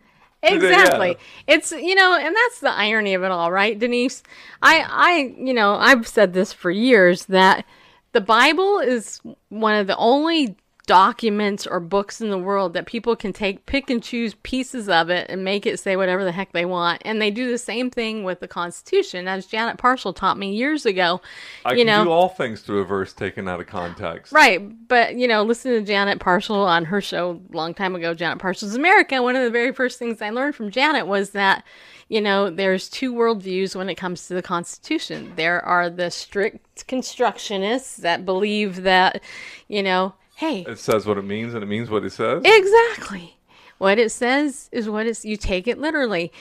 [0.43, 0.53] Yeah.
[0.53, 1.17] Exactly.
[1.47, 4.21] It's you know, and that's the irony of it all, right, Denise?
[4.61, 7.65] I I you know, I've said this for years that
[8.11, 9.19] the Bible is
[9.49, 10.55] one of the only
[10.87, 15.09] documents or books in the world that people can take pick and choose pieces of
[15.09, 17.01] it and make it say whatever the heck they want.
[17.05, 20.85] And they do the same thing with the Constitution, as Janet Parshall taught me years
[20.85, 21.21] ago.
[21.65, 24.87] i you can know, do all things through a verse taken out of context Right,
[24.87, 28.39] but you know, listen to Janet Parshall on her show a long time ago, Janet
[28.39, 29.21] Parshall's America.
[29.21, 31.63] One of the very first things I learned from Janet was that,
[32.09, 35.33] you know, there's two worldviews when it comes to the Constitution.
[35.35, 39.21] There are the strict constructionists that believe that,
[39.67, 43.37] you know, hey, it says what it means and it means what it says Exactly.
[43.77, 46.31] What it says is what it's you take it literally.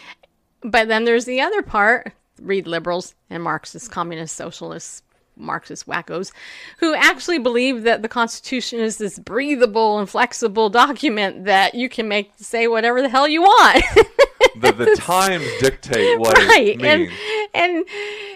[0.62, 5.02] But then there's the other part, read liberals and Marxist, communist, socialists,
[5.36, 6.32] Marxist wackos,
[6.78, 12.08] who actually believe that the Constitution is this breathable and flexible document that you can
[12.08, 13.84] make say whatever the hell you want.
[14.56, 16.76] the, the times dictate what right.
[16.76, 17.12] it And means
[17.54, 17.84] and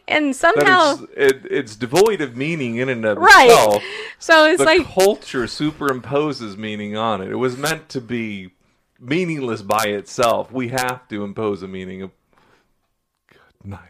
[0.08, 3.50] and that somehow it's, it, it's devoid of meaning in and of Right.
[3.50, 3.82] itself
[4.18, 7.30] so it's the like culture superimposes meaning on it.
[7.30, 8.52] It was meant to be
[9.00, 10.50] meaningless by itself.
[10.52, 12.10] We have to impose a meaning of
[13.28, 13.80] good night.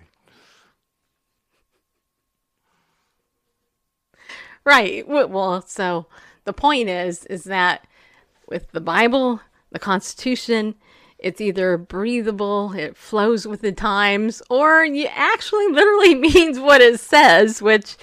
[4.64, 5.06] Right.
[5.06, 6.06] Well, so
[6.44, 7.86] the point is, is that
[8.48, 9.40] with the Bible,
[9.70, 10.74] the Constitution,
[11.24, 17.00] it's either breathable, it flows with the times, or it actually literally means what it
[17.00, 17.96] says, which,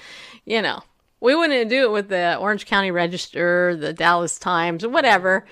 [0.44, 0.80] you know,
[1.20, 5.46] we wouldn't do it with the Orange County Register, the Dallas Times, whatever.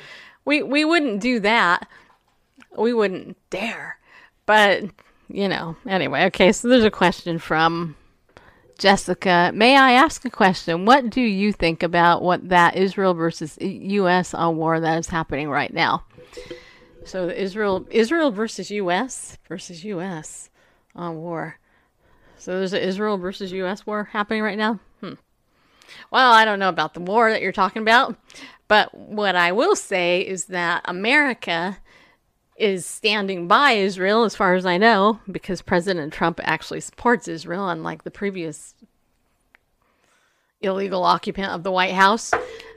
[0.44, 1.88] We we wouldn't do that.
[2.76, 3.98] We wouldn't dare.
[4.46, 4.86] But,
[5.28, 7.94] you know, anyway, okay, so there's a question from
[8.78, 10.86] Jessica, may I ask a question?
[10.86, 14.34] What do you think about what that Israel versus U.S.
[14.34, 16.02] war that is happening right now?
[17.04, 19.38] So Israel, Israel versus U.S.
[19.48, 20.50] versus U.S.
[20.94, 21.58] on war.
[22.38, 23.86] So there's an Israel versus U.S.
[23.86, 24.80] war happening right now.
[25.00, 25.14] Hmm.
[26.10, 28.16] Well, I don't know about the war that you're talking about,
[28.68, 31.78] but what I will say is that America
[32.56, 37.68] is standing by Israel, as far as I know, because President Trump actually supports Israel,
[37.68, 38.74] unlike the previous
[40.60, 42.32] illegal occupant of the White House.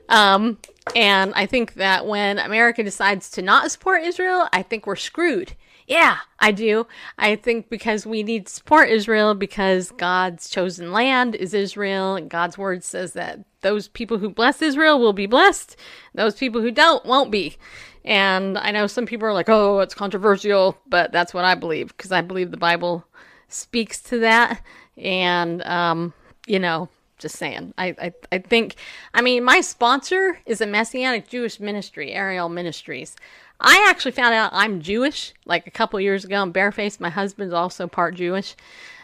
[0.08, 0.58] Um,
[0.95, 5.53] and I think that when America decides to not support Israel, I think we're screwed.
[5.88, 6.88] Yeah, I do.
[7.18, 12.30] I think because we need to support Israel because God's chosen land is Israel, and
[12.30, 15.76] God's word says that those people who bless Israel will be blessed,
[16.14, 17.57] those people who don't won't be.
[18.05, 21.95] And I know some people are like, oh, it's controversial, but that's what I believe
[21.95, 23.05] because I believe the Bible
[23.47, 24.61] speaks to that.
[24.97, 26.14] And, um,
[26.45, 26.89] you know,
[27.24, 27.74] just saying.
[27.78, 28.76] I, I, I think,
[29.14, 33.16] I mean, my sponsor is a Messianic Jewish ministry, Ariel Ministries.
[33.60, 36.41] I actually found out I'm Jewish like a couple years ago.
[36.41, 37.00] I'm barefaced.
[37.00, 38.56] My husband's also part Jewish.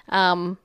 [0.10, 0.58] Um,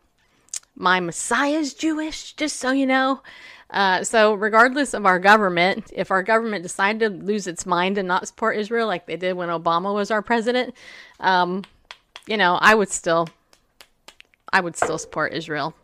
[0.77, 3.23] my Messiah's Jewish, just so you know.
[3.71, 8.07] Uh, so, regardless of our government, if our government decided to lose its mind and
[8.07, 10.75] not support Israel like they did when Obama was our president,
[11.21, 11.63] um,
[12.27, 13.29] you know, I would still,
[14.53, 15.75] I would still support Israel.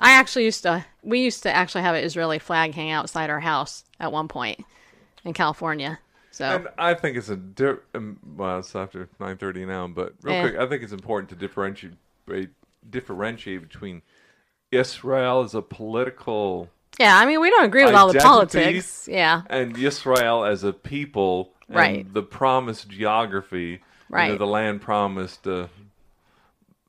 [0.00, 3.40] I actually used to, we used to actually have an Israeli flag hang outside our
[3.40, 4.64] house at one point
[5.24, 5.98] in California.
[6.30, 10.12] So, And I think it's a di- um, well, it's after nine thirty now, but
[10.22, 10.42] real Yeah.
[10.42, 11.94] quick, I think it's important to differentiate
[12.88, 14.02] differentiate between
[14.70, 16.68] Israel as a political
[16.98, 19.06] yeah, I mean, we don't agree with all the politics.
[19.10, 19.42] Yeah.
[19.50, 22.14] and Israel as a people, and Right.
[22.14, 23.78] The promised geography, you
[24.08, 24.38] know, Right.
[24.38, 25.66] the land promised uh,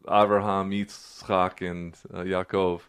[0.10, 2.82] Abraham, Yitzchak, and uh, Yaakov,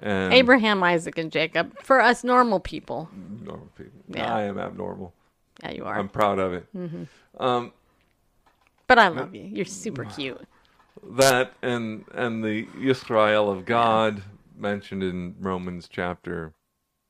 [0.00, 1.78] and Abraham, Isaac, and Jacob.
[1.82, 3.08] For us normal people.
[3.42, 3.92] normal people.
[4.08, 4.34] Yeah.
[4.34, 5.12] I am abnormal.
[5.62, 5.98] Yeah, you are.
[5.98, 6.66] I'm proud of it.
[7.38, 7.72] Um,
[8.86, 9.42] but I love you.
[9.44, 10.40] You're super cute.
[11.16, 14.22] that and and the Israel of God
[14.56, 16.52] mentioned in Romans chapter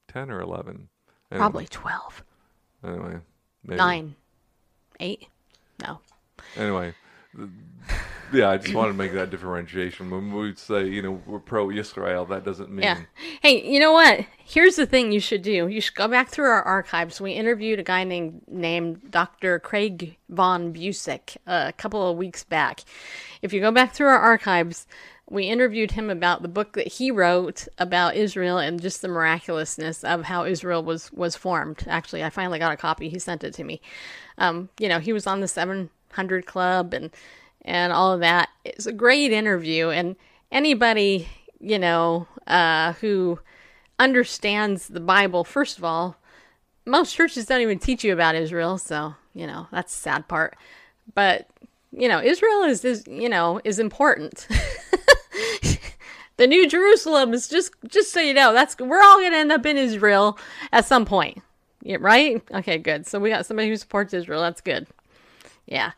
[0.08, 0.88] ten or eleven.
[1.30, 2.22] Anyway, Probably 12.
[2.84, 3.16] Anyway,
[3.64, 3.76] maybe.
[3.78, 4.14] Nine.
[5.00, 5.26] Eight?
[5.82, 5.98] No.
[6.56, 6.94] Anyway,
[8.32, 10.10] yeah, I just wanted to make that differentiation.
[10.10, 13.00] When we say you know we're pro Israel, that doesn't mean Yeah.
[13.42, 14.26] Hey, you know what?
[14.44, 15.68] Here's the thing you should do.
[15.68, 17.20] You should go back through our archives.
[17.20, 19.58] We interviewed a guy named named Dr.
[19.60, 22.80] Craig von Buseck a couple of weeks back.
[23.42, 24.86] If you go back through our archives,
[25.28, 30.04] we interviewed him about the book that he wrote about Israel and just the miraculousness
[30.04, 31.84] of how Israel was was formed.
[31.88, 33.08] Actually, I finally got a copy.
[33.08, 33.80] He sent it to me.
[34.38, 37.10] Um, you know, he was on the 700 Club and
[37.64, 38.50] and all of that.
[38.64, 40.16] It's a great interview, and
[40.52, 41.28] anybody
[41.60, 43.38] you know uh, who
[43.98, 46.16] understands the Bible, first of all,
[46.86, 50.56] most churches don't even teach you about Israel, so you know that's the sad part.
[51.14, 51.48] But
[51.92, 54.46] you know, Israel is is you know is important.
[56.36, 59.64] the New Jerusalem is just just so you know that's we're all gonna end up
[59.66, 60.38] in Israel
[60.72, 61.38] at some point,
[61.82, 62.42] yeah, right?
[62.52, 63.06] Okay, good.
[63.06, 64.42] So we got somebody who supports Israel.
[64.42, 64.86] That's good.
[65.66, 65.92] Yeah.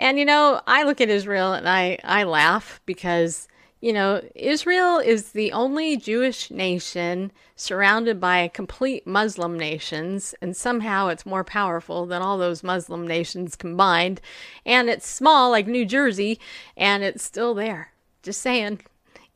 [0.00, 3.46] And you know, I look at Israel and I I laugh because
[3.82, 11.08] you know, Israel is the only Jewish nation surrounded by complete Muslim nations, and somehow
[11.08, 14.20] it's more powerful than all those Muslim nations combined.
[14.66, 16.38] And it's small, like New Jersey,
[16.76, 17.92] and it's still there.
[18.22, 18.80] Just saying.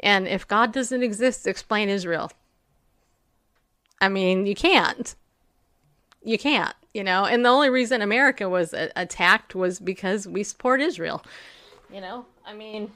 [0.01, 2.31] And if God doesn't exist, explain Israel.
[3.99, 5.15] I mean, you can't.
[6.23, 7.27] You can't, you know.
[7.27, 11.23] And the only reason America was a- attacked was because we support Israel.
[11.93, 12.93] You know, I mean,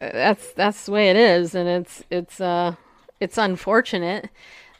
[0.00, 2.74] that's that's the way it is, and it's it's uh
[3.20, 4.30] it's unfortunate.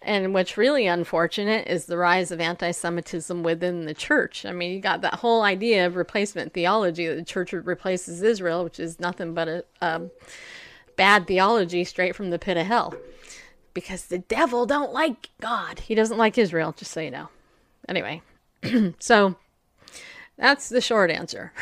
[0.01, 4.47] And what's really unfortunate is the rise of anti-Semitism within the church.
[4.47, 8.63] I mean, you got that whole idea of replacement theology that the church replaces Israel,
[8.63, 10.13] which is nothing but a um,
[10.95, 12.95] bad theology straight from the pit of hell.
[13.75, 15.81] Because the devil don't like God.
[15.81, 17.29] He doesn't like Israel, just so you know.
[17.89, 18.23] Anyway,
[18.99, 19.37] so
[20.37, 21.53] that's the short answer.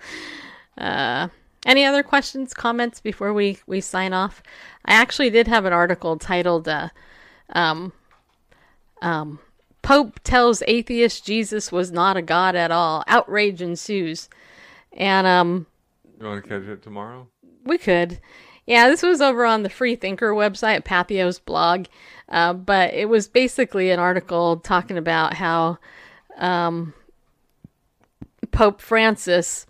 [0.78, 1.28] uh,
[1.64, 4.42] any other questions, comments before we, we sign off?
[4.84, 6.88] I actually did have an article titled uh,
[7.54, 7.92] um,
[9.00, 9.38] um,
[9.82, 13.04] Pope tells atheist Jesus was not a god at all.
[13.06, 14.28] Outrage ensues.
[14.92, 15.66] And um,
[16.20, 17.28] you want to catch it tomorrow.
[17.64, 18.20] we could.
[18.66, 21.86] Yeah, this was over on the Free Thinker website, Patheos blog.
[22.28, 25.78] Uh, but it was basically an article talking about how
[26.38, 26.94] um,
[28.52, 29.66] Pope Francis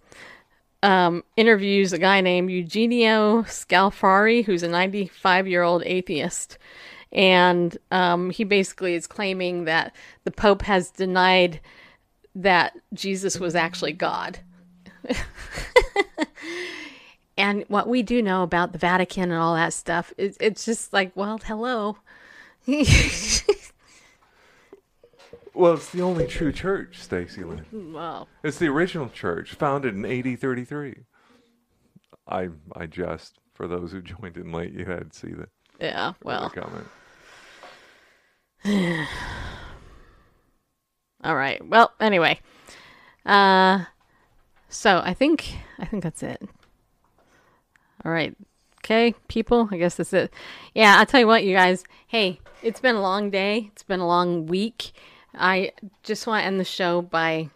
[0.83, 6.59] um, interviews a guy named Eugenio Scalfari, who's a 95 year old atheist.
[7.11, 9.95] And um, he basically is claiming that
[10.25, 11.61] the Pope has denied
[12.35, 14.39] that Jesus was actually God.
[17.43, 20.93] and what we do know about the Vatican and all that stuff, it, it's just
[20.93, 21.99] like, well, hello.
[25.55, 27.93] Well, it's the only true church, Stacy Lynn.
[27.93, 30.95] well, It's the original church, founded in AD 33.
[32.27, 35.51] I I just for those who joined in late, you had to see that.
[35.79, 36.87] yeah, well, comment.
[41.23, 41.63] all right.
[41.69, 42.41] Well, anyway,
[43.27, 43.85] uh,
[44.71, 46.41] so I think I think that's it.
[48.05, 48.37] All right.
[48.85, 50.33] Okay, people, I guess that's it.
[50.75, 51.85] Yeah, I'll tell you what, you guys.
[52.09, 53.71] Hey, it's been a long day.
[53.73, 54.93] It's been a long week.
[55.35, 55.73] I
[56.03, 57.51] just want to end the show by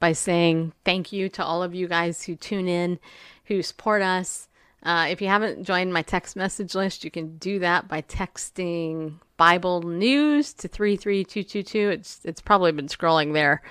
[0.00, 2.98] by saying thank you to all of you guys who tune in,
[3.44, 4.48] who support us.
[4.82, 9.14] Uh, if you haven't joined my text message list, you can do that by texting
[9.36, 11.90] Bible News to three three two two two.
[11.90, 13.62] It's it's probably been scrolling there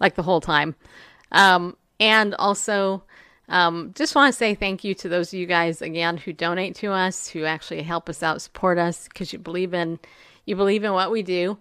[0.00, 0.74] like the whole time.
[1.30, 3.04] Um, and also,
[3.48, 6.74] um, just want to say thank you to those of you guys again who donate
[6.76, 9.98] to us, who actually help us out, support us, because you believe in
[10.46, 11.58] you believe in what we do.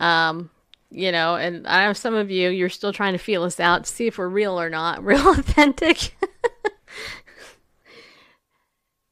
[0.00, 0.50] Um,
[0.90, 3.84] you know, and I know some of you you're still trying to feel us out
[3.84, 6.16] to see if we're real or not, real authentic.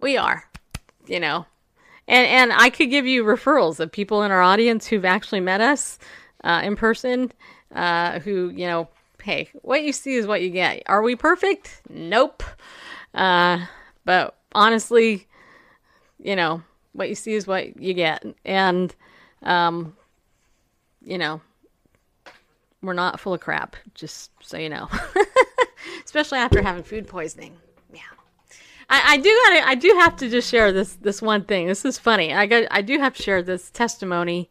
[0.01, 0.44] we are,
[1.07, 1.47] you know,
[2.09, 5.61] and and I could give you referrals of people in our audience who've actually met
[5.61, 5.98] us
[6.43, 7.31] uh, in person,
[7.73, 8.89] uh, who you know
[9.27, 10.85] hey, what you see is what you get.
[10.86, 11.82] Are we perfect?
[11.90, 12.44] Nope.
[13.12, 13.66] Uh,
[14.05, 15.27] but honestly,
[16.23, 16.62] you know,
[16.93, 18.24] what you see is what you get.
[18.44, 18.94] And,
[19.43, 19.97] um,
[21.05, 21.40] you know,
[22.82, 24.89] we're not full of crap, just so you know.
[26.05, 27.57] Especially after having food poisoning.
[27.93, 28.03] Yeah.
[28.89, 31.66] I, I do gotta, I do have to just share this this one thing.
[31.66, 32.32] This is funny.
[32.32, 34.48] I got I do have to share this testimony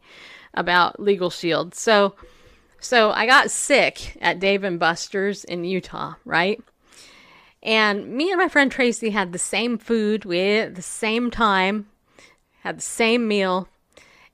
[0.52, 1.74] about Legal Shield.
[1.74, 2.14] So
[2.80, 6.60] so I got sick at Dave and Buster's in Utah, right?
[7.62, 10.24] And me and my friend Tracy had the same food.
[10.24, 11.88] We ate at the same time,
[12.60, 13.68] had the same meal,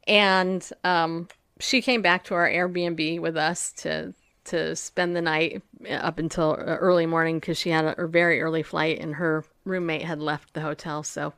[0.06, 1.28] and um,
[1.58, 4.14] she came back to our Airbnb with us to
[4.44, 8.64] to spend the night up until early morning because she had a, a very early
[8.64, 11.04] flight and her roommate had left the hotel.
[11.04, 11.32] So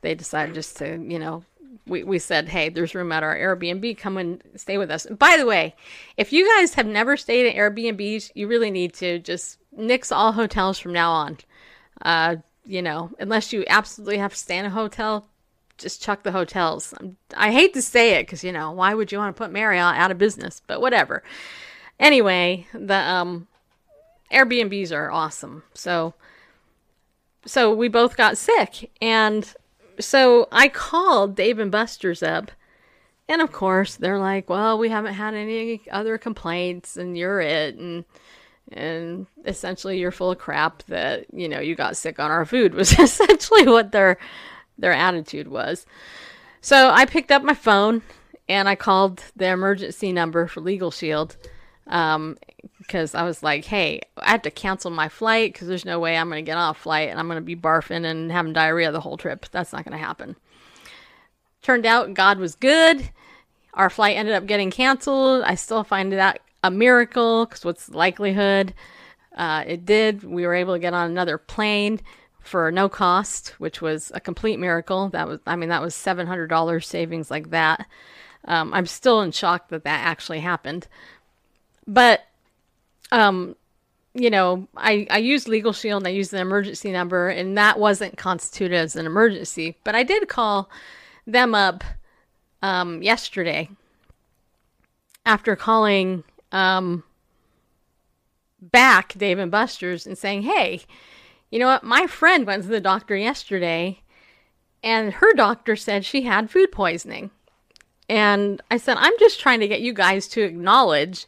[0.00, 1.44] they decided just to, you know,
[1.86, 3.98] we, we said, hey, there's room at our Airbnb.
[3.98, 5.06] Come and stay with us.
[5.06, 5.74] By the way,
[6.16, 10.32] if you guys have never stayed at Airbnbs, you really need to just nix all
[10.32, 11.38] hotels from now on.
[12.02, 15.26] Uh, you know, unless you absolutely have to stay in a hotel,
[15.78, 16.94] just chuck the hotels.
[17.36, 19.96] I hate to say it because, you know, why would you want to put Marriott
[19.96, 20.60] out of business?
[20.66, 21.22] But whatever.
[21.98, 23.48] Anyway, the um,
[24.30, 25.62] Airbnbs are awesome.
[25.74, 26.14] So,
[27.44, 29.52] so we both got sick and
[30.00, 32.50] so I called Dave and Buster's up,
[33.28, 37.76] and of course they're like, "Well, we haven't had any other complaints, and you're it."
[37.76, 38.04] And
[38.72, 42.74] and essentially, you're full of crap that you know you got sick on our food
[42.74, 44.18] was essentially what their
[44.78, 45.86] their attitude was.
[46.60, 48.02] So I picked up my phone
[48.48, 51.36] and I called the emergency number for Legal Shield
[51.86, 52.36] um,
[52.78, 56.16] because I was like, hey, I have to cancel my flight because there's no way
[56.16, 58.52] I'm going to get on a flight and I'm going to be barfing and having
[58.52, 59.46] diarrhea the whole trip.
[59.50, 60.36] That's not going to happen.
[61.62, 63.10] Turned out God was good.
[63.74, 65.42] Our flight ended up getting canceled.
[65.44, 68.74] I still find that a miracle because what's the likelihood?
[69.34, 70.24] Uh, it did.
[70.24, 72.00] We were able to get on another plane
[72.40, 75.08] for no cost, which was a complete miracle.
[75.10, 77.86] That was, I mean, that was $700 savings like that.
[78.46, 80.88] Um, I'm still in shock that that actually happened.
[81.86, 82.22] But
[83.12, 83.56] um,
[84.14, 87.78] you know, I, I used Legal Shield and I used the emergency number, and that
[87.78, 89.76] wasn't constituted as an emergency.
[89.84, 90.68] But I did call
[91.26, 91.84] them up
[92.62, 93.68] um, yesterday
[95.24, 97.04] after calling um,
[98.60, 100.82] back Dave and Buster's and saying, hey,
[101.50, 101.84] you know what?
[101.84, 104.00] My friend went to the doctor yesterday,
[104.82, 107.30] and her doctor said she had food poisoning.
[108.08, 111.26] And I said, I'm just trying to get you guys to acknowledge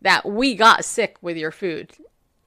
[0.00, 1.92] that we got sick with your food.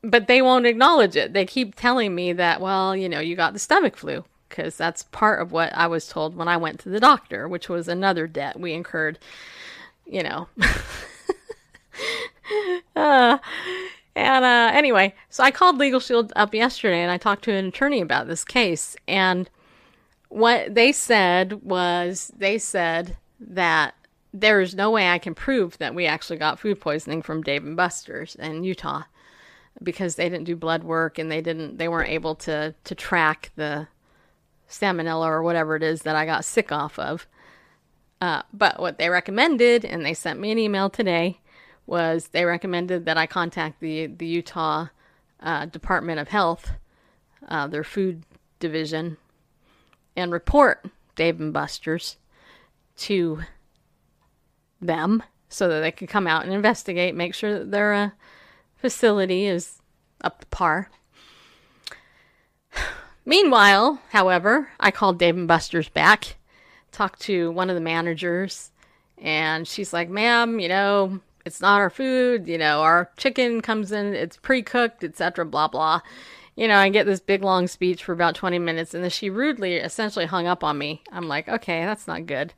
[0.02, 1.34] But they won't acknowledge it.
[1.34, 5.04] They keep telling me that, well, you know, you got the stomach flu because that's
[5.04, 8.28] part of what I was told when I went to the doctor, which was another
[8.28, 9.20] debt we incurred,
[10.06, 10.48] you know.
[12.96, 13.38] uh,
[14.16, 17.66] and uh, anyway, so I called Legal Shield up yesterday and I talked to an
[17.66, 18.96] attorney about this case.
[19.08, 19.50] And
[20.30, 23.96] what they said was they said that
[24.34, 27.64] there is no way I can prove that we actually got food poisoning from Dave
[27.64, 29.04] and Buster's in Utah
[29.82, 33.52] because they didn't do blood work and they didn't they weren't able to to track
[33.56, 33.88] the
[34.70, 37.28] salmonella or whatever it is that I got sick off of.
[38.22, 41.40] Uh, but what they recommended, and they sent me an email today,
[41.86, 44.88] was they recommended that I contact the the Utah
[45.40, 46.72] uh, Department of Health
[47.48, 48.24] uh, their food
[48.60, 49.18] division
[50.16, 50.86] and report
[51.16, 52.18] Dave and Buster's
[52.98, 53.42] to
[54.82, 58.10] them so that they could come out and investigate, make sure that their uh,
[58.78, 59.82] facility is
[60.24, 60.90] up to par.
[63.26, 66.38] Meanwhile, however, I called Dave and Buster's back,
[66.92, 68.72] talked to one of the managers,
[69.18, 72.48] and she's like, "Ma'am, you know, it's not our food.
[72.48, 75.46] You know, our chicken comes in, it's pre-cooked, etc.
[75.46, 76.02] Blah blah."
[76.56, 79.30] You know, I get this big long speech for about 20 minutes, and then she
[79.30, 81.02] rudely, essentially, hung up on me.
[81.12, 82.54] I'm like, "Okay, that's not good."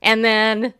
[0.00, 0.74] And then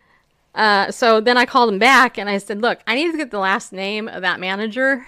[0.55, 3.31] uh, so then I called him back and I said, Look, I need to get
[3.31, 5.07] the last name of that manager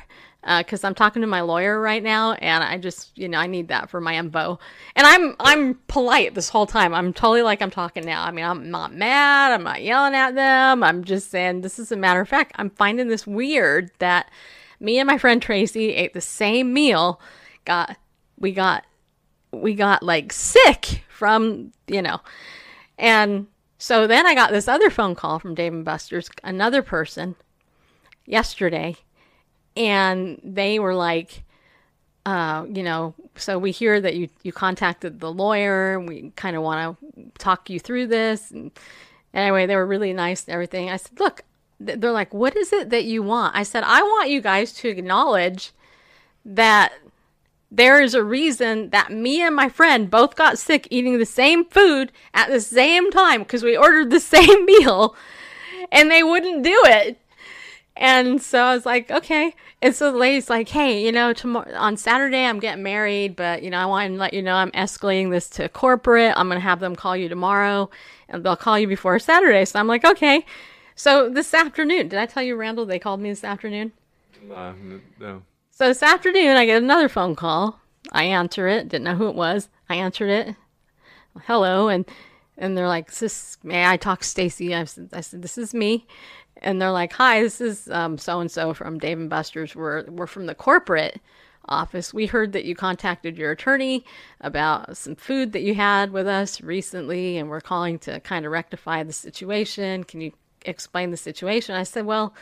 [0.58, 3.46] because uh, I'm talking to my lawyer right now and I just, you know, I
[3.46, 4.58] need that for my info.
[4.94, 6.94] And I'm I'm polite this whole time.
[6.94, 8.24] I'm totally like I'm talking now.
[8.24, 9.52] I mean, I'm not mad.
[9.52, 10.82] I'm not yelling at them.
[10.82, 12.52] I'm just saying this is a matter of fact.
[12.56, 14.30] I'm finding this weird that
[14.80, 17.20] me and my friend Tracy ate the same meal,
[17.64, 17.96] got
[18.38, 18.84] we got
[19.52, 22.20] we got like sick from, you know,
[22.98, 23.46] and
[23.84, 27.34] so then I got this other phone call from Dave and Buster's, another person,
[28.24, 28.96] yesterday,
[29.76, 31.42] and they were like,
[32.24, 36.00] uh, you know, so we hear that you you contacted the lawyer.
[36.00, 38.50] We kind of want to talk you through this.
[38.50, 38.70] And
[39.34, 40.88] anyway, they were really nice and everything.
[40.88, 41.42] I said, look,
[41.78, 43.54] they're like, what is it that you want?
[43.54, 45.72] I said, I want you guys to acknowledge
[46.46, 46.94] that
[47.76, 51.64] there is a reason that me and my friend both got sick eating the same
[51.64, 55.16] food at the same time because we ordered the same meal
[55.90, 57.18] and they wouldn't do it.
[57.96, 59.54] And so I was like, okay.
[59.82, 63.62] And so the lady's like, hey, you know, tomorrow on Saturday I'm getting married, but
[63.62, 66.34] you know, I want to let you know I'm escalating this to corporate.
[66.36, 67.90] I'm to have them call you tomorrow
[68.28, 69.64] and they'll call you before Saturday.
[69.64, 70.46] So I'm like, okay.
[70.96, 73.92] So this afternoon, did I tell you, Randall, they called me this afternoon?
[74.52, 74.72] Uh,
[75.18, 75.42] no.
[75.76, 77.80] So this afternoon, I get another phone call.
[78.12, 78.88] I answer it.
[78.88, 79.68] Didn't know who it was.
[79.88, 80.54] I answered it.
[81.46, 82.06] Hello, and
[82.56, 86.06] and they're like, "This may I talk Stacy?" I said, "I said this is me,"
[86.58, 89.74] and they're like, "Hi, this is so and so from Dave and Buster's.
[89.74, 91.20] We're we're from the corporate
[91.68, 92.14] office.
[92.14, 94.04] We heard that you contacted your attorney
[94.42, 98.52] about some food that you had with us recently, and we're calling to kind of
[98.52, 100.04] rectify the situation.
[100.04, 100.34] Can you
[100.64, 102.32] explain the situation?" I said, "Well."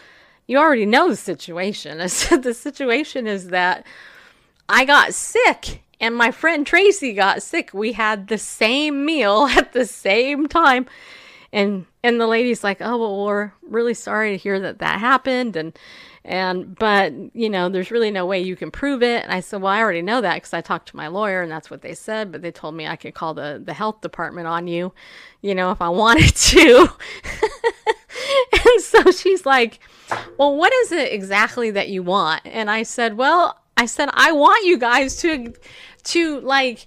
[0.46, 2.00] You already know the situation.
[2.02, 3.86] I said the situation is that
[4.68, 7.70] I got sick and my friend Tracy got sick.
[7.72, 10.86] We had the same meal at the same time.
[11.54, 15.54] And and the lady's like, "Oh, well, we're really sorry to hear that that happened."
[15.54, 15.78] And
[16.24, 19.22] and but you know, there's really no way you can prove it.
[19.22, 21.52] And I said, "Well, I already know that because I talked to my lawyer, and
[21.52, 22.32] that's what they said.
[22.32, 24.92] But they told me I could call the the health department on you,
[25.42, 26.88] you know, if I wanted to."
[28.52, 29.80] and so she's like,
[30.38, 32.42] Well, what is it exactly that you want?
[32.44, 35.52] And I said, Well, I said, I want you guys to,
[36.04, 36.86] to like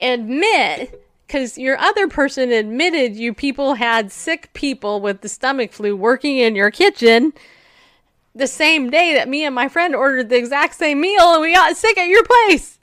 [0.00, 5.94] admit because your other person admitted you people had sick people with the stomach flu
[5.94, 7.32] working in your kitchen
[8.34, 11.52] the same day that me and my friend ordered the exact same meal and we
[11.52, 12.78] got sick at your place.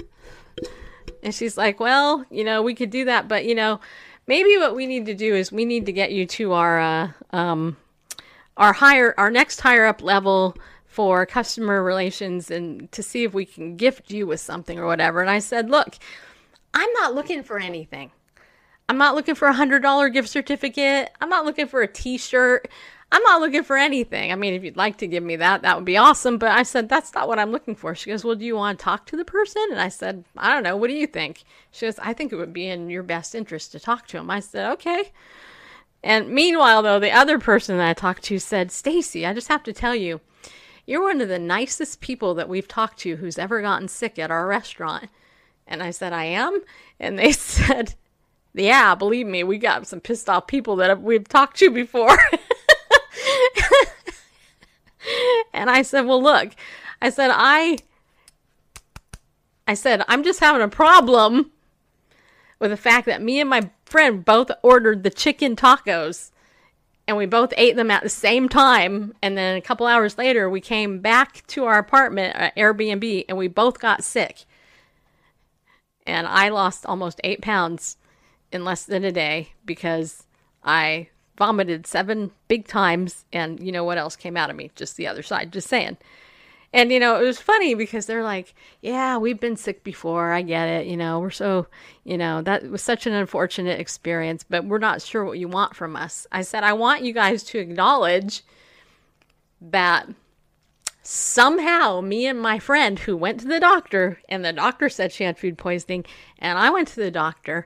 [1.24, 3.80] And she's like, Well, you know, we could do that, but you know,
[4.28, 7.12] maybe what we need to do is we need to get you to our uh,
[7.32, 7.78] um,
[8.58, 10.56] our higher our next higher up level
[10.86, 15.22] for customer relations and to see if we can gift you with something or whatever.
[15.22, 15.96] And I said, look,
[16.74, 18.12] I'm not looking for anything.
[18.90, 21.12] I'm not looking for a hundred dollar gift certificate.
[21.22, 22.70] I'm not looking for a t-shirt.
[23.10, 24.32] I'm not looking for anything.
[24.32, 26.38] I mean, if you'd like to give me that, that would be awesome.
[26.38, 27.96] But I said, that's not what I'm looking for.
[27.96, 29.66] She goes, well, do you want to talk to the person?
[29.72, 30.76] And I said, I don't know.
[30.76, 31.44] What do you think?
[31.72, 34.30] She goes, I think it would be in your best interest to talk to him.
[34.30, 35.12] I said, okay.
[36.04, 39.64] And meanwhile, though, the other person that I talked to said, Stacy, I just have
[39.64, 40.20] to tell you,
[40.86, 44.32] you're one of the nicest people that we've talked to who's ever gotten sick at
[44.32, 45.10] our restaurant.
[45.66, 46.62] And I said, I am?
[47.00, 47.96] And they said,
[48.54, 52.18] Yeah, believe me, we got some pissed off people that we've talked to before.
[55.54, 56.52] and I said, Well, look,
[57.02, 57.78] I said, I.
[59.70, 61.52] I said, I'm just having a problem
[62.58, 66.32] with the fact that me and my friend both ordered the chicken tacos
[67.08, 69.14] and we both ate them at the same time.
[69.22, 73.38] And then a couple hours later, we came back to our apartment at Airbnb and
[73.38, 74.44] we both got sick.
[76.06, 77.98] And I lost almost eight pounds
[78.52, 80.26] in less than a day because
[80.64, 83.26] I vomited seven big times.
[83.32, 84.72] And you know what else came out of me?
[84.76, 85.54] Just the other side.
[85.54, 85.98] Just saying.
[86.74, 90.34] And you know, it was funny because they're like, "Yeah, we've been sick before.
[90.34, 90.88] I get it.
[90.88, 91.68] You know, we're so,
[92.04, 95.76] you know, that was such an unfortunate experience, but we're not sure what you want
[95.76, 98.44] from us." I said, "I want you guys to acknowledge
[99.62, 100.08] that
[101.04, 105.24] somehow me and my friend who went to the doctor and the doctor said she
[105.24, 106.04] had food poisoning
[106.38, 107.66] and I went to the doctor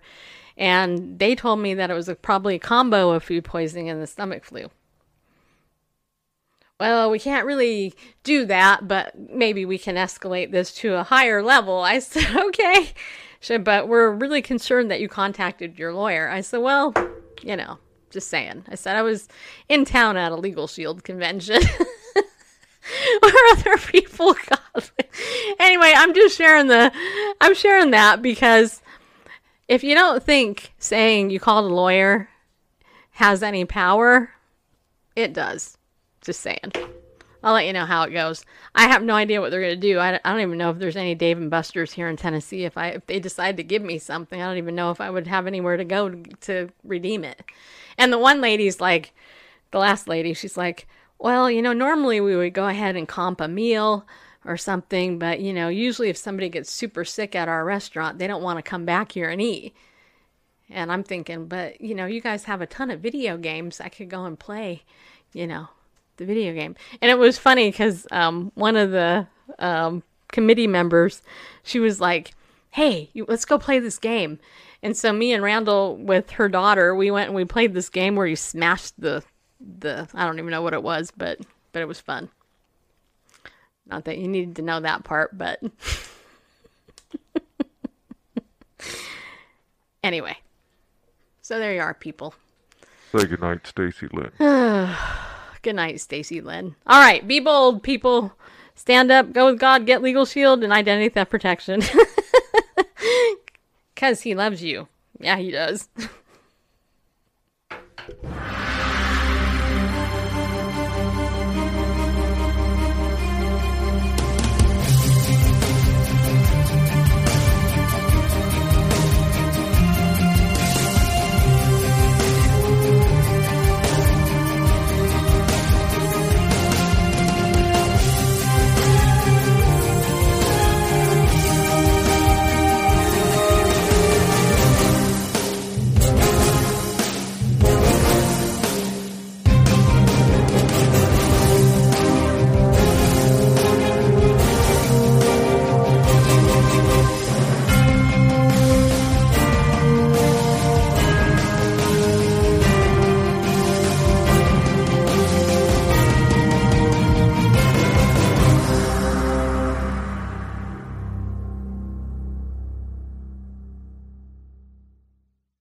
[0.57, 4.01] and they told me that it was a, probably a combo of food poisoning and
[4.01, 4.69] the stomach flu.
[6.79, 11.43] Well, we can't really do that, but maybe we can escalate this to a higher
[11.43, 11.81] level.
[11.81, 12.93] I said, okay.
[13.39, 16.29] Said, but we're really concerned that you contacted your lawyer.
[16.29, 16.93] I said, well,
[17.41, 17.77] you know,
[18.11, 18.65] just saying.
[18.69, 19.27] I said I was
[19.69, 21.61] in town at a Legal Shield convention.
[23.21, 24.91] where other people got
[25.59, 26.91] anyway i'm just sharing the
[27.39, 28.81] i'm sharing that because
[29.71, 32.29] if you don't think saying you called a lawyer
[33.11, 34.31] has any power
[35.15, 35.77] it does.
[36.21, 36.71] Just saying.
[37.43, 38.45] I'll let you know how it goes.
[38.75, 40.97] I have no idea what they're going to do I, don't even know if there's
[40.97, 42.65] any dave and buster's here in tennessee.
[42.65, 45.09] If i if they decide to give me something i don't even know if i
[45.09, 47.41] would have anywhere to go to, to redeem it.
[47.97, 49.13] And the one lady's like
[49.71, 50.85] the last lady she's like
[51.17, 54.07] well, you know, normally we would go ahead and comp a meal
[54.45, 58.27] or something, but you know, usually if somebody gets super sick at our restaurant, they
[58.27, 59.75] don't want to come back here and eat.
[60.69, 63.79] And I'm thinking, but you know, you guys have a ton of video games.
[63.79, 64.83] I could go and play,
[65.33, 65.67] you know,
[66.17, 66.75] the video game.
[67.01, 69.27] And it was funny because um, one of the
[69.59, 71.21] um, committee members,
[71.63, 72.33] she was like,
[72.71, 74.39] "Hey, let's go play this game."
[74.83, 78.15] And so me and Randall, with her daughter, we went and we played this game
[78.15, 79.23] where you smashed the
[79.59, 81.39] the I don't even know what it was, but
[81.73, 82.29] but it was fun.
[83.87, 85.59] Not that you needed to know that part, but
[90.03, 90.37] anyway.
[91.41, 92.33] So there you are, people.
[93.11, 94.31] Say goodnight, Stacy Lynn.
[95.61, 96.75] Good night, Stacy Lynn.
[96.87, 98.31] All right, be bold, people.
[98.73, 101.81] Stand up, go with God, get legal shield and identity theft protection.
[103.95, 104.87] Cause he loves you.
[105.19, 105.89] Yeah, he does.